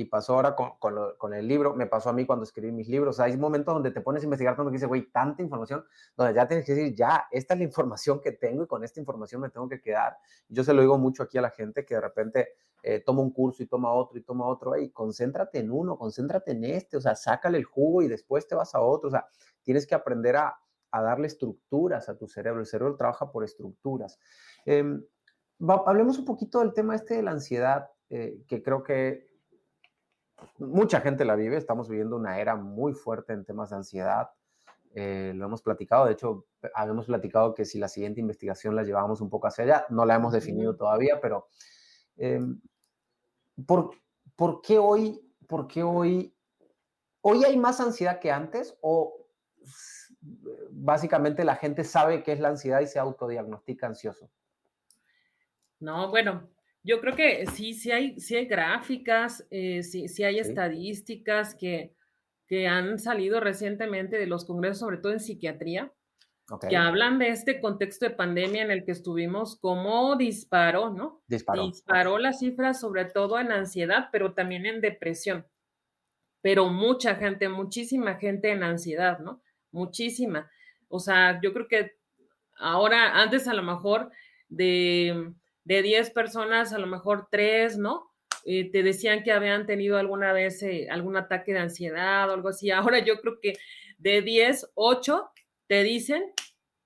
y, 0.00 0.04
pasó 0.06 0.34
ahora 0.34 0.56
con, 0.56 0.72
con, 0.80 0.96
con, 1.16 1.32
el 1.32 1.46
libro, 1.46 1.74
me 1.74 1.86
pasó 1.86 2.10
a 2.10 2.12
mí 2.12 2.26
cuando 2.26 2.42
escribí 2.42 2.72
mis 2.72 2.88
libros, 2.88 3.14
o 3.14 3.16
sea, 3.16 3.26
hay 3.26 3.36
momentos 3.36 3.72
donde 3.72 3.92
te 3.92 4.00
pones 4.00 4.22
a 4.22 4.26
investigar 4.26 4.56
tanto 4.56 4.70
que 4.70 4.76
dices, 4.76 4.88
güey, 4.88 5.10
tanta 5.12 5.42
información, 5.42 5.84
donde 6.16 6.34
ya 6.34 6.48
tienes 6.48 6.66
que 6.66 6.74
decir, 6.74 6.94
ya, 6.94 7.26
esta 7.30 7.54
es 7.54 7.60
la 7.60 7.64
información 7.64 8.20
que 8.20 8.32
tengo 8.32 8.64
y 8.64 8.66
con 8.66 8.82
esta 8.82 8.98
información 8.98 9.42
me 9.42 9.50
tengo 9.50 9.68
que 9.68 9.80
quedar. 9.80 10.16
Yo 10.48 10.64
se 10.64 10.74
lo 10.74 10.80
digo 10.82 10.98
mucho 10.98 11.22
aquí 11.22 11.38
a 11.38 11.42
la 11.42 11.50
gente 11.50 11.84
que 11.84 11.94
de 11.94 12.00
repente 12.00 12.48
eh, 12.82 12.98
toma 12.98 13.22
un 13.22 13.30
curso 13.30 13.62
y 13.62 13.66
toma 13.66 13.92
otro 13.92 14.18
y 14.18 14.22
toma 14.22 14.46
otro, 14.46 14.76
y 14.76 14.90
concéntrate 14.90 15.60
en 15.60 15.70
uno, 15.70 15.96
concéntrate 15.96 16.50
en 16.50 16.64
este, 16.64 16.96
o 16.96 17.00
sea, 17.00 17.14
sácale 17.14 17.58
el 17.58 17.64
jugo 17.64 18.02
y 18.02 18.08
después 18.08 18.48
te 18.48 18.56
vas 18.56 18.74
a 18.74 18.80
otro, 18.80 19.06
o 19.08 19.12
sea, 19.12 19.28
tienes 19.62 19.86
que 19.86 19.94
aprender 19.94 20.34
a, 20.34 20.58
a 20.90 21.00
darle 21.00 21.28
estructuras 21.28 22.08
a 22.08 22.18
tu 22.18 22.26
cerebro. 22.26 22.60
El 22.60 22.66
cerebro 22.66 22.96
trabaja 22.96 23.30
por 23.30 23.44
estructuras. 23.44 24.18
Eh, 24.66 25.00
hablemos 25.86 26.18
un 26.18 26.24
poquito 26.24 26.60
del 26.60 26.72
tema 26.72 26.94
este 26.94 27.14
de 27.14 27.22
la 27.22 27.30
ansiedad, 27.30 27.88
eh, 28.14 28.42
que 28.46 28.62
creo 28.62 28.82
que 28.82 29.26
mucha 30.58 31.00
gente 31.00 31.24
la 31.24 31.34
vive. 31.34 31.56
Estamos 31.56 31.88
viviendo 31.88 32.16
una 32.16 32.38
era 32.38 32.56
muy 32.56 32.92
fuerte 32.92 33.32
en 33.32 33.46
temas 33.46 33.70
de 33.70 33.76
ansiedad. 33.76 34.28
Eh, 34.94 35.32
lo 35.34 35.46
hemos 35.46 35.62
platicado, 35.62 36.04
de 36.04 36.12
hecho, 36.12 36.46
habíamos 36.74 37.06
platicado 37.06 37.54
que 37.54 37.64
si 37.64 37.78
la 37.78 37.88
siguiente 37.88 38.20
investigación 38.20 38.76
la 38.76 38.82
llevábamos 38.82 39.22
un 39.22 39.30
poco 39.30 39.46
hacia 39.46 39.64
allá, 39.64 39.86
no 39.88 40.04
la 40.04 40.16
hemos 40.16 40.34
definido 40.34 40.76
todavía, 40.76 41.18
pero 41.22 41.48
em, 42.18 42.60
¿por, 43.66 43.92
¿por, 44.36 44.60
qué 44.60 44.78
hoy, 44.78 45.18
por 45.48 45.66
qué 45.66 45.82
hoy, 45.82 46.36
hoy 47.22 47.44
hay 47.44 47.56
más 47.56 47.80
ansiedad 47.80 48.20
que 48.20 48.30
antes 48.30 48.76
o 48.82 49.22
básicamente 50.70 51.44
la 51.44 51.56
gente 51.56 51.84
sabe 51.84 52.22
qué 52.22 52.32
es 52.32 52.40
la 52.40 52.48
ansiedad 52.48 52.80
y 52.80 52.86
se 52.86 52.98
autodiagnostica 52.98 53.86
ansioso. 53.86 54.30
No, 55.80 56.10
bueno, 56.10 56.48
yo 56.82 57.00
creo 57.00 57.14
que 57.14 57.46
sí, 57.46 57.74
sí 57.74 57.90
hay, 57.90 58.18
sí 58.20 58.36
hay 58.36 58.46
gráficas, 58.46 59.46
eh, 59.50 59.82
sí, 59.82 60.08
sí, 60.08 60.24
hay 60.24 60.38
estadísticas 60.38 61.54
que, 61.54 61.94
que, 62.46 62.66
han 62.66 62.98
salido 62.98 63.40
recientemente 63.40 64.18
de 64.18 64.26
los 64.26 64.44
congresos, 64.44 64.80
sobre 64.80 64.98
todo 64.98 65.12
en 65.12 65.20
psiquiatría, 65.20 65.92
que 66.68 66.76
hablan 66.76 67.18
de 67.18 67.28
este 67.28 67.60
contexto 67.60 68.04
de 68.04 68.14
pandemia 68.14 68.62
en 68.62 68.70
el 68.70 68.84
que 68.84 68.92
estuvimos, 68.92 69.58
cómo 69.58 70.16
disparó, 70.16 70.90
¿no? 70.90 71.22
Disparó. 71.26 71.66
Disparó 71.66 72.18
las 72.18 72.40
cifras, 72.40 72.80
sobre 72.80 73.06
todo 73.06 73.38
en 73.38 73.52
ansiedad, 73.52 74.08
pero 74.12 74.34
también 74.34 74.66
en 74.66 74.80
depresión. 74.82 75.46
Pero 76.42 76.68
mucha 76.68 77.14
gente, 77.14 77.48
muchísima 77.48 78.16
gente 78.16 78.50
en 78.50 78.64
ansiedad, 78.64 79.20
¿no? 79.20 79.40
muchísima. 79.72 80.50
O 80.88 81.00
sea, 81.00 81.40
yo 81.42 81.52
creo 81.52 81.66
que 81.66 81.92
ahora, 82.58 83.20
antes 83.20 83.48
a 83.48 83.54
lo 83.54 83.62
mejor 83.62 84.12
de, 84.48 85.32
de 85.64 85.82
10 85.82 86.10
personas, 86.10 86.72
a 86.72 86.78
lo 86.78 86.86
mejor 86.86 87.28
3, 87.30 87.78
¿no? 87.78 88.10
Eh, 88.44 88.70
te 88.70 88.82
decían 88.82 89.22
que 89.22 89.32
habían 89.32 89.66
tenido 89.66 89.98
alguna 89.98 90.32
vez 90.32 90.62
eh, 90.62 90.88
algún 90.90 91.16
ataque 91.16 91.52
de 91.52 91.60
ansiedad 91.60 92.28
o 92.28 92.34
algo 92.34 92.48
así. 92.48 92.70
Ahora 92.94 92.98
yo 92.98 93.20
creo 93.20 93.38
que 93.40 93.54
de 93.98 94.22
10, 94.22 94.72
8 94.74 95.30
te 95.68 95.82
dicen 95.82 96.24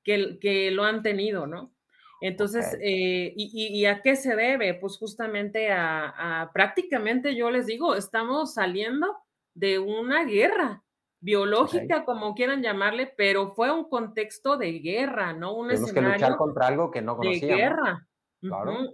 que, 0.04 0.38
que 0.40 0.70
lo 0.70 0.84
han 0.84 1.02
tenido, 1.02 1.46
¿no? 1.46 1.72
Entonces, 2.20 2.78
eh, 2.80 3.34
y, 3.36 3.84
a 3.84 4.00
qué 4.00 4.16
se 4.16 4.34
debe? 4.34 4.72
Pues 4.72 4.96
justamente 4.96 5.70
a, 5.70 6.42
a, 6.42 6.52
prácticamente, 6.52 7.36
yo 7.36 7.50
les 7.50 7.66
digo, 7.66 7.94
estamos 7.94 8.54
saliendo 8.54 9.18
de 9.52 9.78
una 9.78 10.24
guerra 10.24 10.82
biológica, 11.20 12.04
como 12.04 12.34
quieran 12.34 12.62
llamarle, 12.62 13.12
pero 13.16 13.54
fue 13.54 13.70
un 13.70 13.88
contexto 13.88 14.56
de 14.56 14.78
guerra, 14.78 15.34
¿no? 15.34 15.54
Un 15.54 15.68
Tenemos 15.68 15.92
que 15.92 16.00
luchar 16.00 16.36
contra 16.36 16.68
algo 16.68 16.90
que 16.90 17.02
no 17.02 17.16
conocíamos. 17.16 17.48
De 17.48 17.56
guerra. 17.56 18.08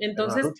Entonces, 0.00 0.52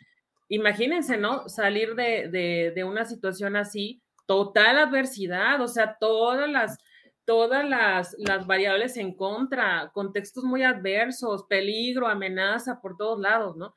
imagínense, 0.49 1.17
¿no? 1.17 1.49
Salir 1.49 1.95
de, 1.95 2.73
de, 2.75 2.85
una 2.85 3.05
situación 3.05 3.57
así, 3.57 4.03
total 4.27 4.79
adversidad, 4.79 5.61
o 5.61 5.69
sea, 5.69 5.97
todas 5.99 6.49
las 6.49 6.79
todas 7.25 7.65
las, 7.65 8.17
las, 8.19 8.49
variables 8.49 8.97
en 8.97 9.15
contra, 9.15 9.91
contextos 9.95 10.43
muy 10.43 10.65
adversos, 10.65 11.45
peligro, 11.45 12.09
amenaza 12.09 12.81
por 12.81 12.97
todos 12.97 13.21
lados, 13.21 13.57
¿no? 13.57 13.75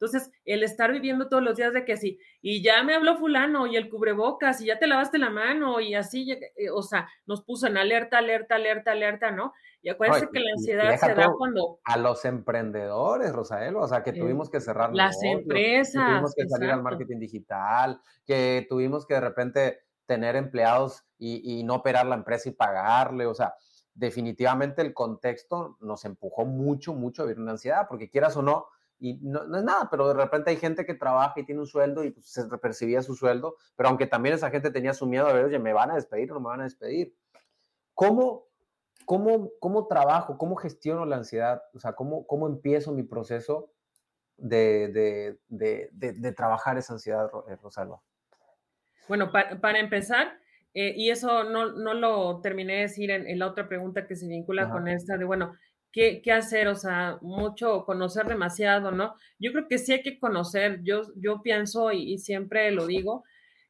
Entonces, 0.00 0.30
el 0.44 0.62
estar 0.62 0.92
viviendo 0.92 1.28
todos 1.28 1.42
los 1.42 1.56
días 1.56 1.72
de 1.72 1.84
que 1.84 1.96
sí, 1.96 2.20
y 2.40 2.62
ya 2.62 2.84
me 2.84 2.94
habló 2.94 3.16
fulano, 3.16 3.66
y 3.66 3.76
el 3.76 3.90
cubrebocas, 3.90 4.60
y 4.60 4.66
ya 4.66 4.78
te 4.78 4.86
lavaste 4.86 5.18
la 5.18 5.28
mano, 5.28 5.80
y 5.80 5.96
así, 5.96 6.30
eh, 6.30 6.70
o 6.72 6.82
sea, 6.82 7.08
nos 7.26 7.42
puso 7.42 7.66
en 7.66 7.76
alerta, 7.76 8.18
alerta, 8.18 8.54
alerta, 8.54 8.92
alerta, 8.92 9.30
¿no? 9.32 9.52
Y 9.82 9.88
acuérdense 9.88 10.28
que 10.32 10.38
la 10.38 10.52
ansiedad 10.52 10.96
se 10.96 11.14
da 11.14 11.32
cuando... 11.36 11.80
A 11.82 11.96
los 11.96 12.24
emprendedores, 12.24 13.32
Rosael, 13.32 13.74
o 13.74 13.88
sea, 13.88 14.04
que 14.04 14.12
tuvimos 14.12 14.48
que 14.50 14.60
cerrar 14.60 14.94
las 14.94 15.20
empresas. 15.24 16.04
Que 16.04 16.10
tuvimos 16.12 16.34
que 16.36 16.48
salir 16.48 16.70
al 16.70 16.82
marketing 16.82 17.18
digital, 17.18 18.00
que 18.24 18.66
tuvimos 18.68 19.04
que 19.04 19.14
de 19.14 19.20
repente 19.20 19.80
tener 20.06 20.36
empleados 20.36 21.04
y, 21.18 21.58
y 21.58 21.64
no 21.64 21.74
operar 21.74 22.06
la 22.06 22.14
empresa 22.14 22.48
y 22.48 22.52
pagarle, 22.52 23.26
o 23.26 23.34
sea, 23.34 23.54
definitivamente 23.94 24.80
el 24.80 24.94
contexto 24.94 25.76
nos 25.80 26.04
empujó 26.04 26.44
mucho, 26.44 26.94
mucho 26.94 27.22
a 27.22 27.26
vivir 27.26 27.40
una 27.40 27.52
ansiedad, 27.52 27.86
porque 27.88 28.08
quieras 28.08 28.36
o 28.36 28.42
no, 28.42 28.68
y 29.00 29.14
no, 29.22 29.42
es 29.56 29.64
nada, 29.64 29.88
pero 29.90 30.08
de 30.08 30.14
repente 30.14 30.50
hay 30.50 30.56
gente 30.56 30.84
que 30.84 30.94
trabaja 30.94 31.38
y 31.40 31.44
tiene 31.44 31.60
un 31.60 31.66
sueldo 31.66 32.04
y 32.04 32.10
pues, 32.10 32.26
se 32.26 32.46
percibía 32.58 33.02
su 33.02 33.14
sueldo, 33.14 33.56
pero 33.76 33.88
aunque 33.88 34.06
también 34.06 34.34
esa 34.34 34.50
gente 34.50 34.70
tenía 34.70 34.94
su 34.94 35.06
miedo 35.06 35.26
de 35.26 35.34
ver, 35.34 35.44
oye, 35.44 35.58
¿me 35.58 35.72
van 35.72 35.90
a 35.90 35.94
despedir 35.94 36.30
o 36.30 36.34
no 36.34 36.40
me 36.40 36.48
van 36.48 36.60
a 36.60 36.64
despedir? 36.64 37.14
¿Cómo, 37.94 38.46
cómo, 39.04 39.50
cómo 39.60 39.86
trabajo, 39.86 40.36
cómo 40.36 40.56
gestiono 40.56 41.04
la 41.04 41.16
ansiedad? 41.16 41.62
O 41.74 41.78
sea, 41.78 41.92
¿cómo, 41.92 42.26
cómo 42.26 42.46
empiezo 42.48 42.92
mi 42.92 43.04
proceso 43.04 43.72
de, 44.36 44.88
de, 44.88 45.38
de, 45.48 46.12
de 46.12 46.32
trabajar 46.32 46.78
esa 46.78 46.94
ansiedad, 46.94 47.30
eh, 47.48 47.56
Rosalba? 47.62 48.00
Bueno, 49.08 49.32
para, 49.32 49.60
para 49.60 49.78
empezar, 49.78 50.38
eh, 50.74 50.92
y 50.96 51.10
eso 51.10 51.44
no, 51.44 51.72
no, 51.72 51.94
lo 51.94 52.40
terminé 52.40 52.74
de 52.74 52.80
decir 52.82 53.10
en, 53.10 53.26
en, 53.26 53.38
la 53.38 53.46
otra 53.46 53.68
pregunta 53.68 54.06
que 54.06 54.16
se 54.16 54.28
vincula 54.28 54.70
con 54.70 54.86
esta 54.86 55.16
de, 55.16 55.24
bueno, 55.24 55.54
qué, 55.92 56.20
qué, 56.22 56.32
hacer, 56.32 56.68
o 56.68 56.74
sea, 56.76 57.18
mucho, 57.22 57.84
conocer 57.84 58.26
demasiado, 58.26 58.90
¿no? 58.90 59.14
Yo 59.38 59.52
creo 59.52 59.68
que 59.68 59.78
sí 59.78 59.92
hay 59.92 60.02
que 60.02 60.18
conocer, 60.18 60.80
yo, 60.82 61.02
yo 61.16 61.42
pienso 61.42 61.92
y, 61.92 62.12
y 62.12 62.18
siempre 62.18 62.70
lo 62.70 62.86
digo, 62.86 63.24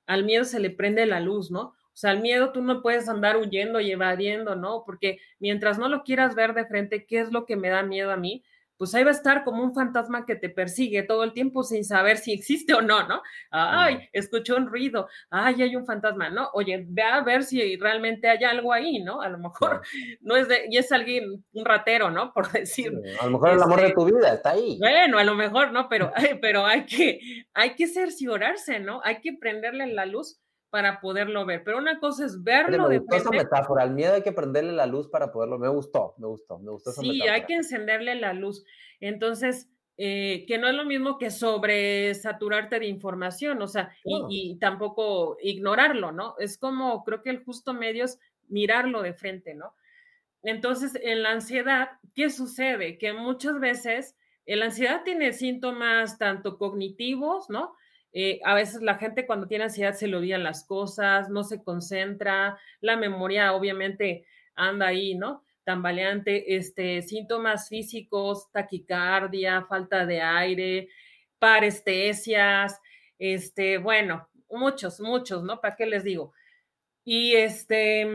al 0.06 0.24
miedo 0.24 0.44
se 0.44 0.60
le 0.60 0.70
prende 0.70 1.06
la 1.06 1.20
luz, 1.20 1.50
¿no? 1.50 1.60
O 1.60 2.00
sea, 2.00 2.12
al 2.12 2.20
miedo 2.20 2.52
tú 2.52 2.62
no 2.62 2.80
puedes 2.80 3.08
andar 3.08 3.36
huyendo 3.36 3.80
y 3.80 3.90
evadiendo, 3.90 4.54
¿no? 4.54 4.84
Porque 4.86 5.18
mientras 5.40 5.78
no 5.78 5.88
lo 5.88 6.04
quieras 6.04 6.34
ver 6.36 6.54
de 6.54 6.64
frente, 6.64 7.06
¿qué 7.06 7.18
es 7.18 7.32
lo 7.32 7.44
que 7.44 7.56
me 7.56 7.70
da 7.70 7.82
miedo 7.82 8.12
a 8.12 8.16
mí? 8.16 8.44
Pues 8.78 8.94
ahí 8.94 9.02
va 9.02 9.10
a 9.10 9.14
estar 9.14 9.44
como 9.44 9.62
un 9.62 9.74
fantasma 9.74 10.24
que 10.24 10.36
te 10.36 10.48
persigue 10.48 11.02
todo 11.02 11.24
el 11.24 11.32
tiempo 11.32 11.64
sin 11.64 11.84
saber 11.84 12.16
si 12.16 12.32
existe 12.32 12.74
o 12.74 12.80
no, 12.80 13.06
¿no? 13.06 13.22
Ay, 13.50 14.08
escuchó 14.12 14.56
un 14.56 14.68
ruido, 14.68 15.08
ay, 15.30 15.62
hay 15.62 15.76
un 15.76 15.84
fantasma, 15.84 16.30
¿no? 16.30 16.48
Oye, 16.54 16.84
ve 16.88 17.02
a 17.02 17.20
ver 17.22 17.42
si 17.42 17.76
realmente 17.76 18.28
hay 18.28 18.44
algo 18.44 18.72
ahí, 18.72 19.00
¿no? 19.00 19.20
A 19.20 19.28
lo 19.28 19.38
mejor 19.38 19.82
no 20.20 20.36
es 20.36 20.48
de, 20.48 20.66
y 20.70 20.78
es 20.78 20.92
alguien, 20.92 21.44
un 21.52 21.64
ratero, 21.64 22.10
¿no? 22.10 22.32
Por 22.32 22.50
decir. 22.52 22.92
a 23.20 23.24
lo 23.24 23.32
mejor 23.32 23.50
el 23.50 23.62
amor 23.62 23.80
de 23.80 23.88
este, 23.88 23.94
tu 23.94 24.04
vida 24.04 24.32
está 24.32 24.50
ahí. 24.50 24.78
Bueno, 24.78 25.18
a 25.18 25.24
lo 25.24 25.34
mejor, 25.34 25.72
¿no? 25.72 25.88
Pero, 25.88 26.12
pero 26.40 26.64
hay 26.64 26.86
que, 26.86 27.20
hay 27.54 27.74
que 27.74 27.88
cerciorarse, 27.88 28.78
¿no? 28.78 29.00
Hay 29.04 29.20
que 29.20 29.32
prenderle 29.32 29.86
la 29.88 30.06
luz 30.06 30.40
para 30.70 31.00
poderlo 31.00 31.46
ver. 31.46 31.62
Pero 31.64 31.78
una 31.78 31.98
cosa 31.98 32.24
es 32.26 32.42
verlo 32.42 32.88
me 32.88 32.98
gustó 32.98 33.16
esa 33.16 33.30
metáfora, 33.30 33.82
al 33.82 33.94
miedo 33.94 34.14
hay 34.14 34.22
que 34.22 34.32
prenderle 34.32 34.72
la 34.72 34.86
luz 34.86 35.08
para 35.08 35.32
poderlo. 35.32 35.58
Me 35.58 35.68
gustó, 35.68 36.14
me 36.18 36.26
gustó, 36.26 36.58
me 36.58 36.70
gustó 36.70 36.90
esa 36.90 37.00
sí, 37.00 37.22
hay 37.22 37.44
que 37.44 37.54
encenderle 37.54 38.14
la 38.14 38.32
luz. 38.32 38.64
Entonces, 39.00 39.68
eh, 39.96 40.44
que 40.46 40.58
no 40.58 40.68
es 40.68 40.74
lo 40.74 40.84
mismo 40.84 41.18
que 41.18 41.30
sobresaturarte 41.30 42.78
de 42.78 42.86
información, 42.86 43.60
o 43.62 43.66
sea, 43.66 43.96
y, 44.04 44.56
tampoco 44.60 45.36
ignorarlo, 45.42 46.12
¿no? 46.12 46.36
Es 46.38 46.56
como, 46.56 47.02
creo 47.04 47.22
que 47.22 47.30
el 47.30 47.42
justo 47.42 47.74
medio 47.74 48.04
es 48.04 48.20
mirarlo 48.48 49.02
de 49.02 49.12
frente, 49.12 49.54
¿no? 49.54 49.74
Entonces, 50.42 50.96
en 51.02 51.24
la 51.24 51.30
ansiedad, 51.30 51.88
¿qué 52.14 52.30
sucede? 52.30 52.96
Que 52.96 53.12
muchas 53.12 53.58
veces 53.58 54.16
la 54.46 54.66
ansiedad 54.66 55.02
tiene 55.04 55.32
síntomas 55.32 56.16
tanto 56.16 56.58
cognitivos, 56.58 57.50
¿no? 57.50 57.74
Eh, 58.12 58.40
a 58.44 58.54
veces 58.54 58.82
la 58.82 58.96
gente 58.96 59.26
cuando 59.26 59.46
tiene 59.46 59.64
ansiedad 59.64 59.92
se 59.94 60.08
le 60.08 60.16
olvidan 60.16 60.42
las 60.42 60.64
cosas, 60.64 61.28
no 61.28 61.44
se 61.44 61.62
concentra, 61.62 62.58
la 62.80 62.96
memoria 62.96 63.52
obviamente 63.52 64.24
anda 64.54 64.86
ahí, 64.88 65.14
¿no? 65.14 65.44
Tambaleante, 65.64 66.56
este, 66.56 67.02
síntomas 67.02 67.68
físicos, 67.68 68.50
taquicardia, 68.50 69.66
falta 69.68 70.06
de 70.06 70.22
aire, 70.22 70.88
parestesias, 71.38 72.80
este, 73.18 73.78
bueno, 73.78 74.28
muchos, 74.50 75.00
muchos, 75.00 75.42
¿no? 75.42 75.60
¿Para 75.60 75.76
qué 75.76 75.86
les 75.86 76.04
digo? 76.04 76.32
Y 77.04 77.34
este, 77.34 78.06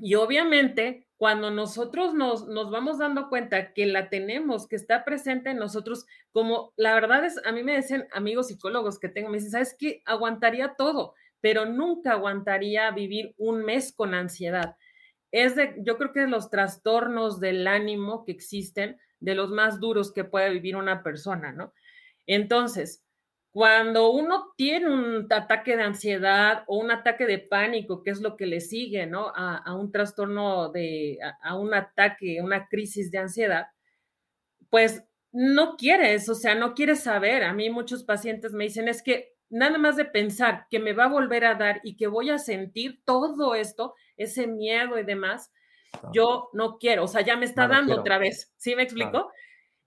y 0.00 0.14
obviamente 0.16 1.06
cuando 1.16 1.50
nosotros 1.50 2.14
nos, 2.14 2.48
nos, 2.48 2.70
vamos 2.70 2.98
dando 2.98 3.28
cuenta 3.28 3.72
que 3.72 3.86
la 3.86 4.10
tenemos, 4.10 4.66
que 4.66 4.76
está 4.76 5.04
presente 5.04 5.50
en 5.50 5.58
nosotros, 5.58 6.06
como 6.32 6.72
la 6.76 6.94
verdad 6.94 7.24
es, 7.24 7.40
a 7.44 7.52
mí 7.52 7.62
me 7.62 7.76
dicen 7.76 8.08
amigos 8.12 8.48
psicólogos 8.48 8.98
que 8.98 9.08
tengo, 9.08 9.28
me 9.28 9.36
dicen, 9.36 9.52
¿sabes 9.52 9.76
qué? 9.78 10.02
Aguantaría 10.06 10.74
todo, 10.76 11.14
pero 11.40 11.66
nunca 11.66 12.12
aguantaría 12.12 12.90
vivir 12.90 13.34
un 13.36 13.64
mes 13.64 13.92
con 13.94 14.14
ansiedad. 14.14 14.76
Es 15.30 15.56
de, 15.56 15.74
yo 15.78 15.98
creo 15.98 16.12
que 16.12 16.20
de 16.20 16.28
los 16.28 16.50
trastornos 16.50 17.38
del 17.38 17.66
ánimo 17.66 18.24
que 18.24 18.32
existen, 18.32 18.98
de 19.20 19.34
los 19.34 19.50
más 19.50 19.80
duros 19.80 20.12
que 20.12 20.24
puede 20.24 20.50
vivir 20.50 20.76
una 20.76 21.02
persona, 21.02 21.52
¿no? 21.52 21.72
Entonces, 22.26 23.03
cuando 23.54 24.10
uno 24.10 24.52
tiene 24.56 24.92
un 24.92 25.32
ataque 25.32 25.76
de 25.76 25.84
ansiedad 25.84 26.64
o 26.66 26.76
un 26.76 26.90
ataque 26.90 27.24
de 27.24 27.38
pánico, 27.38 28.02
que 28.02 28.10
es 28.10 28.20
lo 28.20 28.36
que 28.36 28.46
le 28.46 28.60
sigue, 28.60 29.06
¿no? 29.06 29.32
A, 29.32 29.76
un 29.76 29.92
trastorno 29.92 30.72
de, 30.72 31.20
a, 31.40 31.56
un 31.56 31.72
ataque, 31.72 32.42
una 32.42 32.66
crisis 32.66 33.12
de 33.12 33.18
ansiedad, 33.18 33.68
pues 34.70 35.04
no 35.30 35.76
quieres, 35.76 36.28
o 36.28 36.34
sea, 36.34 36.56
no 36.56 36.74
quieres 36.74 37.04
saber. 37.04 37.44
A 37.44 37.52
mí 37.52 37.70
muchos 37.70 38.02
pacientes 38.02 38.52
me 38.52 38.64
dicen, 38.64 38.88
es 38.88 39.04
que 39.04 39.36
nada 39.48 39.78
más 39.78 39.94
de 39.94 40.06
pensar 40.06 40.66
que 40.68 40.80
me 40.80 40.92
va 40.92 41.04
a 41.04 41.12
volver 41.12 41.44
a 41.44 41.54
dar 41.54 41.80
y 41.84 41.96
que 41.96 42.08
voy 42.08 42.30
a 42.30 42.38
sentir 42.38 43.02
todo 43.04 43.54
esto, 43.54 43.94
ese 44.16 44.48
miedo 44.48 44.98
y 44.98 45.04
demás, 45.04 45.52
yo 46.12 46.48
no 46.54 46.76
quiero, 46.78 47.04
o 47.04 47.08
sea, 47.08 47.20
ya 47.20 47.36
me 47.36 47.44
está 47.44 47.68
dando 47.68 48.00
otra 48.00 48.18
vez. 48.18 48.52
¿Sí 48.56 48.74
me 48.74 48.82
explico? 48.82 49.30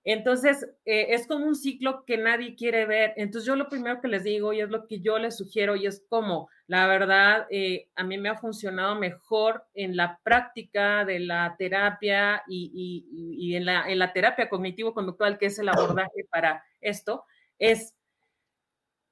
Entonces, 0.10 0.66
eh, 0.86 1.08
es 1.10 1.28
como 1.28 1.46
un 1.46 1.56
ciclo 1.58 2.06
que 2.06 2.18
nadie 2.18 2.56
quiere 2.56 2.86
ver. 2.86 3.14
Entonces, 3.18 3.46
yo 3.46 3.58
lo 3.58 3.68
primero 3.68 4.00
que 4.00 4.08
les 4.08 4.24
digo 4.24 4.54
y 4.54 4.62
es 4.62 4.70
lo 4.70 4.88
que 4.88 5.02
yo 5.02 5.20
les 5.20 5.36
sugiero 5.36 5.76
y 5.76 5.86
es 5.86 6.02
como, 6.08 6.50
la 6.66 6.88
verdad, 6.88 7.46
eh, 7.50 7.90
a 7.94 8.06
mí 8.06 8.18
me 8.18 8.30
ha 8.30 8.36
funcionado 8.36 8.96
mejor 8.96 9.66
en 9.74 9.98
la 9.98 10.18
práctica 10.24 11.04
de 11.04 11.20
la 11.20 11.58
terapia 11.60 12.42
y, 12.48 13.54
en, 13.54 13.66
la, 13.66 13.84
en 13.92 14.00
la 14.00 14.14
terapia 14.14 14.48
cognitivo-conductual, 14.48 15.38
que 15.38 15.48
es 15.48 15.60
el 15.60 15.68
abordaje 15.68 16.24
para 16.32 16.64
esto, 16.80 17.26
es 17.60 17.94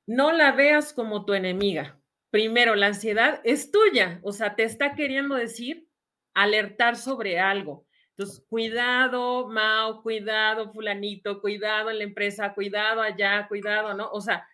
no 0.08 0.32
la 0.32 0.54
veas 0.54 0.93
como 0.93 1.26
tu 1.26 1.34
enemiga. 1.34 2.00
Primero, 2.30 2.74
la 2.74 2.88
ansiedad 2.88 3.41
es 3.43 3.70
tuya, 3.70 4.22
o 4.24 4.32
sea, 4.32 4.56
te 4.56 4.64
está 4.64 4.96
queriendo 4.96 5.36
decir 5.36 5.89
alertar 6.34 6.96
sobre 6.96 7.38
algo 7.38 7.86
entonces, 8.18 8.45
cuidado, 8.47 9.49
Mao, 9.49 10.01
cuidado, 10.01 10.72
fulanito, 10.72 11.41
cuidado 11.41 11.89
en 11.89 11.97
la 11.97 12.05
empresa, 12.05 12.53
cuidado 12.53 13.01
allá, 13.01 13.45
cuidado, 13.49 13.93
¿no? 13.93 14.09
O 14.09 14.22
sea, 14.22 14.47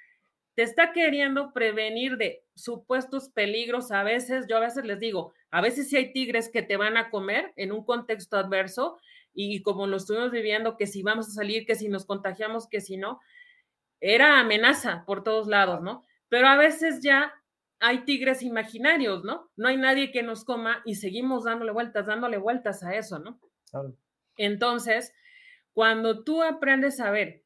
te 0.56 0.64
está 0.64 0.92
queriendo 0.94 1.54
prevenir 1.54 2.18
de 2.18 2.44
supuestos 2.56 3.30
peligros. 3.30 3.92
A 3.92 4.02
veces, 4.02 4.48
yo 4.50 4.58
a 4.58 4.62
veces 4.62 4.84
les 4.84 5.00
digo, 5.00 5.34
a 5.52 5.62
veces 5.62 5.90
sí 5.90 5.96
hay 5.96 6.12
tigres 6.12 6.50
que 6.50 6.64
te 6.64 6.76
van 6.76 6.98
a 6.98 7.12
comer 7.12 7.54
en 7.56 7.72
un 7.72 7.86
contexto 7.86 8.36
adverso 8.36 8.98
y 9.32 9.62
como 9.62 9.86
lo 9.86 9.98
estuvimos 9.98 10.32
viviendo, 10.32 10.76
que 10.76 10.88
si 10.88 11.04
vamos 11.04 11.28
a 11.28 11.32
salir, 11.32 11.68
que 11.68 11.76
si 11.76 11.88
nos 11.88 12.06
contagiamos, 12.08 12.68
que 12.68 12.82
si 12.82 12.98
no, 12.98 13.22
era 14.00 14.40
amenaza 14.40 15.04
por 15.06 15.24
todos 15.24 15.48
lados, 15.48 15.82
¿no? 15.84 16.04
Pero 16.30 16.48
a 16.48 16.58
veces 16.58 17.02
ya 17.04 17.32
hay 17.80 18.06
tigres 18.06 18.42
imaginarios, 18.42 19.24
¿no? 19.24 19.52
No 19.56 19.68
hay 19.68 19.78
nadie 19.78 20.12
que 20.12 20.24
nos 20.24 20.46
coma 20.46 20.82
y 20.84 20.96
seguimos 20.96 21.44
dándole 21.44 21.72
vueltas, 21.72 22.08
dándole 22.08 22.38
vueltas 22.38 22.82
a 22.84 22.96
eso, 22.96 23.20
¿no? 23.20 23.40
Entonces, 24.38 25.14
cuando 25.74 26.24
tú 26.24 26.44
aprendes 26.44 27.00
a 27.00 27.12
ver 27.12 27.44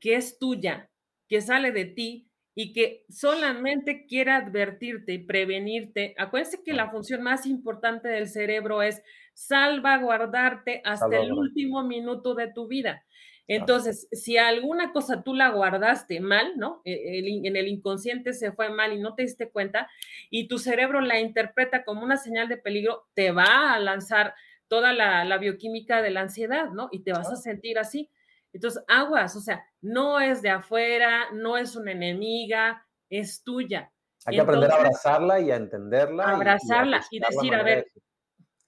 que 0.00 0.14
es 0.14 0.38
tuya, 0.38 0.90
que 1.28 1.40
sale 1.40 1.72
de 1.72 1.84
ti 1.84 2.28
y 2.54 2.72
que 2.72 3.04
solamente 3.08 4.06
quiere 4.06 4.32
advertirte 4.32 5.12
y 5.12 5.18
prevenirte, 5.18 6.14
acuérdense 6.18 6.62
que 6.64 6.72
la 6.72 6.90
función 6.90 7.22
más 7.22 7.46
importante 7.46 8.08
del 8.08 8.28
cerebro 8.28 8.82
es 8.82 9.02
salvaguardarte 9.34 10.82
hasta 10.84 11.20
el 11.20 11.32
último 11.32 11.84
minuto 11.84 12.34
de 12.34 12.52
tu 12.52 12.66
vida. 12.66 13.04
Entonces, 13.46 14.08
si 14.12 14.36
alguna 14.36 14.92
cosa 14.92 15.22
tú 15.22 15.34
la 15.34 15.48
guardaste 15.48 16.20
mal, 16.20 16.58
¿no? 16.58 16.82
E, 16.84 17.18
en 17.44 17.56
el 17.56 17.68
inconsciente 17.68 18.34
se 18.34 18.52
fue 18.52 18.68
mal 18.68 18.92
y 18.92 18.98
no 18.98 19.14
te 19.14 19.22
diste 19.22 19.48
cuenta, 19.48 19.88
y 20.28 20.48
tu 20.48 20.58
cerebro 20.58 21.00
la 21.00 21.18
interpreta 21.18 21.84
como 21.84 22.02
una 22.02 22.18
señal 22.18 22.48
de 22.48 22.58
peligro, 22.58 23.06
te 23.14 23.30
va 23.30 23.72
a 23.72 23.80
lanzar 23.80 24.34
toda 24.68 24.92
la, 24.92 25.38
bioquímica 25.38 26.02
de 26.02 26.10
la 26.10 26.20
ansiedad, 26.20 26.70
¿no? 26.70 26.88
Y 26.92 27.02
te 27.02 27.12
vas 27.12 27.30
a 27.30 27.36
sentir 27.36 27.78
así. 27.78 28.10
Entonces, 28.52 28.82
aguas, 28.88 29.36
o 29.36 29.40
sea, 29.40 29.64
no 29.80 30.20
es 30.20 30.42
de 30.42 30.50
afuera, 30.50 31.30
no 31.32 31.56
es 31.56 31.76
una 31.76 31.92
enemiga, 31.92 32.86
es 33.10 33.42
tuya. 33.42 33.92
Hay 34.24 34.36
que 34.36 34.40
aprender 34.40 34.70
a 34.70 34.76
abrazarla 34.76 35.40
y 35.40 35.50
a 35.50 35.56
entenderla. 35.56 36.24
Abrazarla 36.24 37.04
y, 37.10 37.20
decir, 37.20 37.54
a 37.54 37.62
ver, 37.62 37.90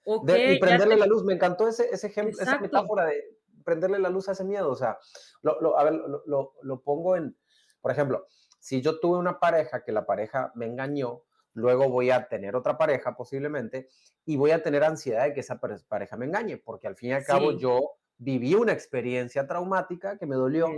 y 0.04 0.58
prenderle 0.58 0.96
la 0.96 1.06
luz. 1.06 1.24
Me 1.24 1.34
encantó 1.34 1.68
ese, 1.68 1.88
ese 1.90 2.08
ejemplo, 2.08 2.40
esa 2.40 2.58
metáfora 2.58 3.06
de 3.06 3.38
prenderle 3.64 3.98
la 3.98 4.08
luz 4.08 4.28
a 4.28 4.32
ese 4.32 4.44
miedo. 4.44 4.70
O 4.70 4.76
sea, 4.76 4.98
lo, 5.42 5.78
a 5.78 5.84
ver, 5.84 5.94
lo, 6.26 6.54
lo 6.62 6.82
pongo 6.82 7.16
en, 7.16 7.36
por 7.80 7.90
ejemplo, 7.90 8.26
si 8.58 8.82
yo 8.82 9.00
tuve 9.00 9.18
una 9.18 9.40
pareja 9.40 9.82
que 9.82 9.92
la 9.92 10.06
pareja 10.06 10.52
me 10.54 10.66
engañó, 10.66 11.22
luego 11.54 11.88
voy 11.88 12.10
a 12.10 12.28
tener 12.28 12.56
otra 12.56 12.78
pareja 12.78 13.16
posiblemente 13.16 13.88
y 14.24 14.36
voy 14.36 14.50
a 14.50 14.62
tener 14.62 14.84
ansiedad 14.84 15.24
de 15.24 15.34
que 15.34 15.40
esa 15.40 15.60
pareja 15.88 16.16
me 16.16 16.26
engañe, 16.26 16.56
porque 16.56 16.86
al 16.86 16.96
fin 16.96 17.10
y 17.10 17.12
al 17.14 17.24
cabo 17.24 17.52
yo 17.52 17.92
viví 18.18 18.54
una 18.54 18.72
experiencia 18.72 19.46
traumática 19.46 20.18
que 20.18 20.26
me 20.26 20.36
dolió. 20.36 20.68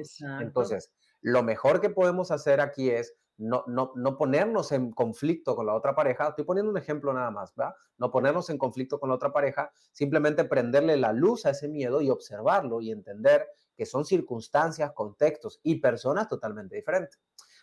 Entonces, 0.40 0.92
lo 1.20 1.42
mejor 1.42 1.80
que 1.80 1.90
podemos 1.90 2.30
hacer 2.30 2.60
aquí 2.60 2.90
es 2.90 3.14
no, 3.38 3.64
no, 3.66 3.92
no, 3.96 4.16
ponernos 4.16 4.72
en 4.72 4.92
conflicto 4.92 5.56
con 5.56 5.66
la 5.66 5.74
otra 5.74 5.94
pareja. 5.94 6.28
Estoy 6.28 6.44
poniendo 6.44 6.70
un 6.70 6.78
ejemplo 6.78 7.12
nada 7.12 7.30
más, 7.30 7.54
¿verdad? 7.56 7.74
No 7.98 8.10
ponernos 8.10 8.50
en 8.50 8.58
conflicto 8.58 9.00
con 9.00 9.08
la 9.08 9.16
otra 9.16 9.32
pareja, 9.32 9.72
simplemente 9.90 10.44
prenderle 10.44 10.96
la 10.96 11.12
luz 11.12 11.46
a 11.46 11.50
ese 11.50 11.68
miedo 11.68 12.00
y 12.00 12.10
observarlo 12.10 12.80
y 12.80 12.92
entender 12.92 13.48
que 13.76 13.86
son 13.86 14.04
circunstancias, 14.04 14.92
contextos 14.92 15.60
y 15.62 15.76
personas 15.76 16.28
totalmente 16.28 16.76
diferentes. 16.76 17.20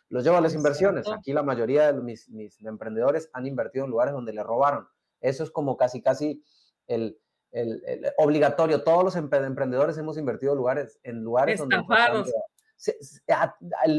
Los 0.10 0.24
llevo 0.24 0.38
a 0.38 0.42
las 0.42 0.56
inversiones. 0.56 1.08
Aquí 1.08 1.34
la 1.34 1.44
mayoría 1.44 1.94
de 1.94 2.02
mis, 2.02 2.30
mis, 2.30 2.60
emprendedores 2.66 3.30
han 3.32 3.46
invertido 3.46 3.86
en 3.86 3.92
lugares 3.92 4.14
donde 4.14 4.34
le 4.34 4.44
robaron. 4.44 4.88
Eso 5.22 5.44
es 5.44 5.52
como 5.52 5.78
casi, 5.78 6.02
casi 6.02 6.44
el, 6.88 7.20
el, 7.52 7.82
obligatorio. 8.18 8.84
Todos 8.84 9.04
los 9.04 9.16
emprendedores 9.16 9.98
hemos 9.98 10.18
invertido 10.18 10.56
lugares, 10.56 11.00
en 11.04 11.24
lugares 11.24 11.60
donde... 11.60 11.78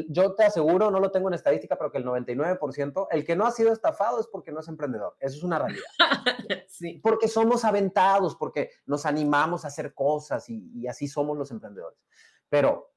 Yo 0.09 0.35
te 0.35 0.45
aseguro, 0.45 0.91
no 0.91 0.99
lo 0.99 1.13
tengo 1.13 1.29
en 1.29 1.35
estadística, 1.35 1.77
pero 1.77 1.93
que 1.93 1.99
el 1.99 2.05
99%, 2.05 3.07
el 3.11 3.25
que 3.25 3.37
no 3.37 3.47
ha 3.47 3.53
sido 3.53 3.73
estafado 3.73 4.19
es 4.19 4.27
porque 4.27 4.51
no 4.51 4.61
es 4.61 4.69
emprendedor. 4.69 5.17
Eso 5.21 5.37
es 5.37 5.45
una 5.45 5.61
realidad. 5.61 5.85
sí. 6.69 6.99
Porque 7.03 7.29
somos 7.29 7.65
aventados, 7.65 8.35
porque 8.35 8.71
nos 8.87 9.07
animamos 9.07 9.65
a 9.65 9.69
hacer 9.69 9.95
cosas 9.95 10.49
y, 10.49 10.73
y 10.75 10.89
así 10.89 11.07
somos 11.07 11.39
los 11.39 11.53
emprendedores. 11.53 12.01
Pero 12.49 12.91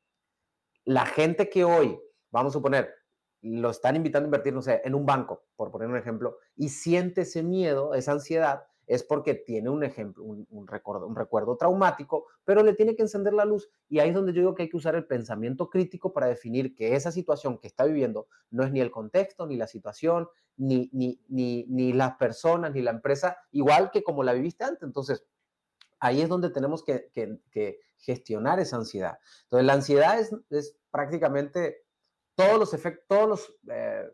la 0.85 1.05
gente 1.05 1.49
que 1.49 1.63
hoy, 1.63 1.99
vamos 2.31 2.53
a 2.53 2.57
suponer, 2.57 3.02
lo 3.43 3.69
están 3.69 3.95
invitando 3.95 4.25
a 4.25 4.29
invertir, 4.29 4.53
no 4.53 4.61
sé, 4.61 4.81
en 4.85 4.95
un 4.95 5.05
banco, 5.05 5.43
por 5.55 5.69
poner 5.69 5.89
un 5.89 5.97
ejemplo, 5.97 6.37
y 6.55 6.69
siente 6.69 7.21
ese 7.21 7.43
miedo, 7.43 7.93
esa 7.93 8.13
ansiedad, 8.13 8.63
es 8.87 9.03
porque 9.03 9.33
tiene 9.33 9.69
un 9.69 9.83
ejemplo, 9.83 10.23
un, 10.23 10.67
recuerdo, 10.67 11.07
un 11.07 11.15
recuerdo 11.15 11.55
traumático, 11.55 12.25
pero 12.43 12.63
le 12.63 12.73
tiene 12.73 12.95
que 12.95 13.01
encender 13.01 13.33
la 13.33 13.45
luz. 13.45 13.69
Y 13.87 13.99
ahí 13.99 14.09
es 14.09 14.15
donde 14.15 14.33
yo 14.33 14.41
digo 14.41 14.55
que 14.55 14.63
hay 14.63 14.69
que 14.69 14.77
usar 14.77 14.95
el 14.95 15.05
pensamiento 15.05 15.69
crítico 15.69 16.13
para 16.13 16.27
definir 16.27 16.75
que 16.75 16.95
esa 16.95 17.11
situación 17.11 17.59
que 17.59 17.67
está 17.67 17.85
viviendo 17.85 18.27
no 18.49 18.63
es 18.63 18.71
ni 18.71 18.81
el 18.81 18.91
contexto, 18.91 19.45
ni 19.47 19.55
la 19.55 19.67
situación, 19.67 20.27
ni, 20.57 20.89
ni, 20.91 21.21
ni, 21.29 21.65
ni 21.69 21.93
las 21.93 22.15
personas, 22.15 22.73
ni 22.73 22.81
la 22.81 22.91
empresa, 22.91 23.37
igual 23.51 23.89
que 23.91 24.03
como 24.03 24.23
la 24.23 24.33
viviste 24.33 24.65
antes. 24.65 24.83
Entonces, 24.83 25.25
ahí 25.99 26.21
es 26.21 26.29
donde 26.29 26.49
tenemos 26.49 26.83
que, 26.83 27.09
que, 27.13 27.79
gestionar 27.97 28.59
esa 28.59 28.75
ansiedad. 28.75 29.17
Entonces, 29.43 29.65
la 29.65 29.73
ansiedad 29.73 30.19
es, 30.19 30.35
es 30.49 30.75
prácticamente 30.91 31.82
todos 32.35 32.59
los 32.59 32.73
efectos, 32.73 33.05
todos 33.07 33.29
los 33.29 33.53
eh, 33.69 34.09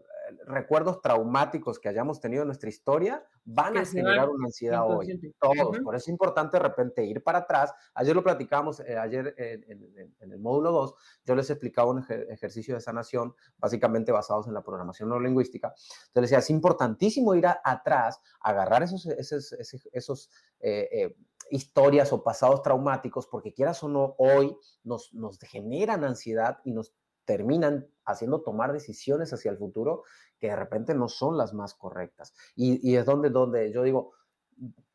recuerdos 0.45 1.01
traumáticos 1.01 1.79
que 1.79 1.89
hayamos 1.89 2.19
tenido 2.19 2.43
en 2.43 2.47
nuestra 2.47 2.69
historia 2.69 3.23
van 3.45 3.77
a 3.77 3.85
generar 3.85 4.29
una 4.29 4.45
ansiedad 4.45 4.85
hoy. 4.85 5.19
Todos. 5.39 5.79
Por 5.79 5.95
eso 5.95 6.03
es 6.03 6.07
importante 6.09 6.57
de 6.57 6.63
repente 6.63 7.03
ir 7.03 7.23
para 7.23 7.39
atrás. 7.39 7.73
Ayer 7.95 8.15
lo 8.15 8.23
platicábamos, 8.23 8.79
eh, 8.81 8.97
ayer 8.97 9.33
en, 9.37 10.31
el 10.31 10.39
módulo 10.39 10.71
2, 10.71 10.95
yo 11.25 11.35
les 11.35 11.49
explicaba 11.49 11.89
un 11.89 12.05
ejercicio 12.29 12.75
de 12.75 12.81
sanación, 12.81 13.33
básicamente 13.57 14.11
basados 14.11 14.47
en 14.47 14.53
la 14.53 14.61
programación 14.61 15.09
neurolingüística. 15.09 15.69
Entonces 15.69 16.13
les 16.13 16.21
decía, 16.29 16.39
es 16.39 16.49
importantísimo 16.49 17.33
ir 17.33 17.47
atrás, 17.63 18.21
agarrar 18.41 18.83
esos, 18.83 19.05
esos, 19.07 19.53
esos, 19.91 20.29
eh, 20.59 21.15
historias 21.51 22.13
o 22.13 22.23
pasados 22.23 22.61
traumáticos, 22.61 23.25
porque 23.25 23.53
quieras 23.53 23.81
o 23.83 23.89
no, 23.89 24.13
hoy 24.19 24.55
nos, 24.83 25.11
nos 25.15 25.39
generan 25.39 26.03
ansiedad 26.03 26.59
y 26.63 26.71
nos 26.73 26.93
terminan 27.29 27.85
haciendo 28.05 28.41
tomar 28.41 28.73
decisiones 28.73 29.31
hacia 29.31 29.51
el 29.51 29.57
futuro 29.59 30.01
que 30.39 30.47
de 30.47 30.55
repente 30.55 30.95
no 30.95 31.07
son 31.07 31.37
las 31.37 31.53
más 31.53 31.75
correctas. 31.75 32.33
Y, 32.55 32.95
es 32.95 33.05
donde, 33.05 33.29
donde 33.29 33.71
yo 33.71 33.83
digo, 33.83 34.13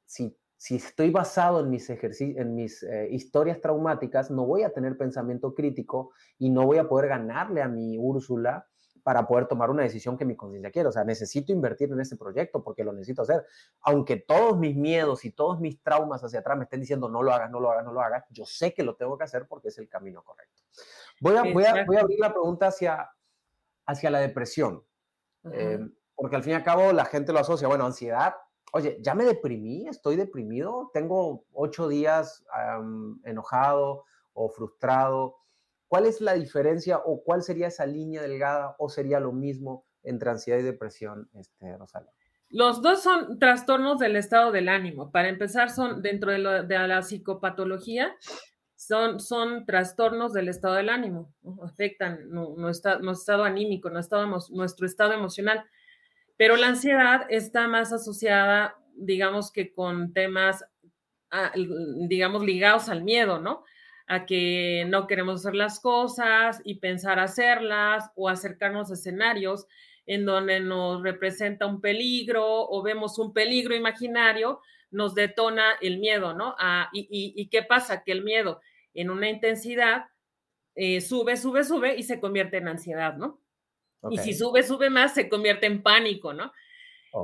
si, 0.04 0.36
si 0.56 0.74
estoy 0.74 1.10
basado 1.10 1.60
en 1.60 1.70
mis, 1.70 1.88
en 1.88 2.54
mis 2.56 2.82
eh, 2.82 3.06
historias 3.12 3.60
traumáticas, 3.60 4.32
no 4.32 4.46
voy 4.46 4.64
a 4.64 4.72
tener 4.72 4.98
pensamiento 4.98 5.54
crítico 5.54 6.10
y 6.36 6.50
no 6.50 6.66
voy 6.66 6.78
a 6.78 6.88
poder 6.88 7.08
ganarle 7.08 7.62
a 7.62 7.68
mi 7.68 7.98
Úrsula 7.98 8.66
para 9.04 9.26
poder 9.26 9.46
tomar 9.46 9.70
una 9.70 9.82
decisión 9.82 10.16
que 10.16 10.24
mi 10.24 10.34
conciencia 10.34 10.72
quiere. 10.72 10.88
O 10.88 10.92
sea, 10.92 11.04
necesito 11.04 11.52
invertir 11.52 11.92
en 11.92 12.00
este 12.00 12.16
proyecto 12.16 12.64
porque 12.64 12.82
lo 12.82 12.92
necesito 12.92 13.22
hacer. 13.22 13.44
Aunque 13.82 14.16
todos 14.16 14.58
mis 14.58 14.74
miedos 14.74 15.26
y 15.26 15.30
todos 15.30 15.60
mis 15.60 15.80
traumas 15.82 16.24
hacia 16.24 16.40
atrás 16.40 16.56
me 16.56 16.64
estén 16.64 16.80
diciendo 16.80 17.08
no 17.10 17.22
lo 17.22 17.32
hagas, 17.32 17.50
no 17.50 17.60
lo 17.60 17.70
hagas, 17.70 17.84
no 17.84 17.92
lo 17.92 18.00
hagas, 18.00 18.24
yo 18.30 18.46
sé 18.46 18.72
que 18.72 18.82
lo 18.82 18.96
tengo 18.96 19.18
que 19.18 19.24
hacer 19.24 19.46
porque 19.46 19.68
es 19.68 19.78
el 19.78 19.90
camino 19.90 20.24
correcto. 20.24 20.62
Voy 21.20 21.36
a, 21.36 21.42
voy 21.42 21.64
a, 21.64 21.84
voy 21.84 21.96
a 21.96 22.00
abrir 22.00 22.18
la 22.18 22.32
pregunta 22.32 22.68
hacia, 22.68 23.10
hacia 23.84 24.10
la 24.10 24.20
depresión. 24.20 24.82
Eh, 25.52 25.78
porque 26.14 26.36
al 26.36 26.42
fin 26.42 26.52
y 26.52 26.56
al 26.56 26.64
cabo 26.64 26.90
la 26.92 27.04
gente 27.04 27.34
lo 27.34 27.40
asocia, 27.40 27.68
bueno, 27.68 27.84
ansiedad. 27.84 28.34
Oye, 28.72 28.96
ya 29.02 29.14
me 29.14 29.24
deprimí, 29.24 29.86
estoy 29.86 30.16
deprimido, 30.16 30.90
tengo 30.94 31.44
ocho 31.52 31.88
días 31.88 32.42
enojado 33.24 34.04
o 34.32 34.48
frustrado 34.48 35.43
¿Cuál 35.88 36.06
es 36.06 36.20
la 36.20 36.34
diferencia 36.34 36.98
o 36.98 37.22
cuál 37.22 37.42
sería 37.42 37.68
esa 37.68 37.86
línea 37.86 38.22
delgada 38.22 38.74
o 38.78 38.88
sería 38.88 39.20
lo 39.20 39.32
mismo 39.32 39.84
entre 40.02 40.30
ansiedad 40.30 40.58
y 40.58 40.62
depresión, 40.62 41.28
este? 41.34 41.76
Los 42.50 42.82
dos 42.82 43.02
son 43.02 43.38
trastornos 43.38 43.98
del 43.98 44.16
estado 44.16 44.52
del 44.52 44.68
ánimo. 44.68 45.10
Para 45.10 45.28
empezar, 45.28 45.70
son 45.70 46.02
dentro 46.02 46.30
de, 46.30 46.38
la 46.38 47.02
psicopatología, 47.02 48.14
son, 48.76 49.18
son, 49.18 49.66
trastornos 49.66 50.32
del 50.32 50.48
estado 50.48 50.74
del 50.74 50.88
ánimo, 50.88 51.34
afectan 51.62 52.30
nuestro, 52.30 53.10
estado 53.10 53.44
anímico, 53.44 53.90
nuestro 53.90 54.24
nuestro 54.50 54.86
estado 54.86 55.12
emocional. 55.14 55.64
Pero 56.36 56.56
la 56.56 56.68
ansiedad 56.68 57.26
está 57.28 57.66
más 57.66 57.92
asociada, 57.92 58.76
digamos 58.94 59.50
que 59.50 59.72
con 59.72 60.12
temas, 60.12 60.64
ah, 61.30 61.52
digamos, 62.08 62.44
ligados 62.44 62.88
al 62.88 63.02
miedo, 63.02 63.40
¿no? 63.40 63.64
A 64.06 64.26
que 64.26 64.84
no 64.88 65.06
queremos 65.06 65.40
hacer 65.40 65.54
las 65.54 65.80
cosas 65.80 66.60
y 66.64 66.76
pensar 66.76 67.18
hacerlas 67.18 68.10
o 68.14 68.28
acercarnos 68.28 68.90
a 68.90 68.94
escenarios 68.94 69.66
en 70.06 70.26
donde 70.26 70.60
nos 70.60 71.02
representa 71.02 71.66
un 71.66 71.80
peligro 71.80 72.68
o 72.68 72.82
vemos 72.82 73.18
un 73.18 73.32
peligro 73.32 73.74
imaginario, 73.74 74.60
nos 74.90 75.14
detona 75.14 75.72
el 75.80 75.98
miedo, 75.98 76.34
¿no? 76.34 76.54
Ah, 76.58 76.90
y, 76.92 77.48
qué 77.48 77.62
pasa? 77.62 78.04
Que 78.04 78.12
el 78.12 78.22
miedo 78.22 78.60
en 78.92 79.10
una 79.10 79.28
intensidad 79.30 80.04
eh, 80.74 81.00
sube, 81.00 81.36
sube, 81.36 81.64
sube 81.64 81.96
y 81.96 82.02
se 82.02 82.20
convierte 82.20 82.58
en 82.58 82.68
ansiedad, 82.68 83.16
¿no? 83.16 83.40
Y 84.10 84.18
si 84.18 84.34
sube, 84.34 84.62
sube 84.62 84.90
más, 84.90 85.14
se 85.14 85.30
convierte 85.30 85.64
en 85.64 85.82
pánico, 85.82 86.34
¿no? 86.34 86.52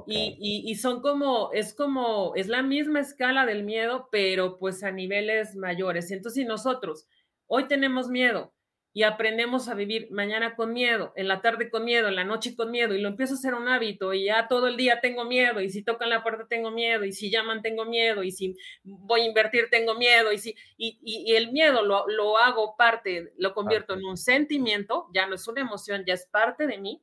Y, 0.06 0.74
son 0.76 1.00
como, 1.00 1.50
es 1.52 1.74
como, 1.74 2.32
es 2.36 2.48
la 2.48 2.62
misma 2.62 3.00
escala 3.00 3.44
del 3.44 3.64
miedo, 3.64 4.08
pero 4.12 4.58
pues 4.58 4.82
a 4.84 4.92
niveles 4.92 5.56
mayores. 5.56 6.10
Entonces, 6.10 6.42
si 6.42 6.48
nosotros 6.48 7.08
hoy 7.46 7.66
tenemos 7.66 8.08
miedo 8.08 8.52
y 8.92 9.04
aprendemos 9.04 9.68
a 9.68 9.74
vivir 9.74 10.08
mañana 10.10 10.56
con 10.56 10.72
miedo, 10.72 11.12
en 11.14 11.28
la 11.28 11.40
tarde 11.40 11.70
con 11.70 11.84
miedo, 11.84 12.08
en 12.08 12.16
la 12.16 12.24
noche 12.24 12.56
con 12.56 12.70
miedo, 12.70 12.94
y 12.94 13.00
lo 13.00 13.08
empiezo 13.08 13.34
a 13.34 13.36
hacer 13.36 13.54
un 13.54 13.68
hábito, 13.68 14.12
y 14.14 14.24
ya 14.24 14.48
todo 14.48 14.66
el 14.66 14.76
día 14.76 15.00
tengo 15.00 15.24
miedo, 15.24 15.60
y 15.60 15.70
si 15.70 15.84
tocan 15.84 16.10
la 16.10 16.24
puerta 16.24 16.46
tengo 16.48 16.72
miedo, 16.72 17.04
y 17.04 17.12
si 17.12 17.30
llaman 17.30 17.62
tengo 17.62 17.84
miedo, 17.84 18.24
y 18.24 18.32
si 18.32 18.56
voy 18.82 19.20
a 19.22 19.26
invertir 19.26 19.68
tengo 19.70 19.94
miedo, 19.94 20.32
y 20.32 20.38
si, 20.38 20.56
y, 20.76 21.32
el 21.34 21.52
miedo 21.52 21.82
lo, 21.82 22.08
lo, 22.08 22.36
hago 22.38 22.76
parte, 22.76 23.32
lo 23.38 23.54
convierto 23.54 23.94
en 23.94 24.04
un 24.04 24.16
sentimiento, 24.16 25.06
ya 25.14 25.26
no 25.26 25.36
es 25.36 25.46
una 25.46 25.60
emoción, 25.60 26.04
ya 26.04 26.14
es 26.14 26.26
parte 26.26 26.66
de 26.66 26.78
mí, 26.78 27.00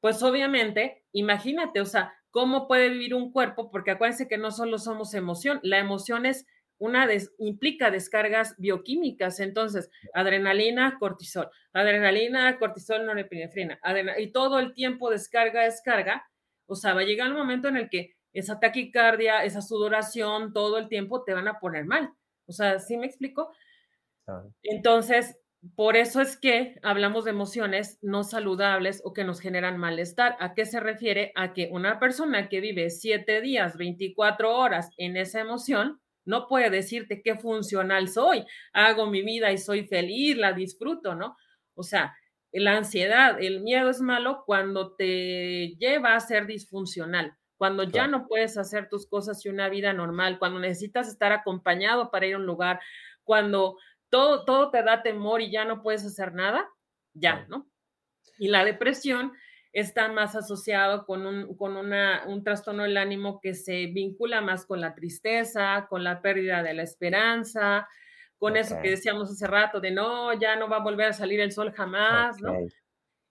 pues 0.00 0.22
obviamente, 0.22 1.04
imagínate, 1.12 1.80
o 1.80 1.86
sea, 1.86 2.14
¿cómo 2.30 2.68
puede 2.68 2.90
vivir 2.90 3.14
un 3.14 3.32
cuerpo? 3.32 3.70
Porque 3.70 3.92
acuérdense 3.92 4.28
que 4.28 4.38
no 4.38 4.50
solo 4.50 4.78
somos 4.78 5.14
emoción, 5.14 5.60
la 5.62 5.78
emoción 5.78 6.26
es 6.26 6.46
una 6.78 7.08
implica 7.38 7.90
descargas 7.90 8.54
bioquímicas, 8.58 9.40
entonces 9.40 9.90
adrenalina, 10.12 10.98
cortisol, 10.98 11.48
adrenalina, 11.72 12.58
cortisol, 12.58 13.06
norepinefrina, 13.06 13.80
y 14.18 14.30
todo 14.32 14.58
el 14.58 14.74
tiempo 14.74 15.10
descarga, 15.10 15.64
descarga, 15.64 16.26
o 16.66 16.74
sea, 16.74 16.94
va 16.94 17.00
a 17.00 17.04
llegar 17.04 17.28
el 17.28 17.34
momento 17.34 17.68
en 17.68 17.78
el 17.78 17.88
que 17.88 18.16
esa 18.32 18.60
taquicardia, 18.60 19.44
esa 19.44 19.62
sudoración, 19.62 20.52
todo 20.52 20.76
el 20.78 20.88
tiempo 20.88 21.24
te 21.24 21.32
van 21.32 21.48
a 21.48 21.58
poner 21.58 21.86
mal. 21.86 22.10
O 22.46 22.52
sea, 22.52 22.78
¿sí 22.78 22.98
me 22.98 23.06
explico? 23.06 23.50
Entonces, 24.62 25.38
por 25.74 25.96
eso 25.96 26.20
es 26.20 26.36
que 26.36 26.78
hablamos 26.82 27.24
de 27.24 27.30
emociones 27.30 27.98
no 28.02 28.22
saludables 28.22 29.00
o 29.04 29.12
que 29.12 29.24
nos 29.24 29.40
generan 29.40 29.78
malestar. 29.78 30.36
¿A 30.38 30.54
qué 30.54 30.64
se 30.66 30.80
refiere? 30.80 31.32
A 31.34 31.52
que 31.54 31.68
una 31.72 31.98
persona 31.98 32.48
que 32.48 32.60
vive 32.60 32.90
siete 32.90 33.40
días, 33.40 33.76
24 33.76 34.56
horas 34.56 34.90
en 34.96 35.16
esa 35.16 35.40
emoción, 35.40 36.00
no 36.24 36.46
puede 36.46 36.70
decirte 36.70 37.22
qué 37.22 37.36
funcional 37.36 38.08
soy. 38.08 38.44
Hago 38.72 39.06
mi 39.06 39.22
vida 39.22 39.52
y 39.52 39.58
soy 39.58 39.86
feliz, 39.86 40.36
la 40.36 40.52
disfruto, 40.52 41.14
¿no? 41.14 41.36
O 41.74 41.82
sea, 41.82 42.14
la 42.52 42.76
ansiedad, 42.76 43.40
el 43.40 43.62
miedo 43.62 43.90
es 43.90 44.00
malo 44.00 44.42
cuando 44.46 44.94
te 44.94 45.74
lleva 45.78 46.14
a 46.14 46.20
ser 46.20 46.46
disfuncional, 46.46 47.36
cuando 47.56 47.84
ya 47.84 48.06
no 48.06 48.26
puedes 48.26 48.56
hacer 48.56 48.88
tus 48.88 49.06
cosas 49.06 49.44
y 49.44 49.48
una 49.48 49.68
vida 49.68 49.92
normal, 49.92 50.38
cuando 50.38 50.58
necesitas 50.58 51.08
estar 51.08 51.32
acompañado 51.32 52.10
para 52.10 52.26
ir 52.26 52.34
a 52.34 52.38
un 52.38 52.46
lugar, 52.46 52.80
cuando 53.24 53.76
todo, 54.16 54.46
todo 54.46 54.70
te 54.70 54.82
da 54.82 55.02
temor 55.02 55.42
y 55.42 55.50
ya 55.50 55.66
no 55.66 55.82
puedes 55.82 56.02
hacer 56.02 56.32
nada, 56.32 56.66
ya, 57.12 57.44
¿no? 57.50 57.68
Y 58.38 58.48
la 58.48 58.64
depresión 58.64 59.34
está 59.72 60.08
más 60.08 60.34
asociado 60.34 61.04
con 61.04 61.26
un, 61.26 61.54
con 61.54 61.76
una, 61.76 62.24
un 62.26 62.42
trastorno 62.42 62.84
del 62.84 62.96
ánimo 62.96 63.40
que 63.42 63.52
se 63.52 63.88
vincula 63.88 64.40
más 64.40 64.64
con 64.64 64.80
la 64.80 64.94
tristeza, 64.94 65.86
con 65.90 66.02
la 66.02 66.22
pérdida 66.22 66.62
de 66.62 66.72
la 66.72 66.82
esperanza, 66.82 67.86
con 68.38 68.56
eso 68.56 68.80
que 68.80 68.88
decíamos 68.88 69.30
hace 69.30 69.46
rato 69.46 69.80
de 69.80 69.90
no, 69.90 70.32
ya 70.32 70.56
no 70.56 70.66
va 70.66 70.76
a 70.78 70.82
volver 70.82 71.08
a 71.08 71.12
salir 71.12 71.40
el 71.40 71.52
sol 71.52 71.72
jamás, 71.72 72.40
¿no? 72.40 72.54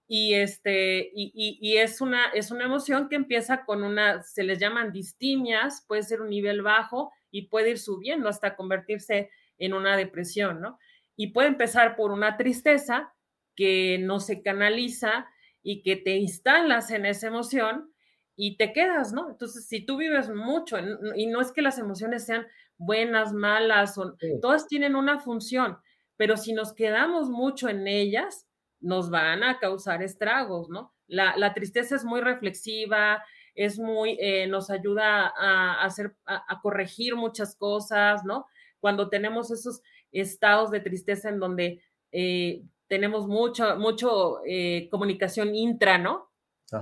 Y, 0.08 0.36
este, 0.36 1.00
y, 1.16 1.32
y, 1.34 1.58
y, 1.62 1.78
es, 1.78 2.00
una, 2.00 2.28
es 2.30 2.52
una 2.52 2.66
emoción 2.66 3.10
que 3.10 3.16
empieza 3.16 3.66
con 3.66 3.82
una, 3.82 4.22
se 4.22 4.44
les 4.44 4.60
llaman 4.60 4.92
distimias, 4.92 5.84
puede 5.88 6.04
ser 6.04 6.22
un 6.22 6.30
nivel 6.30 6.62
bajo 6.62 7.12
y 7.32 7.48
puede 7.48 7.72
ir 7.72 7.80
subiendo 7.80 8.30
hasta 8.30 8.56
convertirse 8.56 9.18
en 9.18 9.30
una 9.60 9.98
depresión, 9.98 10.62
¿no? 10.62 10.80
Y 11.16 11.28
puede 11.28 11.48
empezar 11.48 11.96
por 11.96 12.12
una 12.12 12.38
tristeza 12.38 13.14
que 13.56 13.98
no 14.00 14.20
se 14.20 14.42
canaliza 14.42 15.28
y 15.64 15.82
que 15.82 15.96
te 15.96 16.18
instalas 16.18 16.92
en 16.92 17.06
esa 17.06 17.28
emoción 17.28 17.92
y 18.36 18.58
te 18.58 18.74
quedas, 18.74 19.14
¿no? 19.14 19.30
Entonces, 19.30 19.68
si 19.68 19.86
tú 19.86 19.98
vives 19.98 20.30
mucho, 20.30 20.78
y 21.16 21.28
no 21.28 21.42
es 21.42 21.52
que 21.52 21.62
las 21.62 21.80
emociones 21.80 22.26
sean 22.26 22.46
buenas, 22.78 23.34
malas, 23.34 23.96
todas 24.42 24.68
tienen 24.68 24.96
una 24.96 25.20
función, 25.20 25.78
pero 26.18 26.38
si 26.38 26.54
nos 26.54 26.74
quedamos 26.74 27.30
mucho 27.30 27.70
en 27.70 27.88
ellas, 27.88 28.48
nos 28.82 29.10
van 29.10 29.44
a 29.44 29.60
causar 29.60 30.04
estragos, 30.04 30.70
¿no? 30.70 30.94
La, 31.08 31.54
tristeza 31.54 31.96
es 31.96 32.04
muy 32.04 32.22
reflexiva, 32.22 33.24
es 33.54 33.80
muy, 33.80 34.18
eh, 34.20 34.48
nos 34.48 34.70
ayuda 34.70 35.34
a, 35.38 35.84
hacer, 35.84 36.16
a, 36.26 36.60
corregir 36.62 37.16
muchas 37.16 37.56
cosas, 37.56 38.24
¿no? 38.26 38.48
Cuando 38.86 39.10
tenemos 39.10 39.50
esos 39.50 39.82
estados 40.12 40.70
de 40.70 40.80
tristeza 40.80 41.28
en 41.30 41.40
donde 41.40 41.82
eh, 42.12 42.62
tenemos 42.86 43.26
mucho, 43.26 43.78
mucho 43.78 44.42
eh, 44.46 44.90
comunicación 44.92 45.56
intra, 45.56 45.98
¿no? 45.98 46.30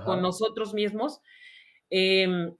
Con 0.03 0.21
nosotros 0.21 0.73
mismos. 0.73 1.21
Em, 1.89 2.53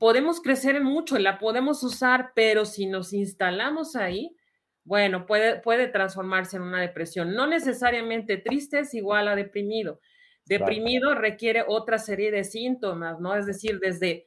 podemos 0.00 0.40
crecer 0.40 0.74
en 0.74 0.82
mucho, 0.82 1.16
la 1.16 1.38
podemos 1.38 1.84
usar, 1.84 2.32
pero 2.34 2.64
si 2.64 2.86
nos 2.86 3.12
instalamos 3.12 3.94
ahí, 3.94 4.36
bueno, 4.82 5.26
puede, 5.26 5.60
puede 5.60 5.86
transformarse 5.86 6.56
en 6.56 6.64
una 6.64 6.80
depresión. 6.80 7.36
No 7.36 7.46
necesariamente 7.46 8.36
triste 8.36 8.80
es 8.80 8.94
igual 8.94 9.28
a 9.28 9.36
deprimido. 9.36 10.00
Deprimido 10.44 11.14
requiere 11.14 11.62
otra 11.68 11.98
serie 11.98 12.32
de 12.32 12.42
síntomas, 12.42 13.20
¿no? 13.20 13.36
Es 13.36 13.46
decir, 13.46 13.78
desde 13.78 14.26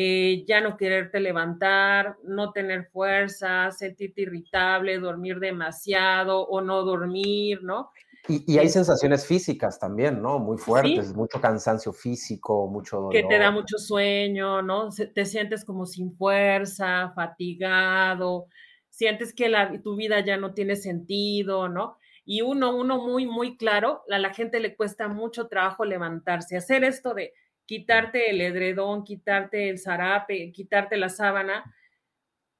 eh, 0.00 0.44
ya 0.46 0.60
no 0.60 0.76
quererte 0.76 1.18
levantar, 1.18 2.18
no 2.22 2.52
tener 2.52 2.84
fuerza, 2.84 3.72
sentirte 3.72 4.20
irritable, 4.20 5.00
dormir 5.00 5.40
demasiado 5.40 6.46
o 6.46 6.60
no 6.60 6.84
dormir, 6.84 7.64
¿no? 7.64 7.90
Y, 8.28 8.58
hay 8.58 8.68
sensaciones 8.68 9.26
físicas 9.26 9.80
también, 9.80 10.22
¿no? 10.22 10.38
Muy 10.38 10.56
fuertes, 10.56 11.12
mucho 11.16 11.40
cansancio 11.40 11.92
físico, 11.92 12.68
mucho 12.68 12.98
dolor. 12.98 13.12
Que 13.12 13.24
te 13.24 13.40
da 13.40 13.50
mucho 13.50 13.76
sueño, 13.76 14.62
¿no? 14.62 14.88
Te 14.90 15.24
sientes 15.24 15.64
como 15.64 15.84
sin 15.84 16.14
fuerza, 16.14 17.10
fatigado, 17.16 18.46
sientes 18.90 19.34
que 19.34 19.48
la, 19.48 19.82
tu 19.82 19.96
vida 19.96 20.20
ya 20.24 20.36
no 20.36 20.54
tiene 20.54 20.76
sentido, 20.76 21.68
¿no? 21.68 21.96
Y 22.24 22.42
uno, 22.42 22.76
uno 22.76 23.04
muy, 23.04 23.26
muy 23.26 23.56
claro, 23.56 24.04
a 24.08 24.18
la 24.20 24.32
gente 24.32 24.60
le 24.60 24.76
cuesta 24.76 25.08
mucho 25.08 25.48
trabajo 25.48 25.84
levantarse, 25.84 26.56
hacer 26.56 26.84
esto 26.84 27.14
de 27.14 27.32
quitarte 27.68 28.30
el 28.30 28.40
edredón, 28.40 29.04
quitarte 29.04 29.68
el 29.68 29.78
zarape, 29.78 30.50
quitarte 30.50 30.96
la 30.96 31.10
sábana. 31.10 31.76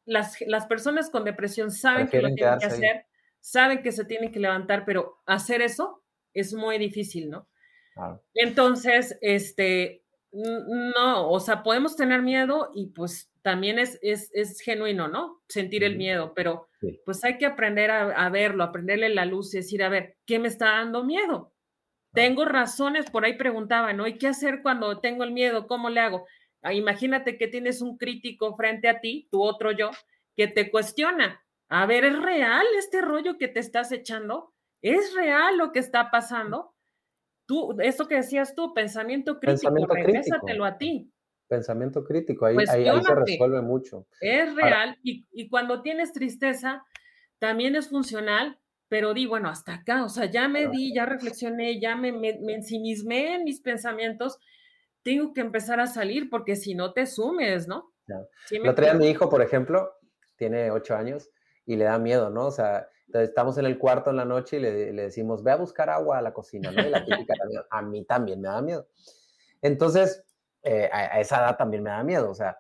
Las, 0.05 0.39
las 0.43 0.67
personas 0.67 1.09
con 1.11 1.25
depresión 1.25 1.71
saben 1.71 2.09
que 2.09 2.21
lo 2.21 2.33
tienen 2.35 2.59
que 2.59 2.67
hacer 2.67 3.07
saben 3.41 3.83
que 3.83 3.93
se 3.93 4.05
tienen 4.05 4.31
que 4.31 4.41
levantar, 4.41 4.85
pero 4.85 5.21
hacer 5.27 5.63
eso 5.63 6.03
es 6.35 6.53
muy 6.53 6.79
difícil, 6.79 7.31
¿no? 7.31 7.49
Entonces, 8.35 9.19
este, 9.23 10.05
no, 10.31 11.31
o 11.31 11.41
sea, 11.41 11.63
podemos 11.63 11.97
tener 11.97 12.23
miedo 12.23 12.71
y 12.75 12.89
pues 12.89 13.33
también 13.43 13.79
es, 13.79 13.99
es, 14.03 14.31
es 14.35 14.61
genuino, 14.61 15.09
¿no? 15.09 15.41
Sentir 15.49 15.83
el 15.83 15.97
miedo, 15.97 16.33
pero 16.35 16.69
pues 17.05 17.25
hay 17.25 17.39
que 17.39 17.47
aprender 17.47 17.91
a, 17.91 18.29
verlo, 18.29 18.63
aprenderle 18.63 19.09
la 19.09 19.25
luz 19.25 19.55
y 19.55 19.59
decir, 19.59 19.83
a 19.83 19.89
ver, 19.89 20.17
¿qué 20.27 20.39
me 20.39 20.49
está 20.49 20.67
dando 20.67 21.03
miedo? 21.05 21.53
Tengo 22.13 22.45
razones, 22.45 23.11
por 23.11 23.25
ahí 23.25 23.37
preguntaban, 23.37 23.97
¿no? 23.97 24.07
¿Y 24.07 24.19
qué 24.19 24.29
hacer 24.29 24.63
cuando 24.63 25.01
tengo 25.01 25.25
el 25.25 25.33
miedo? 25.33 25.67
¿Cómo 25.67 25.91
le 25.91 26.01
hago? 26.01 26.27
Ah, 26.63 26.73
imagínate 26.73 27.39
que 27.39 27.49
tienes 27.49 27.83
un 27.83 27.97
crítico 27.97 28.57
frente 28.57 28.89
a 28.89 29.01
ti, 29.01 29.29
tu 29.31 29.43
otro 29.43 29.73
yo, 29.73 29.91
que 30.37 30.49
te 30.49 30.71
cuestiona 30.71 31.45
a 31.69 31.87
ver, 31.87 32.05
¿es 32.05 32.21
real 32.21 32.65
este 32.79 33.03
rollo 33.03 33.37
que 33.37 33.49
te 33.49 33.61
estás 33.61 33.93
echando? 33.93 34.55
¿Es 34.81 35.15
real 35.15 35.59
lo 35.59 35.71
que 35.73 35.81
está 35.81 36.11
pasando? 36.11 36.75
Tú, 37.47 37.77
eso 37.81 38.09
que 38.09 38.17
decías 38.17 38.55
tú, 38.55 38.73
pensamiento 38.75 39.39
crítico, 39.39 39.75
pensamiento 39.87 40.65
a 40.65 40.79
ti. 40.79 41.13
Pensamiento 41.47 42.05
crítico, 42.05 42.47
ahí, 42.47 42.57
ahí, 42.69 43.03
se 43.03 43.15
resuelve 43.15 43.63
mucho. 43.63 44.07
Es 44.21 44.55
real 44.55 44.99
y, 45.03 45.49
cuando 45.49 45.81
tienes 45.83 46.13
tristeza, 46.13 46.85
también 47.39 47.75
es 47.75 47.89
funcional, 47.89 48.59
pero 48.89 49.15
di, 49.15 49.27
bueno, 49.27 49.49
hasta 49.49 49.75
acá, 49.75 50.05
o 50.05 50.09
sea, 50.09 50.27
ya 50.27 50.49
me 50.49 50.69
di, 50.69 50.95
ya 50.95 51.07
reflexioné, 51.07 51.81
ya 51.81 51.97
me, 51.97 52.13
me, 52.13 52.31
ensimismé 52.55 53.35
en 53.35 53.45
mis 53.45 53.61
pensamientos, 53.61 54.39
tengo 55.03 55.33
que 55.33 55.41
empezar 55.41 55.81
a 55.81 55.87
salir 55.87 56.31
porque 56.31 56.57
si 56.57 56.75
no 56.75 56.93
te 56.93 57.07
sumes, 57.07 57.69
¿no? 57.69 57.93
¿Sí 58.47 58.59
Lo 58.59 58.75
trae 58.75 58.91
a 58.91 58.95
mi 58.95 59.09
hijo, 59.09 59.29
por 59.29 59.43
ejemplo, 59.43 59.93
tiene 60.37 60.71
ocho 60.71 60.97
años, 60.97 61.31
y 61.67 61.77
le 61.77 61.85
da 61.85 61.99
miedo, 61.99 62.31
¿no? 62.31 62.47
O 62.47 62.51
sea, 62.51 62.89
estamos 63.13 63.59
en 63.59 63.67
el 63.67 63.79
cuarto 63.79 64.11
en 64.11 64.17
la 64.17 64.25
noche 64.25 64.57
y 64.57 64.61
le, 64.61 64.93
le 64.93 65.03
decimos, 65.03 65.43
ve 65.43 65.53
a 65.53 65.57
buscar 65.57 65.91
agua 65.91 66.19
a 66.19 66.23
la 66.23 66.33
cocina, 66.33 66.71
¿no? 66.71 66.87
Y 66.87 66.91
la 66.91 67.05
típica 67.05 67.35
a 67.71 67.83
mí 67.83 68.05
también 68.05 68.41
me 68.41 68.49
da 68.49 68.63
miedo. 68.63 68.89
Entonces, 69.61 70.25
eh, 70.63 70.89
a, 70.93 71.21
esa 71.21 71.39
edad 71.39 71.57
también 71.57 71.83
me 71.83 71.91
da 71.91 72.03
miedo, 72.03 72.31
o 72.31 72.35
sea, 72.35 72.59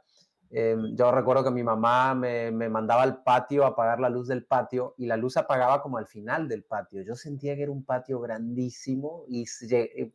em, 0.50 0.96
yo 0.96 1.10
recuerdo 1.10 1.44
que 1.44 1.50
mi 1.50 1.62
mamá 1.62 2.14
me, 2.14 2.50
me, 2.50 2.68
mandaba 2.68 3.02
al 3.02 3.22
patio 3.22 3.64
a 3.64 3.68
apagar 3.68 4.00
la 4.00 4.08
luz 4.08 4.28
del 4.28 4.44
patio 4.44 4.94
y 4.96 5.06
la 5.06 5.16
luz 5.16 5.36
apagaba 5.36 5.82
como 5.82 5.98
al 5.98 6.06
final 6.06 6.48
del 6.48 6.64
patio. 6.64 7.02
Yo 7.02 7.14
sentía 7.14 7.54
que 7.56 7.62
era 7.62 7.72
un 7.72 7.84
patio 7.84 8.20
grandísimo 8.20 9.24
y 9.28 9.44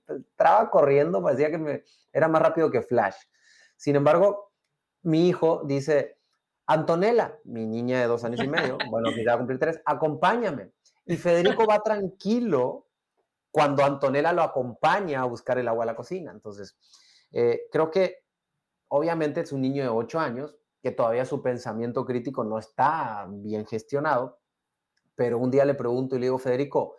entraba 0.08 0.70
corriendo, 0.70 1.22
parecía 1.22 1.52
que 1.52 1.58
me, 1.58 1.84
era 2.12 2.28
más 2.28 2.42
rápido 2.42 2.72
que 2.72 2.82
Flash. 2.82 3.16
Sin 3.76 3.96
embargo, 3.96 4.52
mi 5.04 5.28
hijo 5.28 5.64
dice, 5.66 6.18
Antonella, 6.66 7.38
mi 7.44 7.66
niña 7.66 8.00
de 8.00 8.08
dos 8.08 8.24
años 8.24 8.42
y 8.44 8.48
medio, 8.48 8.78
bueno, 8.90 9.10
que 9.14 9.24
ya 9.24 9.32
va 9.32 9.36
a 9.36 9.38
cumplir 9.40 9.60
tres, 9.60 9.82
acompáñame. 9.86 10.72
Y 11.06 11.18
Federico 11.18 11.66
va 11.68 11.80
tranquilo 11.80 12.88
cuando 13.52 13.84
Antonella 13.84 14.32
lo 14.32 14.42
acompaña 14.42 15.22
a 15.22 15.26
buscar 15.26 15.58
el 15.58 15.68
agua 15.68 15.84
a 15.84 15.88
la 15.88 15.96
cocina. 15.96 16.32
Entonces, 16.32 16.78
eh, 17.32 17.64
creo 17.72 17.92
que 17.92 18.23
obviamente 18.96 19.42
es 19.42 19.52
un 19.52 19.62
niño 19.62 19.82
de 19.82 19.90
ocho 19.90 20.20
años, 20.20 20.56
que 20.84 20.92
todavía 20.92 21.26
su 21.26 21.42
pensamiento 21.42 22.06
crítico 22.06 22.44
no 22.44 22.60
está 22.60 23.26
bien 23.28 23.66
gestionado, 23.66 24.40
pero 25.16 25.40
un 25.40 25.50
día 25.50 25.66
le 25.66 25.74
pregunto 25.74 26.16
y 26.16 26.20
le 26.20 26.28
digo, 26.28 26.38
Federico, 26.38 26.98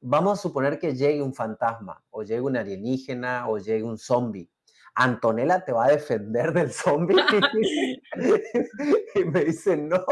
vamos 0.00 0.36
a 0.36 0.42
suponer 0.42 0.80
que 0.80 0.96
llegue 0.96 1.22
un 1.22 1.32
fantasma, 1.32 2.02
o 2.10 2.24
llegue 2.24 2.40
un 2.40 2.56
alienígena, 2.56 3.48
o 3.48 3.58
llegue 3.58 3.84
un 3.84 3.98
zombie. 3.98 4.50
Antonella 4.96 5.64
te 5.64 5.70
va 5.70 5.84
a 5.84 5.90
defender 5.90 6.52
del 6.52 6.72
zombie. 6.72 7.16
y 9.14 9.24
me 9.24 9.44
dice, 9.44 9.76
no. 9.76 10.04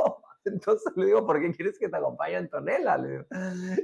Entonces 0.47 0.93
le 0.97 1.07
digo, 1.07 1.27
¿por 1.27 1.41
qué 1.41 1.53
quieres 1.53 1.79
que 1.79 1.89
te 1.89 1.97
acompañe 1.97 2.37
Antonella? 2.37 2.99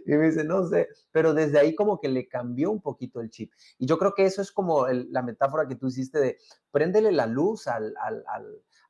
Y 0.06 0.10
me 0.12 0.26
dice, 0.26 0.44
no 0.44 0.66
sé, 0.66 0.88
pero 1.10 1.34
desde 1.34 1.58
ahí 1.58 1.74
como 1.74 2.00
que 2.00 2.08
le 2.08 2.28
cambió 2.28 2.70
un 2.70 2.80
poquito 2.80 3.20
el 3.20 3.30
chip. 3.30 3.52
Y 3.78 3.86
yo 3.86 3.98
creo 3.98 4.14
que 4.14 4.24
eso 4.24 4.42
es 4.42 4.52
como 4.52 4.86
la 4.88 5.22
metáfora 5.22 5.66
que 5.66 5.76
tú 5.76 5.88
hiciste 5.88 6.18
de 6.20 6.38
préndele 6.70 7.12
la 7.12 7.26
luz 7.26 7.66
al, 7.68 7.94
al, 8.00 8.24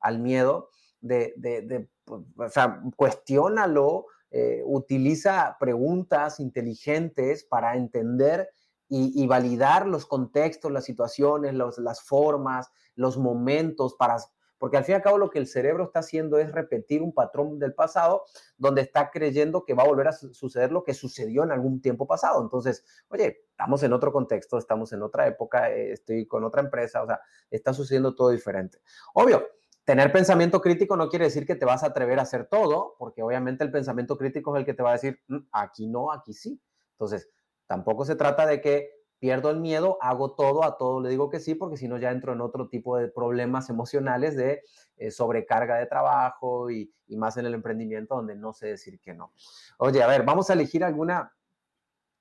al, 0.00 0.18
miedo, 0.18 0.70
de, 1.00 1.34
de, 1.36 1.62
de, 1.62 1.88
o 2.06 2.48
sea, 2.48 2.80
cuestiónalo, 2.96 4.06
eh, 4.30 4.62
utiliza 4.64 5.56
preguntas 5.60 6.40
inteligentes 6.40 7.44
para 7.44 7.76
entender 7.76 8.48
y, 8.94 9.26
validar 9.26 9.86
los 9.86 10.04
contextos, 10.04 10.70
las 10.70 10.84
situaciones, 10.84 11.54
las 11.54 12.02
formas, 12.02 12.70
los 12.94 13.16
momentos, 13.16 13.94
para, 13.94 14.18
porque 14.62 14.76
al 14.76 14.84
fin 14.84 14.92
y 14.92 14.94
al 14.94 15.02
cabo 15.02 15.18
lo 15.18 15.28
que 15.28 15.40
el 15.40 15.48
cerebro 15.48 15.82
está 15.82 15.98
haciendo 15.98 16.38
es 16.38 16.52
repetir 16.52 17.02
un 17.02 17.12
patrón 17.12 17.58
del 17.58 17.74
pasado 17.74 18.22
donde 18.56 18.82
está 18.82 19.10
creyendo 19.10 19.64
que 19.64 19.74
va 19.74 19.82
a 19.82 19.88
volver 19.88 20.06
a 20.06 20.12
suceder 20.12 20.70
lo 20.70 20.84
que 20.84 20.94
sucedió 20.94 21.42
en 21.42 21.50
algún 21.50 21.82
tiempo 21.82 22.06
pasado. 22.06 22.40
Entonces, 22.40 22.84
oye, 23.08 23.44
estamos 23.50 23.82
en 23.82 23.92
otro 23.92 24.12
contexto, 24.12 24.58
estamos 24.58 24.92
en 24.92 25.02
otra 25.02 25.26
época, 25.26 25.72
eh, 25.72 25.90
estoy 25.94 26.28
con 26.28 26.44
otra 26.44 26.62
empresa, 26.62 27.02
o 27.02 27.06
sea, 27.08 27.20
está 27.50 27.74
sucediendo 27.74 28.14
todo 28.14 28.28
diferente. 28.30 28.78
Obvio, 29.14 29.48
tener 29.82 30.12
pensamiento 30.12 30.60
crítico 30.60 30.96
no 30.96 31.08
quiere 31.08 31.24
decir 31.24 31.44
que 31.44 31.56
te 31.56 31.64
vas 31.64 31.82
a 31.82 31.88
atrever 31.88 32.20
a 32.20 32.22
hacer 32.22 32.46
todo, 32.46 32.94
porque 33.00 33.20
obviamente 33.24 33.64
el 33.64 33.72
pensamiento 33.72 34.16
crítico 34.16 34.54
es 34.54 34.60
el 34.60 34.64
que 34.64 34.74
te 34.74 34.84
va 34.84 34.90
a 34.90 34.92
decir, 34.92 35.18
mm, 35.26 35.38
aquí 35.50 35.88
no, 35.88 36.12
aquí 36.12 36.34
sí. 36.34 36.62
Entonces, 36.92 37.28
Tampoco 37.72 38.04
se 38.04 38.16
trata 38.16 38.44
de 38.44 38.60
que 38.60 39.01
pierdo 39.22 39.50
el 39.50 39.60
miedo, 39.60 39.98
hago 40.00 40.32
todo, 40.32 40.64
a 40.64 40.76
todo 40.76 41.00
le 41.00 41.08
digo 41.08 41.30
que 41.30 41.38
sí, 41.38 41.54
porque 41.54 41.76
si 41.76 41.86
no 41.86 41.96
ya 41.96 42.10
entro 42.10 42.32
en 42.32 42.40
otro 42.40 42.68
tipo 42.68 42.96
de 42.96 43.06
problemas 43.06 43.70
emocionales 43.70 44.34
de 44.34 44.64
eh, 44.96 45.12
sobrecarga 45.12 45.76
de 45.76 45.86
trabajo 45.86 46.72
y, 46.72 46.92
más 47.10 47.36
en 47.36 47.46
el 47.46 47.54
emprendimiento 47.54 48.16
donde 48.16 48.34
no 48.34 48.52
sé 48.52 48.66
decir 48.66 48.98
que 48.98 49.14
no. 49.14 49.32
Oye, 49.78 50.02
a 50.02 50.08
ver, 50.08 50.24
vamos 50.24 50.50
a 50.50 50.54
elegir 50.54 50.82
alguna... 50.82 51.32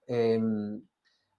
Em, 0.06 0.80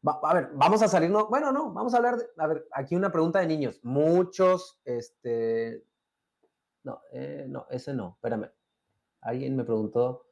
a 0.04 0.34
ver, 0.34 0.50
vamos 0.54 0.82
a 0.82 0.88
salirnos, 0.88 1.28
bueno, 1.28 1.52
no, 1.52 1.72
vamos 1.72 1.94
a 1.94 1.98
hablar, 1.98 2.16
de, 2.16 2.24
a 2.38 2.46
ver, 2.48 2.66
aquí 2.72 2.96
una 2.96 3.12
pregunta 3.12 3.38
de 3.38 3.46
niños. 3.46 3.78
Muchos, 3.84 4.80
este, 4.84 5.84
no, 6.82 7.02
eh, 7.12 7.46
no, 7.48 7.66
ese 7.70 7.94
no, 7.94 8.14
espérame. 8.16 8.50
Alguien 9.20 9.54
me 9.54 9.62
preguntó, 9.62 10.26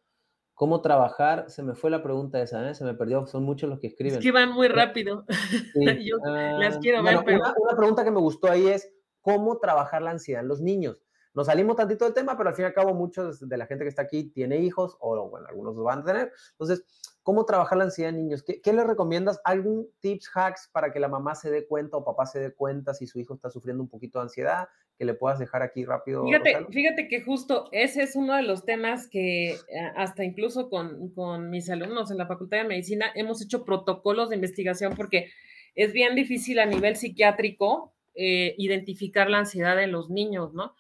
¿Cómo 0.61 0.83
trabajar? 0.83 1.49
Se 1.49 1.63
me 1.63 1.75
fue 1.75 1.89
la 1.89 2.03
pregunta 2.03 2.39
esa, 2.43 2.69
¿eh? 2.69 2.75
se 2.75 2.85
me 2.85 2.93
perdió. 2.93 3.27
Son 3.27 3.43
muchos 3.43 3.71
los 3.71 3.81
que 3.81 3.87
escriben. 3.87 4.19
Es 4.19 4.23
que 4.23 4.31
van 4.31 4.53
muy 4.53 4.69
rápido. 4.69 5.25
Yo 6.05 6.19
las 6.19 6.77
quiero 6.77 6.99
ah, 6.99 7.03
ver, 7.03 7.21
pero... 7.25 7.41
una, 7.41 7.55
una, 7.57 7.77
pregunta 7.79 8.05
que 8.05 8.11
me 8.11 8.21
gustó 8.21 8.51
ahí 8.51 8.69
es, 8.69 8.93
¿cómo 9.23 9.57
trabajar 9.57 10.03
la 10.03 10.11
ansiedad 10.11 10.43
en 10.43 10.49
los 10.49 10.61
niños? 10.61 11.03
Nos 11.33 11.47
salimos 11.47 11.77
tantito 11.77 12.05
del 12.05 12.13
tema, 12.13 12.37
pero 12.37 12.51
al 12.51 12.55
fin 12.55 12.65
y 12.65 12.67
al 12.67 12.75
cabo 12.75 12.93
muchos 12.93 13.49
de 13.49 13.57
la 13.57 13.65
gente 13.65 13.87
que 13.87 13.89
está 13.89 14.03
aquí 14.03 14.25
tiene 14.25 14.59
hijos, 14.59 14.99
o 15.01 15.31
bueno, 15.31 15.47
algunos 15.49 15.77
los 15.77 15.83
van 15.83 16.01
a 16.01 16.05
tener. 16.05 16.33
Entonces, 16.51 16.85
¿cómo 17.23 17.47
trabajar 17.47 17.79
la 17.79 17.85
ansiedad 17.85 18.11
en 18.11 18.17
niños? 18.17 18.43
¿Qué, 18.43 18.61
qué 18.61 18.75
le 18.75 18.85
recomiendas? 18.85 19.41
¿Algún 19.45 19.89
tips, 20.01 20.31
hacks 20.35 20.69
para 20.71 20.93
que 20.93 21.01
la 21.01 21.09
mamá 21.09 21.37
se 21.37 21.51
dé 21.51 21.67
cuenta 21.67 21.97
o 21.97 22.05
papá 22.05 22.27
se 22.27 22.39
dé 22.39 22.55
cuenta 22.55 22.93
si 22.93 23.07
su 23.07 23.19
hijo 23.19 23.33
está 23.33 23.49
sufriendo 23.49 23.83
un 23.83 23.89
poquito 23.89 24.19
de 24.19 24.25
ansiedad? 24.25 24.69
Que 25.01 25.07
le 25.07 25.15
puedas 25.15 25.39
dejar 25.39 25.63
aquí 25.63 25.87
rápido. 25.87 26.27
Fíjate, 26.27 26.67
fíjate 26.71 27.09
que 27.09 27.23
justo 27.23 27.71
ese 27.73 28.03
es 28.03 28.17
uno 28.17 28.37
de 28.37 28.43
los 28.43 28.67
temas 28.67 29.09
que 29.09 29.53
eh, 29.53 29.57
hasta 29.97 30.25
incluso 30.25 30.69
con, 30.69 31.15
con, 31.15 31.49
mis 31.49 31.71
alumnos 31.71 32.11
en 32.11 32.19
la 32.19 32.27
Facultad 32.27 32.59
de 32.59 32.65
Medicina 32.65 33.11
hemos 33.15 33.41
hecho 33.41 33.65
protocolos 33.65 34.29
de 34.29 34.35
investigación 34.35 34.93
porque 34.95 35.31
es 35.75 35.95
bien 35.95 36.15
difícil 36.15 36.59
a 36.59 36.67
nivel 36.67 36.97
psiquiátrico 36.97 37.95
eh, 38.15 38.55
identificar 38.59 39.31
la 39.31 39.39
ansiedad 39.39 39.83
en 39.83 39.91
los 39.91 40.11
niños, 40.11 40.53
¿no? 40.53 40.75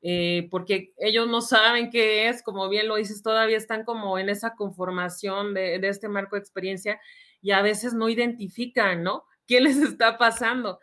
Eh, 0.00 0.48
porque 0.50 0.92
ellos 0.96 1.28
no 1.28 1.40
saben 1.40 1.90
qué 1.90 2.28
es, 2.28 2.42
como 2.42 2.68
bien 2.68 2.88
lo 2.88 2.96
dices, 2.96 3.22
todavía 3.22 3.58
están 3.58 3.84
como 3.84 4.18
en 4.18 4.28
esa 4.28 4.56
conformación 4.56 5.54
de, 5.54 5.78
de 5.78 5.88
este 5.88 6.08
marco 6.08 6.34
de 6.34 6.40
experiencia 6.40 7.00
y 7.40 7.52
a 7.52 7.62
veces 7.62 7.94
no 7.94 8.08
identifican, 8.08 9.04
¿no? 9.04 9.22
¿Qué 9.46 9.60
les 9.60 9.76
está 9.76 10.18
pasando? 10.18 10.80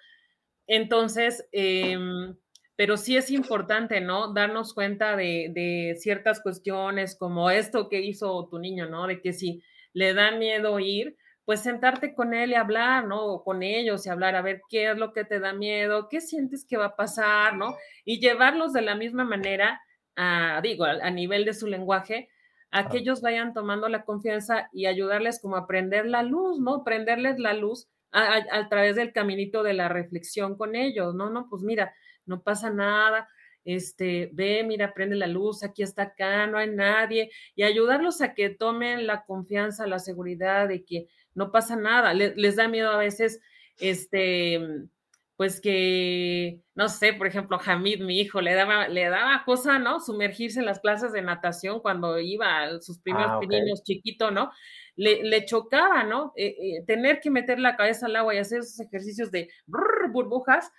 Entonces, 0.70 1.46
em, 1.52 2.36
pero 2.80 2.96
sí 2.96 3.18
es 3.18 3.30
importante, 3.30 4.00
¿no? 4.00 4.32
Darnos 4.32 4.74
cuenta 4.74 5.18
de, 5.18 5.52
de, 5.54 5.98
ciertas 5.98 6.42
cuestiones 6.42 7.18
como 7.18 7.52
esto 7.52 7.90
que 7.90 8.00
hizo 8.00 8.48
tu 8.50 8.58
niño, 8.58 8.88
¿no? 8.88 9.06
De 9.06 9.20
que 9.20 9.34
si 9.34 9.62
le 9.92 10.14
da 10.14 10.32
miedo 10.32 10.80
ir, 10.80 11.18
pues 11.44 11.60
sentarte 11.60 12.14
con 12.14 12.34
él 12.34 12.52
y 12.52 12.56
hablar, 12.56 13.06
¿no? 13.06 13.22
O 13.26 13.44
con 13.44 13.64
ellos 13.64 14.06
y 14.06 14.10
hablar, 14.10 14.38
a 14.38 14.42
ver 14.42 14.62
qué 14.70 14.90
es 14.92 14.98
lo 14.98 15.12
que 15.12 15.26
te 15.26 15.42
da 15.42 15.52
miedo, 15.52 16.08
qué 16.10 16.22
sientes 16.22 16.66
que 16.66 16.78
va 16.78 16.86
a 16.86 16.96
pasar, 16.96 17.58
¿no? 17.58 17.76
Y 18.06 18.22
llevarlos 18.22 18.72
de 18.72 18.82
la 18.82 18.96
misma 18.96 19.26
manera, 19.26 19.82
a, 20.16 20.62
digo, 20.64 20.86
a, 20.86 21.10
nivel 21.12 21.44
de 21.44 21.56
su 21.56 21.68
lenguaje, 21.68 22.30
a 22.72 22.88
que 22.88 23.00
ellos 23.00 23.20
vayan 23.20 23.54
tomando 23.54 23.90
la 23.90 24.06
confianza 24.06 24.70
y 24.72 24.86
ayudarles 24.86 25.42
como 25.42 25.58
a 25.58 25.68
prender 25.68 26.06
la 26.06 26.24
luz, 26.24 26.62
¿no? 26.62 26.86
Prenderles 26.86 27.40
la 27.40 27.52
luz 27.52 27.90
a, 28.14 28.38
a, 28.54 28.70
través 28.70 28.96
del 28.96 29.12
caminito 29.12 29.64
de 29.64 29.74
la 29.74 29.90
reflexión 29.90 30.56
con 30.58 30.78
ellos, 30.78 31.14
¿no? 31.14 31.30
No, 31.30 31.48
pues 31.50 31.62
mira, 31.62 31.94
no 32.30 32.42
pasa 32.42 32.70
nada, 32.70 33.28
este, 33.66 34.30
ve, 34.34 34.64
mira, 34.64 34.94
prende 34.94 35.16
la 35.16 35.28
luz, 35.28 35.64
aquí 35.64 35.84
está 35.84 36.04
acá, 36.04 36.48
no 36.48 36.58
hay 36.58 36.70
nadie, 36.70 37.32
y 37.56 37.64
ayudarlos 37.64 38.22
a 38.22 38.34
que 38.34 38.50
tomen 38.50 39.06
la 39.06 39.26
confianza, 39.26 39.86
la 39.88 40.00
seguridad 40.00 40.68
de 40.68 40.86
que 40.86 41.08
no 41.36 41.52
pasa 41.52 41.76
nada. 41.76 42.14
les 42.14 42.56
da 42.56 42.68
miedo 42.68 42.90
a 42.90 42.98
veces, 42.98 43.42
este, 43.80 44.88
pues 45.40 45.62
que, 45.62 46.60
no 46.76 46.90
sé, 46.90 47.14
por 47.14 47.26
ejemplo, 47.26 47.58
Hamid, 47.64 48.02
mi 48.02 48.20
hijo, 48.20 48.42
le 48.42 48.54
daba, 48.56 48.90
le 48.90 49.06
daba 49.08 49.44
cosa, 49.46 49.80
¿no? 49.80 50.02
Sumergirse 50.02 50.60
en 50.60 50.66
las 50.66 50.82
clases 50.82 51.14
de 51.14 51.22
natación 51.22 51.80
cuando 51.80 52.20
iba 52.20 52.64
a 52.64 52.82
sus 52.82 53.00
primeros 53.00 53.32
ah, 53.32 53.40
niños 53.48 53.82
chiquitos, 53.84 54.34
¿no? 54.34 54.52
Le, 54.98 55.24
le, 55.24 55.46
chocaba, 55.46 56.04
¿no? 56.04 56.34
Eh, 56.36 56.58
eh, 56.60 56.84
tener 56.86 57.22
que 57.22 57.32
meter 57.32 57.58
la 57.58 57.78
cabeza 57.78 58.08
al 58.08 58.18
agua 58.18 58.36
y 58.36 58.40
hacer 58.40 58.60
esos 58.60 58.82
ejercicios 58.82 59.32
de 59.32 59.50
burbujas. 59.66 60.74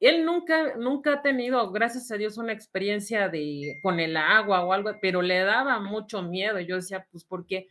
Él 0.00 0.24
nunca, 0.24 0.76
nunca 0.76 1.14
ha 1.14 1.22
tenido, 1.22 1.70
gracias 1.72 2.10
a 2.10 2.16
Dios, 2.16 2.36
una 2.38 2.52
experiencia 2.52 3.28
de 3.28 3.78
con 3.82 3.98
el 4.00 4.16
agua 4.16 4.64
o 4.64 4.72
algo, 4.72 4.92
pero 5.00 5.22
le 5.22 5.40
daba 5.40 5.80
mucho 5.80 6.22
miedo. 6.22 6.60
Yo 6.60 6.76
decía, 6.76 7.06
pues, 7.10 7.24
¿por 7.24 7.46
qué? 7.46 7.66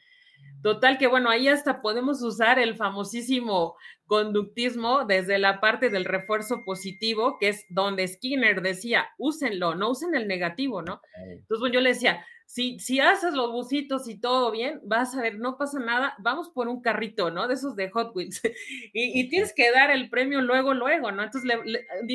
Total 0.62 0.98
que 0.98 1.08
bueno, 1.08 1.30
ahí 1.30 1.48
hasta 1.48 1.82
podemos 1.82 2.24
usar 2.24 2.58
el 2.58 2.76
famosísimo 2.76 3.76
conductismo 4.08 5.06
desde 5.06 5.38
la 5.38 5.60
parte 5.60 5.90
del 5.90 6.06
refuerzo 6.06 6.64
positivo, 6.66 7.38
que 7.40 7.50
es 7.50 7.66
donde 7.70 8.08
Skinner 8.08 8.62
decía, 8.62 9.10
úsenlo, 9.18 9.76
no 9.76 9.92
usen 9.92 10.16
el 10.16 10.28
negativo, 10.28 10.82
¿no? 10.82 11.02
Entonces, 11.18 11.60
bueno, 11.60 11.74
yo 11.74 11.82
le 11.82 11.90
decía, 11.90 12.26
si, 12.46 12.80
si 12.80 13.00
haces 13.00 13.34
los 13.34 13.52
busitos 13.52 14.08
y 14.08 14.20
todo 14.20 14.52
bien, 14.52 14.80
vas 14.84 15.16
a 15.16 15.22
ver, 15.22 15.38
no 15.38 15.58
pasa 15.58 15.80
nada, 15.80 16.16
vamos 16.20 16.50
por 16.50 16.68
un 16.68 16.82
carrito, 16.82 17.32
¿no? 17.32 17.48
De 17.48 17.56
esos 17.56 17.76
de 17.76 17.90
Hot 17.90 18.16
Wheels. 18.16 18.42
y, 18.94 19.30
tienes 19.30 19.54
que 19.54 19.72
dar 19.72 19.92
el 19.92 20.10
premio 20.10 20.42
luego, 20.42 20.74
luego, 20.74 21.12
¿no? 21.12 21.24
Entonces, 21.24 21.52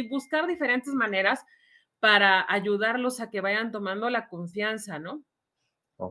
buscar 0.09 0.47
diferentes 0.47 0.95
maneras 0.95 1.45
para 1.99 2.47
ayudarlos 2.49 3.21
a 3.21 3.31
que 3.31 3.41
vayan 3.41 3.73
tomando 3.73 4.09
la 4.09 4.29
confianza, 4.29 4.99
¿no? 4.99 5.23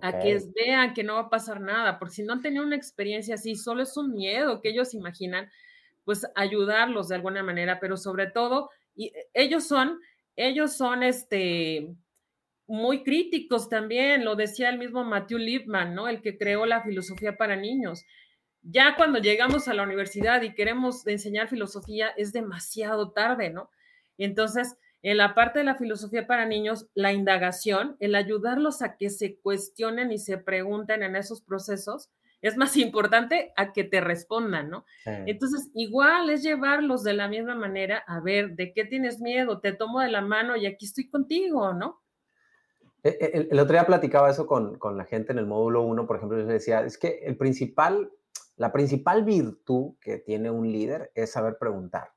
A 0.02 0.20
que 0.20 0.40
vean 0.56 0.94
que 0.94 1.04
no 1.04 1.16
va 1.16 1.22
a 1.22 1.30
pasar 1.30 1.62
nada, 1.62 1.98
porque 1.98 2.16
si 2.16 2.24
no 2.24 2.34
han 2.34 2.42
tenido 2.42 2.64
una 2.64 2.76
experiencia 2.76 3.36
así, 3.36 3.56
solo 3.56 3.84
es 3.84 3.96
un 3.98 4.14
miedo 4.14 4.62
que 4.62 4.70
ellos 4.70 4.94
imaginan, 4.94 5.50
pues 6.06 6.26
ayudarlos 6.36 7.08
de 7.08 7.16
alguna 7.16 7.44
manera, 7.44 7.80
pero 7.80 7.98
sobre 7.98 8.28
todo, 8.28 8.70
y 8.96 9.12
ellos 9.34 9.68
son, 9.68 10.00
ellos 10.36 10.76
son 10.76 11.04
este, 11.04 11.96
muy 12.68 13.04
críticos 13.04 13.68
también, 13.68 14.24
lo 14.24 14.36
decía 14.36 14.70
el 14.70 14.78
mismo 14.78 15.04
Matthew 15.04 15.40
Lipman, 15.40 15.96
¿no? 15.96 16.08
El 16.08 16.22
que 16.22 16.38
creó 16.38 16.66
la 16.68 16.84
filosofía 16.84 17.36
para 17.36 17.56
niños. 17.56 18.06
Ya 18.62 18.96
cuando 18.96 19.20
llegamos 19.20 19.68
a 19.68 19.74
la 19.74 19.84
universidad 19.84 20.42
y 20.44 20.54
queremos 20.54 21.08
enseñar 21.08 21.48
filosofía, 21.48 22.10
es 22.10 22.32
demasiado 22.32 23.12
tarde, 23.12 23.50
¿no? 23.50 23.70
entonces, 24.18 24.76
en 25.02 25.18
la 25.18 25.34
parte 25.34 25.60
de 25.60 25.66
la 25.66 25.76
filosofía 25.76 26.28
para 26.28 26.46
niños, 26.46 26.88
la 26.94 27.14
indagación, 27.14 27.96
el 28.00 28.16
ayudarlos 28.16 28.82
a 28.82 28.98
que 28.98 29.10
se 29.10 29.40
cuestionen 29.40 30.12
y 30.12 30.18
se 30.18 30.38
pregunten 30.38 31.04
en 31.04 31.16
esos 31.16 31.42
procesos, 31.42 32.10
es 32.42 32.58
más 32.58 32.76
importante 32.78 33.54
a 33.56 33.72
que 33.72 33.84
te 33.84 34.02
respondan, 34.02 34.70
¿no? 34.70 34.86
Entonces, 35.06 35.70
igual 35.74 36.30
es 36.30 36.44
llevarlos 36.44 37.04
de 37.04 37.14
la 37.14 37.28
misma 37.28 37.56
manera, 37.56 38.04
a 38.08 38.20
ver, 38.20 38.56
¿de 38.56 38.74
qué 38.74 38.86
tienes 38.86 39.20
miedo? 39.20 39.60
Te 39.60 39.72
tomo 39.72 40.00
de 40.02 40.10
la 40.10 40.22
mano 40.22 40.56
y 40.56 40.66
aquí 40.66 40.86
estoy 40.86 41.10
contigo, 41.10 41.74
¿no? 41.74 42.02
E, 43.02 43.10
e, 43.10 43.48
el, 43.50 43.60
otro 43.60 43.74
día 43.74 43.86
platicaba 43.86 44.30
eso 44.30 44.46
con, 44.46 44.78
con, 44.78 44.98
la 44.98 45.06
gente 45.06 45.32
en 45.32 45.40
el 45.40 45.46
módulo 45.46 45.84
1, 45.84 46.06
por 46.06 46.18
ejemplo, 46.18 46.38
yo 46.38 46.46
decía, 46.46 46.82
es 46.82 46.98
que 46.98 47.22
el 47.24 47.38
principal, 47.38 48.12
la 48.58 48.74
principal 48.74 49.24
virtud 49.24 49.96
que 50.02 50.18
tiene 50.18 50.52
un 50.52 50.70
líder 50.70 51.10
es 51.16 51.32
saber 51.32 51.58
preguntar. 51.58 52.12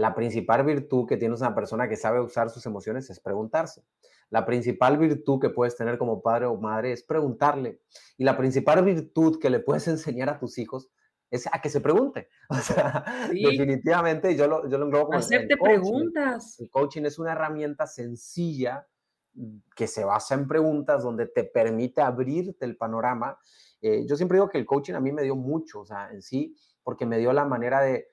La 0.00 0.14
principal 0.14 0.64
virtud 0.64 1.06
que 1.06 1.18
tiene 1.18 1.34
una 1.34 1.54
persona 1.54 1.86
que 1.86 1.96
sabe 1.96 2.20
usar 2.20 2.48
sus 2.48 2.64
emociones 2.64 3.10
es 3.10 3.20
preguntarse. 3.20 3.84
La 4.30 4.46
principal 4.46 4.96
virtud 4.96 5.38
que 5.40 5.50
puedes 5.50 5.76
tener 5.76 5.98
como 5.98 6.22
padre 6.22 6.46
o 6.46 6.56
madre 6.56 6.92
es 6.92 7.02
preguntarle. 7.02 7.82
Y 8.16 8.24
la 8.24 8.38
principal 8.38 8.82
virtud 8.82 9.38
que 9.38 9.50
le 9.50 9.60
puedes 9.60 9.86
enseñar 9.88 10.30
a 10.30 10.38
tus 10.38 10.56
hijos 10.56 10.88
es 11.30 11.46
a 11.52 11.60
que 11.60 11.68
se 11.68 11.82
pregunte. 11.82 12.30
O 12.48 12.56
sea, 12.56 13.04
definitivamente 13.30 14.34
yo 14.34 14.48
lo, 14.48 14.68
yo 14.68 14.78
lo 14.78 14.86
englobo 14.86 15.06
como 15.06 15.18
Hacerte 15.18 15.58
preguntas. 15.58 16.58
El 16.58 16.70
coaching 16.70 17.02
es 17.02 17.18
una 17.18 17.32
herramienta 17.32 17.86
sencilla 17.86 18.86
que 19.76 19.86
se 19.86 20.02
basa 20.02 20.34
en 20.34 20.48
preguntas 20.48 21.02
donde 21.02 21.26
te 21.26 21.44
permite 21.44 22.00
abrirte 22.00 22.64
el 22.64 22.78
panorama. 22.78 23.38
Eh, 23.82 24.06
yo 24.06 24.16
siempre 24.16 24.36
digo 24.36 24.48
que 24.48 24.58
el 24.58 24.64
coaching 24.64 24.94
a 24.94 25.00
mí 25.00 25.12
me 25.12 25.22
dio 25.22 25.36
mucho, 25.36 25.80
o 25.80 25.84
sea, 25.84 26.10
en 26.10 26.22
sí, 26.22 26.56
porque 26.82 27.04
me 27.04 27.18
dio 27.18 27.32
la 27.34 27.44
manera 27.44 27.82
de 27.82 28.08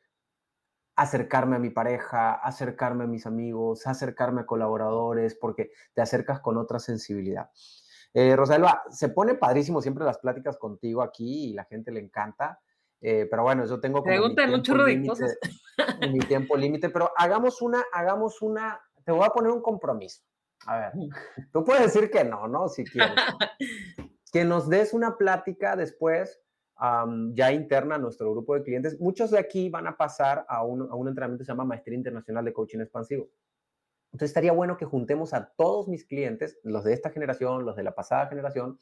acercarme 0.98 1.56
a 1.56 1.60
mi 1.60 1.70
pareja, 1.70 2.34
acercarme 2.34 3.04
a 3.04 3.08
mis 3.08 3.28
amigos, 3.28 3.86
acercarme 3.86 4.42
a 4.42 4.46
colaboradores, 4.46 5.36
porque 5.36 5.72
te 5.94 6.02
acercas 6.02 6.42
con 6.42 6.58
otra 6.58 6.80
sensibilidad. 6.80 7.50
Eh, 8.14 8.36
Rosalba, 8.36 8.82
se 8.90 9.10
pone 9.10 9.36
padrísimo 9.36 9.80
siempre 9.80 10.04
las 10.04 10.18
pláticas 10.18 10.58
contigo 10.58 11.04
aquí 11.04 11.52
y 11.52 11.54
la 11.54 11.66
gente 11.66 11.92
le 11.92 12.00
encanta. 12.00 12.60
Eh, 13.00 13.28
pero 13.30 13.44
bueno, 13.44 13.64
yo 13.66 13.80
tengo 13.80 14.02
como 14.02 14.26
un 14.26 14.64
chorro 14.64 14.86
de 14.86 15.06
cosas. 15.06 15.38
mi 16.12 16.18
tiempo 16.20 16.58
límite, 16.58 16.90
pero 16.90 17.12
hagamos 17.16 17.62
una, 17.62 17.86
hagamos 17.94 18.42
una, 18.42 18.82
te 19.06 19.12
voy 19.12 19.24
a 19.24 19.30
poner 19.30 19.52
un 19.52 19.62
compromiso. 19.62 20.24
A 20.66 20.80
ver, 20.80 20.92
tú 21.54 21.64
puedes 21.64 21.94
decir 21.94 22.10
que 22.10 22.24
no, 22.24 22.48
¿no? 22.48 22.68
Si 22.70 22.84
quieres. 22.84 23.14
que 24.34 24.46
nos 24.46 24.68
des 24.68 24.94
una 24.94 25.16
plática 25.16 25.76
después 25.76 26.42
ya 27.34 27.52
interna 27.52 27.96
a 27.96 27.98
nuestro 27.98 28.32
grupo 28.32 28.56
de 28.56 28.64
clientes. 28.64 29.00
Muchos 29.00 29.32
de 29.32 29.40
aquí 29.40 29.70
van 29.70 29.88
a 29.88 29.98
pasar 29.98 30.46
a 30.48 30.64
un, 30.64 30.84
a 30.90 30.96
un 30.96 31.08
entrenamiento 31.08 31.42
que 31.42 31.46
se 31.46 31.52
llama 31.52 31.66
Maestría 31.66 31.98
Internacional 31.98 32.46
de 32.46 32.54
Coaching 32.54 32.80
Expansivo. 32.80 33.28
Entonces 34.12 34.30
estaría 34.30 34.52
bueno 34.52 34.78
que 34.78 34.86
juntemos 34.86 35.34
a 35.34 35.54
todos 35.58 35.88
mis 35.88 36.06
clientes, 36.06 36.60
los 36.64 36.84
de 36.84 36.94
esta 36.94 37.10
generación, 37.10 37.66
los 37.66 37.76
de 37.76 37.84
la 37.84 37.94
pasada 37.94 38.28
generación, 38.28 38.80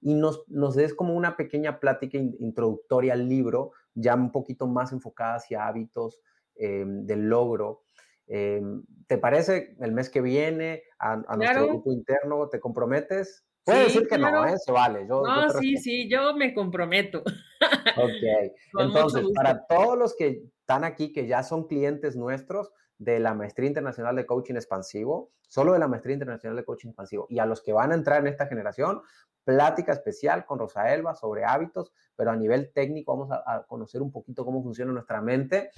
y 0.00 0.14
nos, 0.14 0.48
nos 0.48 0.76
des 0.76 0.94
como 0.94 1.14
una 1.14 1.36
pequeña 1.36 1.80
plática 1.80 2.18
introductoria 2.18 3.14
al 3.14 3.28
libro, 3.28 3.72
ya 3.94 4.14
un 4.14 4.30
poquito 4.30 4.66
más 4.66 4.92
enfocada 4.92 5.36
hacia 5.36 5.66
hábitos 5.66 6.20
em, 6.54 7.04
del 7.06 7.28
logro. 7.28 7.84
Em, 8.26 8.84
¿Te 9.06 9.18
parece 9.18 9.76
el 9.80 9.92
mes 9.92 10.08
que 10.08 10.20
viene 10.20 10.84
a, 10.98 11.16
nuestro 11.36 11.66
grupo 11.66 11.92
interno? 11.92 12.48
¿Te 12.48 12.60
comprometes? 12.60 13.44
Puede 13.64 13.84
decir 13.84 14.08
que 14.08 14.18
no, 14.18 14.46
¿eh? 14.46 14.56
se 14.58 14.72
vale. 14.72 15.04
no, 15.06 15.50
sí, 15.60 15.76
sí, 15.76 16.08
yo 16.08 16.34
me 16.34 16.54
comprometo. 16.54 17.22
Ok, 17.96 18.54
entonces, 18.78 19.26
para 19.34 19.66
todos 19.66 19.98
los 19.98 20.16
que 20.16 20.44
están 20.60 20.82
aquí, 20.82 21.12
que 21.12 21.26
ya 21.26 21.42
son 21.42 21.66
clientes 21.66 22.16
nuestros 22.16 22.72
de 22.96 23.20
la 23.20 23.34
Maestría 23.34 23.66
Internacional 23.66 24.16
de 24.16 24.24
Coaching 24.24 24.54
Expansivo, 24.54 25.30
solo 25.46 25.74
de 25.74 25.78
la 25.78 25.88
Maestría 25.88 26.14
Internacional 26.14 26.56
de 26.56 26.64
Coaching 26.64 26.88
Expansivo, 26.88 27.26
y 27.28 27.38
a 27.38 27.44
los 27.44 27.62
que 27.62 27.74
van 27.74 27.92
a 27.92 27.96
entrar 27.96 28.20
en 28.20 28.28
esta 28.28 28.46
generación, 28.46 29.02
plática 29.44 29.92
especial 29.92 30.44
con 30.44 30.58
Rosa 30.58 30.92
Elba 30.92 31.14
sobre 31.14 31.44
hábitos, 31.44 31.92
pero 32.16 32.30
a 32.30 32.36
nivel 32.36 32.72
técnico 32.72 33.16
vamos 33.16 33.30
a, 33.32 33.64
conocer 33.66 34.02
un 34.02 34.12
poquito 34.12 34.44
cómo 34.44 34.62
funciona 34.62 34.92
nuestra 34.92 35.20
mente 35.20 35.70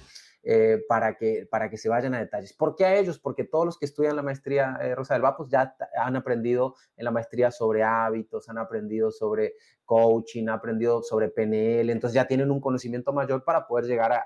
eh, 0.43 0.83
para, 0.89 1.15
que, 1.15 1.47
para 1.49 1.69
que 1.69 1.77
se 1.77 1.87
vayan 1.89 2.13
a 2.13 2.19
detalles. 2.19 2.53
¿Por 2.53 2.75
qué 2.75 2.85
a 2.85 2.95
ellos? 2.95 3.19
Porque 3.19 3.45
todos 3.45 3.65
los 3.65 3.77
que 3.77 3.85
estudian 3.85 4.15
la 4.15 4.21
maestría 4.21 4.77
eh, 4.81 4.93
Rosa 4.93 5.13
del 5.13 5.23
pues 5.37 5.49
ya 5.49 5.75
han 5.97 6.15
aprendido 6.15 6.75
en 6.97 7.05
la 7.05 7.11
maestría 7.11 7.49
sobre 7.49 7.83
hábitos, 7.83 8.49
han 8.49 8.57
aprendido 8.57 9.09
sobre 9.09 9.53
coaching, 9.85 10.43
han 10.43 10.55
aprendido 10.55 11.01
sobre 11.01 11.29
PNL, 11.29 11.89
entonces 11.89 12.15
ya 12.15 12.27
tienen 12.27 12.51
un 12.51 12.59
conocimiento 12.59 13.13
mayor 13.13 13.43
para 13.43 13.65
poder 13.67 13.85
llegar 13.85 14.11
a, 14.11 14.25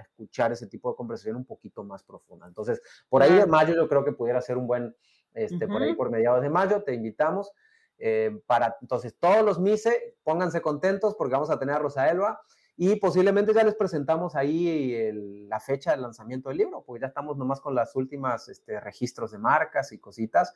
escuchar 0.00 0.52
ese 0.52 0.66
tipo 0.66 0.90
de 0.90 0.96
conversación 0.96 1.36
un 1.36 1.44
poquito 1.44 1.84
más 1.84 2.02
profunda. 2.02 2.46
Entonces, 2.46 2.80
por 3.08 3.22
ahí 3.22 3.34
de 3.34 3.46
mayo 3.46 3.74
yo 3.74 3.88
creo 3.88 4.04
que 4.04 4.12
pudiera 4.12 4.40
ser 4.40 4.56
un 4.56 4.66
buen, 4.66 4.96
este, 5.34 5.66
por 5.66 5.82
ahí 5.82 5.94
por 5.94 6.10
mediados 6.10 6.42
de 6.42 6.48
mayo, 6.48 6.82
te 6.82 6.94
invitamos. 6.94 7.52
Eh, 8.00 8.40
para 8.46 8.76
entonces 8.80 9.14
todos 9.20 9.44
los 9.44 9.60
MISE, 9.60 10.16
pónganse 10.24 10.62
contentos 10.62 11.14
porque 11.16 11.34
vamos 11.34 11.50
a 11.50 11.58
tener 11.58 11.76
a 11.76 11.78
Rosa 11.78 12.08
Elba 12.08 12.40
y 12.76 12.96
posiblemente 12.96 13.52
ya 13.52 13.62
les 13.62 13.74
presentamos 13.74 14.34
ahí 14.34 15.12
la 15.46 15.60
fecha 15.60 15.90
del 15.90 16.00
lanzamiento 16.00 16.48
del 16.48 16.56
libro, 16.56 16.82
porque 16.82 17.02
ya 17.02 17.08
estamos 17.08 17.36
nomás 17.36 17.60
con 17.60 17.74
las 17.74 17.94
últimas 17.94 18.48
este, 18.48 18.80
registros 18.80 19.32
de 19.32 19.38
marcas 19.38 19.92
y 19.92 19.98
cositas. 19.98 20.54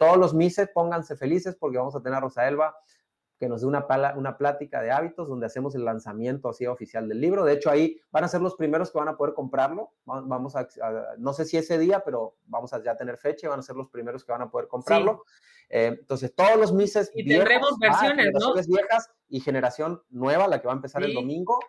Todos 0.00 0.16
los 0.18 0.34
mises, 0.34 0.68
pónganse 0.74 1.14
felices 1.14 1.54
porque 1.54 1.78
vamos 1.78 1.94
a 1.94 2.02
tener 2.02 2.16
a 2.16 2.20
Rosa 2.22 2.48
Elba 2.48 2.76
que 3.40 3.48
nos 3.48 3.62
dé 3.62 3.66
una, 3.66 3.86
una 4.16 4.36
plática 4.36 4.82
de 4.82 4.90
hábitos 4.90 5.26
donde 5.26 5.46
hacemos 5.46 5.74
el 5.74 5.82
lanzamiento 5.82 6.50
así 6.50 6.66
oficial 6.66 7.08
del 7.08 7.22
libro. 7.22 7.42
De 7.42 7.54
hecho, 7.54 7.70
ahí 7.70 7.98
van 8.10 8.22
a 8.22 8.28
ser 8.28 8.42
los 8.42 8.54
primeros 8.54 8.92
que 8.92 8.98
van 8.98 9.08
a 9.08 9.16
poder 9.16 9.32
comprarlo. 9.32 9.94
Vamos 10.04 10.56
a, 10.56 10.68
no 11.16 11.32
sé 11.32 11.46
si 11.46 11.56
ese 11.56 11.78
día, 11.78 12.02
pero 12.04 12.36
vamos 12.44 12.74
a 12.74 12.82
ya 12.82 12.94
tener 12.98 13.16
fecha 13.16 13.46
y 13.46 13.48
van 13.48 13.60
a 13.60 13.62
ser 13.62 13.76
los 13.76 13.88
primeros 13.88 14.26
que 14.26 14.32
van 14.32 14.42
a 14.42 14.50
poder 14.50 14.68
comprarlo. 14.68 15.24
Eh, 15.70 15.96
entonces, 16.00 16.34
todos 16.34 16.58
los 16.58 16.74
Mises 16.74 17.10
y 17.14 17.26
tendremos 17.26 17.78
versiones, 17.78 18.30
¿no? 18.38 18.52
viejas 18.68 19.10
y 19.30 19.40
generación 19.40 20.02
nueva, 20.10 20.46
la 20.46 20.60
que 20.60 20.66
va 20.66 20.74
a 20.74 20.76
empezar 20.76 21.02
el 21.02 21.14
domingo. 21.14 21.60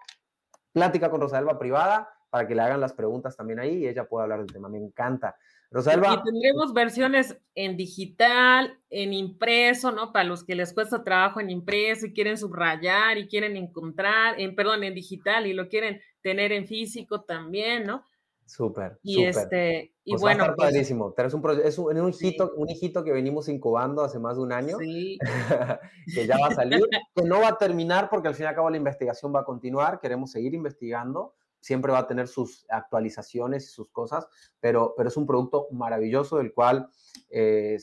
Plática 0.74 1.10
con 1.10 1.22
Rosalba 1.22 1.58
privada 1.58 2.10
para 2.32 2.48
que 2.48 2.56
le 2.56 2.62
hagan 2.62 2.80
las 2.80 2.94
preguntas 2.94 3.36
también 3.36 3.60
ahí 3.60 3.84
y 3.84 3.88
ella 3.88 4.08
pueda 4.08 4.24
hablar 4.24 4.40
del 4.40 4.52
tema. 4.52 4.70
Me 4.70 4.80
encanta. 4.80 5.36
Rosalba. 5.70 6.14
Y 6.14 6.24
tendremos 6.24 6.74
versiones 6.74 7.38
en 7.56 7.78
digital, 7.78 8.80
en 8.90 9.14
impreso, 9.14 9.92
¿no? 9.92 10.12
Para 10.12 10.26
los 10.26 10.44
que 10.44 10.56
les 10.56 10.74
cuesta 10.74 11.04
trabajo 11.04 11.40
en 11.40 11.50
impreso 11.50 12.08
y 12.08 12.14
quieren 12.14 12.38
subrayar 12.38 13.18
y 13.18 13.28
quieren 13.28 13.58
encontrar, 13.58 14.40
en, 14.40 14.56
perdón, 14.56 14.84
en 14.84 14.96
digital 14.96 15.46
y 15.46 15.54
lo 15.54 15.68
quieren 15.68 16.02
tener 16.22 16.54
en 16.54 16.68
físico 16.68 17.22
también, 17.22 17.86
¿no? 17.86 18.06
Súper. 18.46 18.98
Y 19.04 19.24
este, 19.24 19.94
y 20.04 20.12
pues 20.12 20.22
bueno. 20.22 20.46
Va 20.46 20.56
pues 20.56 20.74
un, 20.74 21.62
es 21.64 21.78
un, 21.78 21.98
un, 21.98 22.10
hijito, 22.10 22.54
un 22.56 22.70
hijito 22.70 23.04
que 23.04 23.14
venimos 23.14 23.48
incubando 23.48 24.04
hace 24.04 24.20
más 24.20 24.38
de 24.38 24.44
un 24.44 24.52
año. 24.52 24.78
Sí. 24.78 25.18
que 26.16 26.28
ya 26.28 26.38
va 26.38 26.48
a 26.48 26.56
salir, 26.56 26.82
que 27.16 27.24
no 27.24 27.40
va 27.42 27.50
a 27.50 27.58
terminar 27.58 28.10
porque 28.10 28.30
al 28.30 28.36
fin 28.36 28.46
y 28.46 28.48
al 28.48 28.56
cabo 28.56 28.70
la 28.70 28.78
investigación 28.78 29.34
va 29.34 29.42
a 29.42 29.46
continuar. 29.46 30.00
Queremos 30.02 30.32
seguir 30.32 30.54
investigando 30.54 31.34
siempre 31.62 31.92
va 31.92 32.00
a 32.00 32.08
tener 32.08 32.28
sus 32.28 32.66
actualizaciones 32.70 33.64
y 33.66 33.68
sus 33.68 33.90
cosas, 33.90 34.28
pero, 34.60 34.94
pero 34.98 35.10
es 35.10 35.16
un 35.16 35.26
producto 35.26 35.68
maravilloso 35.72 36.38
del 36.38 36.54
cual 36.54 36.90
eh, 37.30 37.78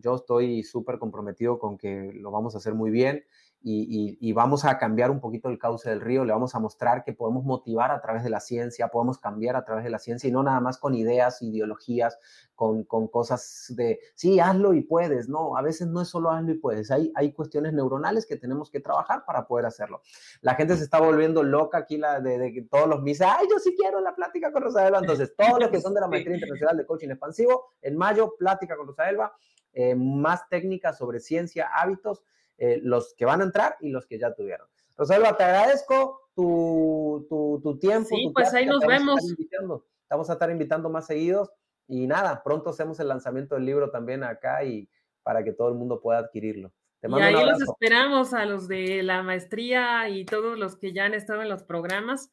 yo 0.00 0.16
estoy 0.16 0.62
súper 0.64 0.98
comprometido 0.98 1.58
con 1.58 1.78
que 1.78 2.12
lo 2.14 2.30
vamos 2.30 2.54
a 2.54 2.58
hacer 2.58 2.74
muy 2.74 2.90
bien 2.90 3.24
y, 3.64 4.32
vamos 4.32 4.64
a 4.64 4.78
cambiar 4.78 5.10
un 5.10 5.20
poquito 5.20 5.48
el 5.48 5.58
cauce 5.58 5.88
del 5.90 6.00
río, 6.00 6.24
le 6.24 6.32
vamos 6.32 6.54
a 6.54 6.58
mostrar 6.58 7.04
que 7.04 7.12
podemos 7.12 7.44
motivar 7.44 7.90
a 7.90 8.00
través 8.00 8.24
de 8.24 8.30
la 8.30 8.40
ciencia, 8.40 8.88
podemos 8.88 9.18
cambiar 9.18 9.56
a 9.56 9.64
través 9.64 9.84
de 9.84 9.90
la 9.90 9.98
ciencia 9.98 10.28
y 10.28 10.32
no 10.32 10.42
nada 10.42 10.60
más 10.60 10.78
con 10.78 10.94
ideas, 10.94 11.42
ideologías, 11.42 12.18
con, 12.54 12.84
cosas 12.84 13.72
de, 13.76 14.00
sí, 14.14 14.38
hazlo 14.38 14.74
y 14.74 14.82
puedes, 14.82 15.28
no, 15.28 15.56
a 15.56 15.62
veces 15.62 15.88
no 15.88 16.00
es 16.00 16.08
solo 16.08 16.30
hazlo 16.30 16.52
y 16.52 16.58
puedes, 16.58 16.90
hay, 16.90 17.12
hay 17.14 17.32
cuestiones 17.32 17.72
neuronales 17.72 18.26
que 18.26 18.36
tenemos 18.36 18.70
que 18.70 18.80
trabajar 18.80 19.24
para 19.24 19.46
poder 19.46 19.66
hacerlo. 19.66 20.02
La 20.40 20.54
gente 20.54 20.76
se 20.76 20.84
está 20.84 21.00
volviendo 21.00 21.42
loca 21.42 21.78
aquí 21.78 21.96
la, 21.96 22.20
de, 22.20 22.52
que 22.52 22.62
todos 22.62 22.88
los 22.88 23.02
mis, 23.02 23.20
ay, 23.20 23.46
yo 23.50 23.58
sí 23.58 23.74
quiero 23.76 24.00
la 24.00 24.14
plática 24.14 24.52
con 24.52 24.62
Rosa 24.62 24.86
Elba, 24.86 24.98
entonces 24.98 25.34
todos 25.36 25.58
los 25.60 25.70
que 25.70 25.80
son 25.80 25.94
de 25.94 26.00
la 26.00 26.08
Maestría 26.08 26.36
Internacional 26.36 26.76
de 26.76 26.86
Coaching 26.86 27.10
Expansivo, 27.10 27.66
en 27.80 27.96
mayo, 27.96 28.34
plática 28.38 28.76
con 28.76 28.86
Rosa 28.86 29.08
Elba, 29.08 29.32
eh, 29.72 29.94
más 29.94 30.48
técnicas 30.48 30.98
sobre 30.98 31.18
ciencia, 31.18 31.70
hábitos, 31.74 32.22
eh, 32.62 32.78
los 32.80 33.12
que 33.14 33.24
van 33.24 33.40
a 33.40 33.44
entrar 33.44 33.74
y 33.80 33.90
los 33.90 34.06
que 34.06 34.20
ya 34.20 34.32
tuvieron. 34.36 34.68
Rosalba, 34.96 35.36
te 35.36 35.42
agradezco 35.42 36.28
tu, 36.32 37.26
tu, 37.28 37.76
tiempo. 37.80 38.06
Sí, 38.08 38.30
pues 38.32 38.54
ahí 38.54 38.66
nos 38.66 38.86
vemos. 38.86 39.20
Vamos 40.08 40.30
a 40.30 40.34
estar 40.34 40.48
invitando 40.48 40.88
más 40.88 41.08
seguidos 41.08 41.50
y 41.88 42.06
nada, 42.06 42.40
pronto 42.44 42.70
hacemos 42.70 43.00
el 43.00 43.08
lanzamiento 43.08 43.56
del 43.56 43.64
libro 43.64 43.90
también 43.90 44.22
acá 44.22 44.62
y 44.62 44.88
para 45.24 45.42
que 45.42 45.52
todo 45.52 45.70
el 45.70 45.74
mundo 45.74 46.00
pueda 46.00 46.20
adquirirlo. 46.20 46.72
y 47.02 47.20
ahí 47.20 47.32
los 47.32 47.60
esperamos 47.62 48.32
a 48.32 48.44
los 48.44 48.68
de 48.68 49.02
la 49.02 49.24
maestría 49.24 50.08
y 50.08 50.24
todos 50.24 50.56
los 50.56 50.76
que 50.76 50.92
ya 50.92 51.06
han 51.06 51.14
estado 51.14 51.42
en 51.42 51.48
los 51.48 51.64
programas. 51.64 52.30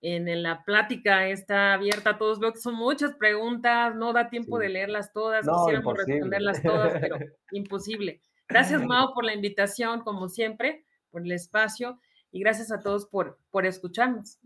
En, 0.00 0.44
la 0.44 0.62
plática 0.64 1.26
está 1.26 1.72
abierta 1.72 2.10
a 2.10 2.18
todos. 2.18 2.38
Veo 2.38 2.52
que 2.52 2.60
son 2.60 2.76
muchas 2.76 3.16
preguntas, 3.16 3.96
no 3.96 4.12
da 4.12 4.30
tiempo 4.30 4.60
de 4.60 4.68
leerlas 4.68 5.12
todas, 5.12 5.44
no, 5.44 5.56
quisiéramos 5.56 5.96
responderlas 5.96 6.62
todas, 6.62 7.00
pero 7.00 7.16
imposible. 7.50 8.20
Gracias, 8.52 8.84
Mao, 8.84 9.14
por 9.14 9.24
la 9.24 9.34
invitación, 9.34 10.00
como 10.02 10.28
siempre, 10.28 10.84
por 11.10 11.22
el 11.22 11.32
espacio 11.32 11.98
y 12.30 12.40
gracias 12.40 12.70
a 12.72 12.80
todos 12.80 13.06
por, 13.06 13.38
por 13.50 13.66
escucharnos. 13.66 14.38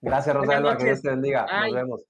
Gracias, 0.00 0.36
Rosalba, 0.36 0.76
que 0.76 0.84
Dios 0.84 1.02
te 1.02 1.10
bendiga. 1.10 1.46
Nos 1.46 1.72
vemos. 1.72 2.00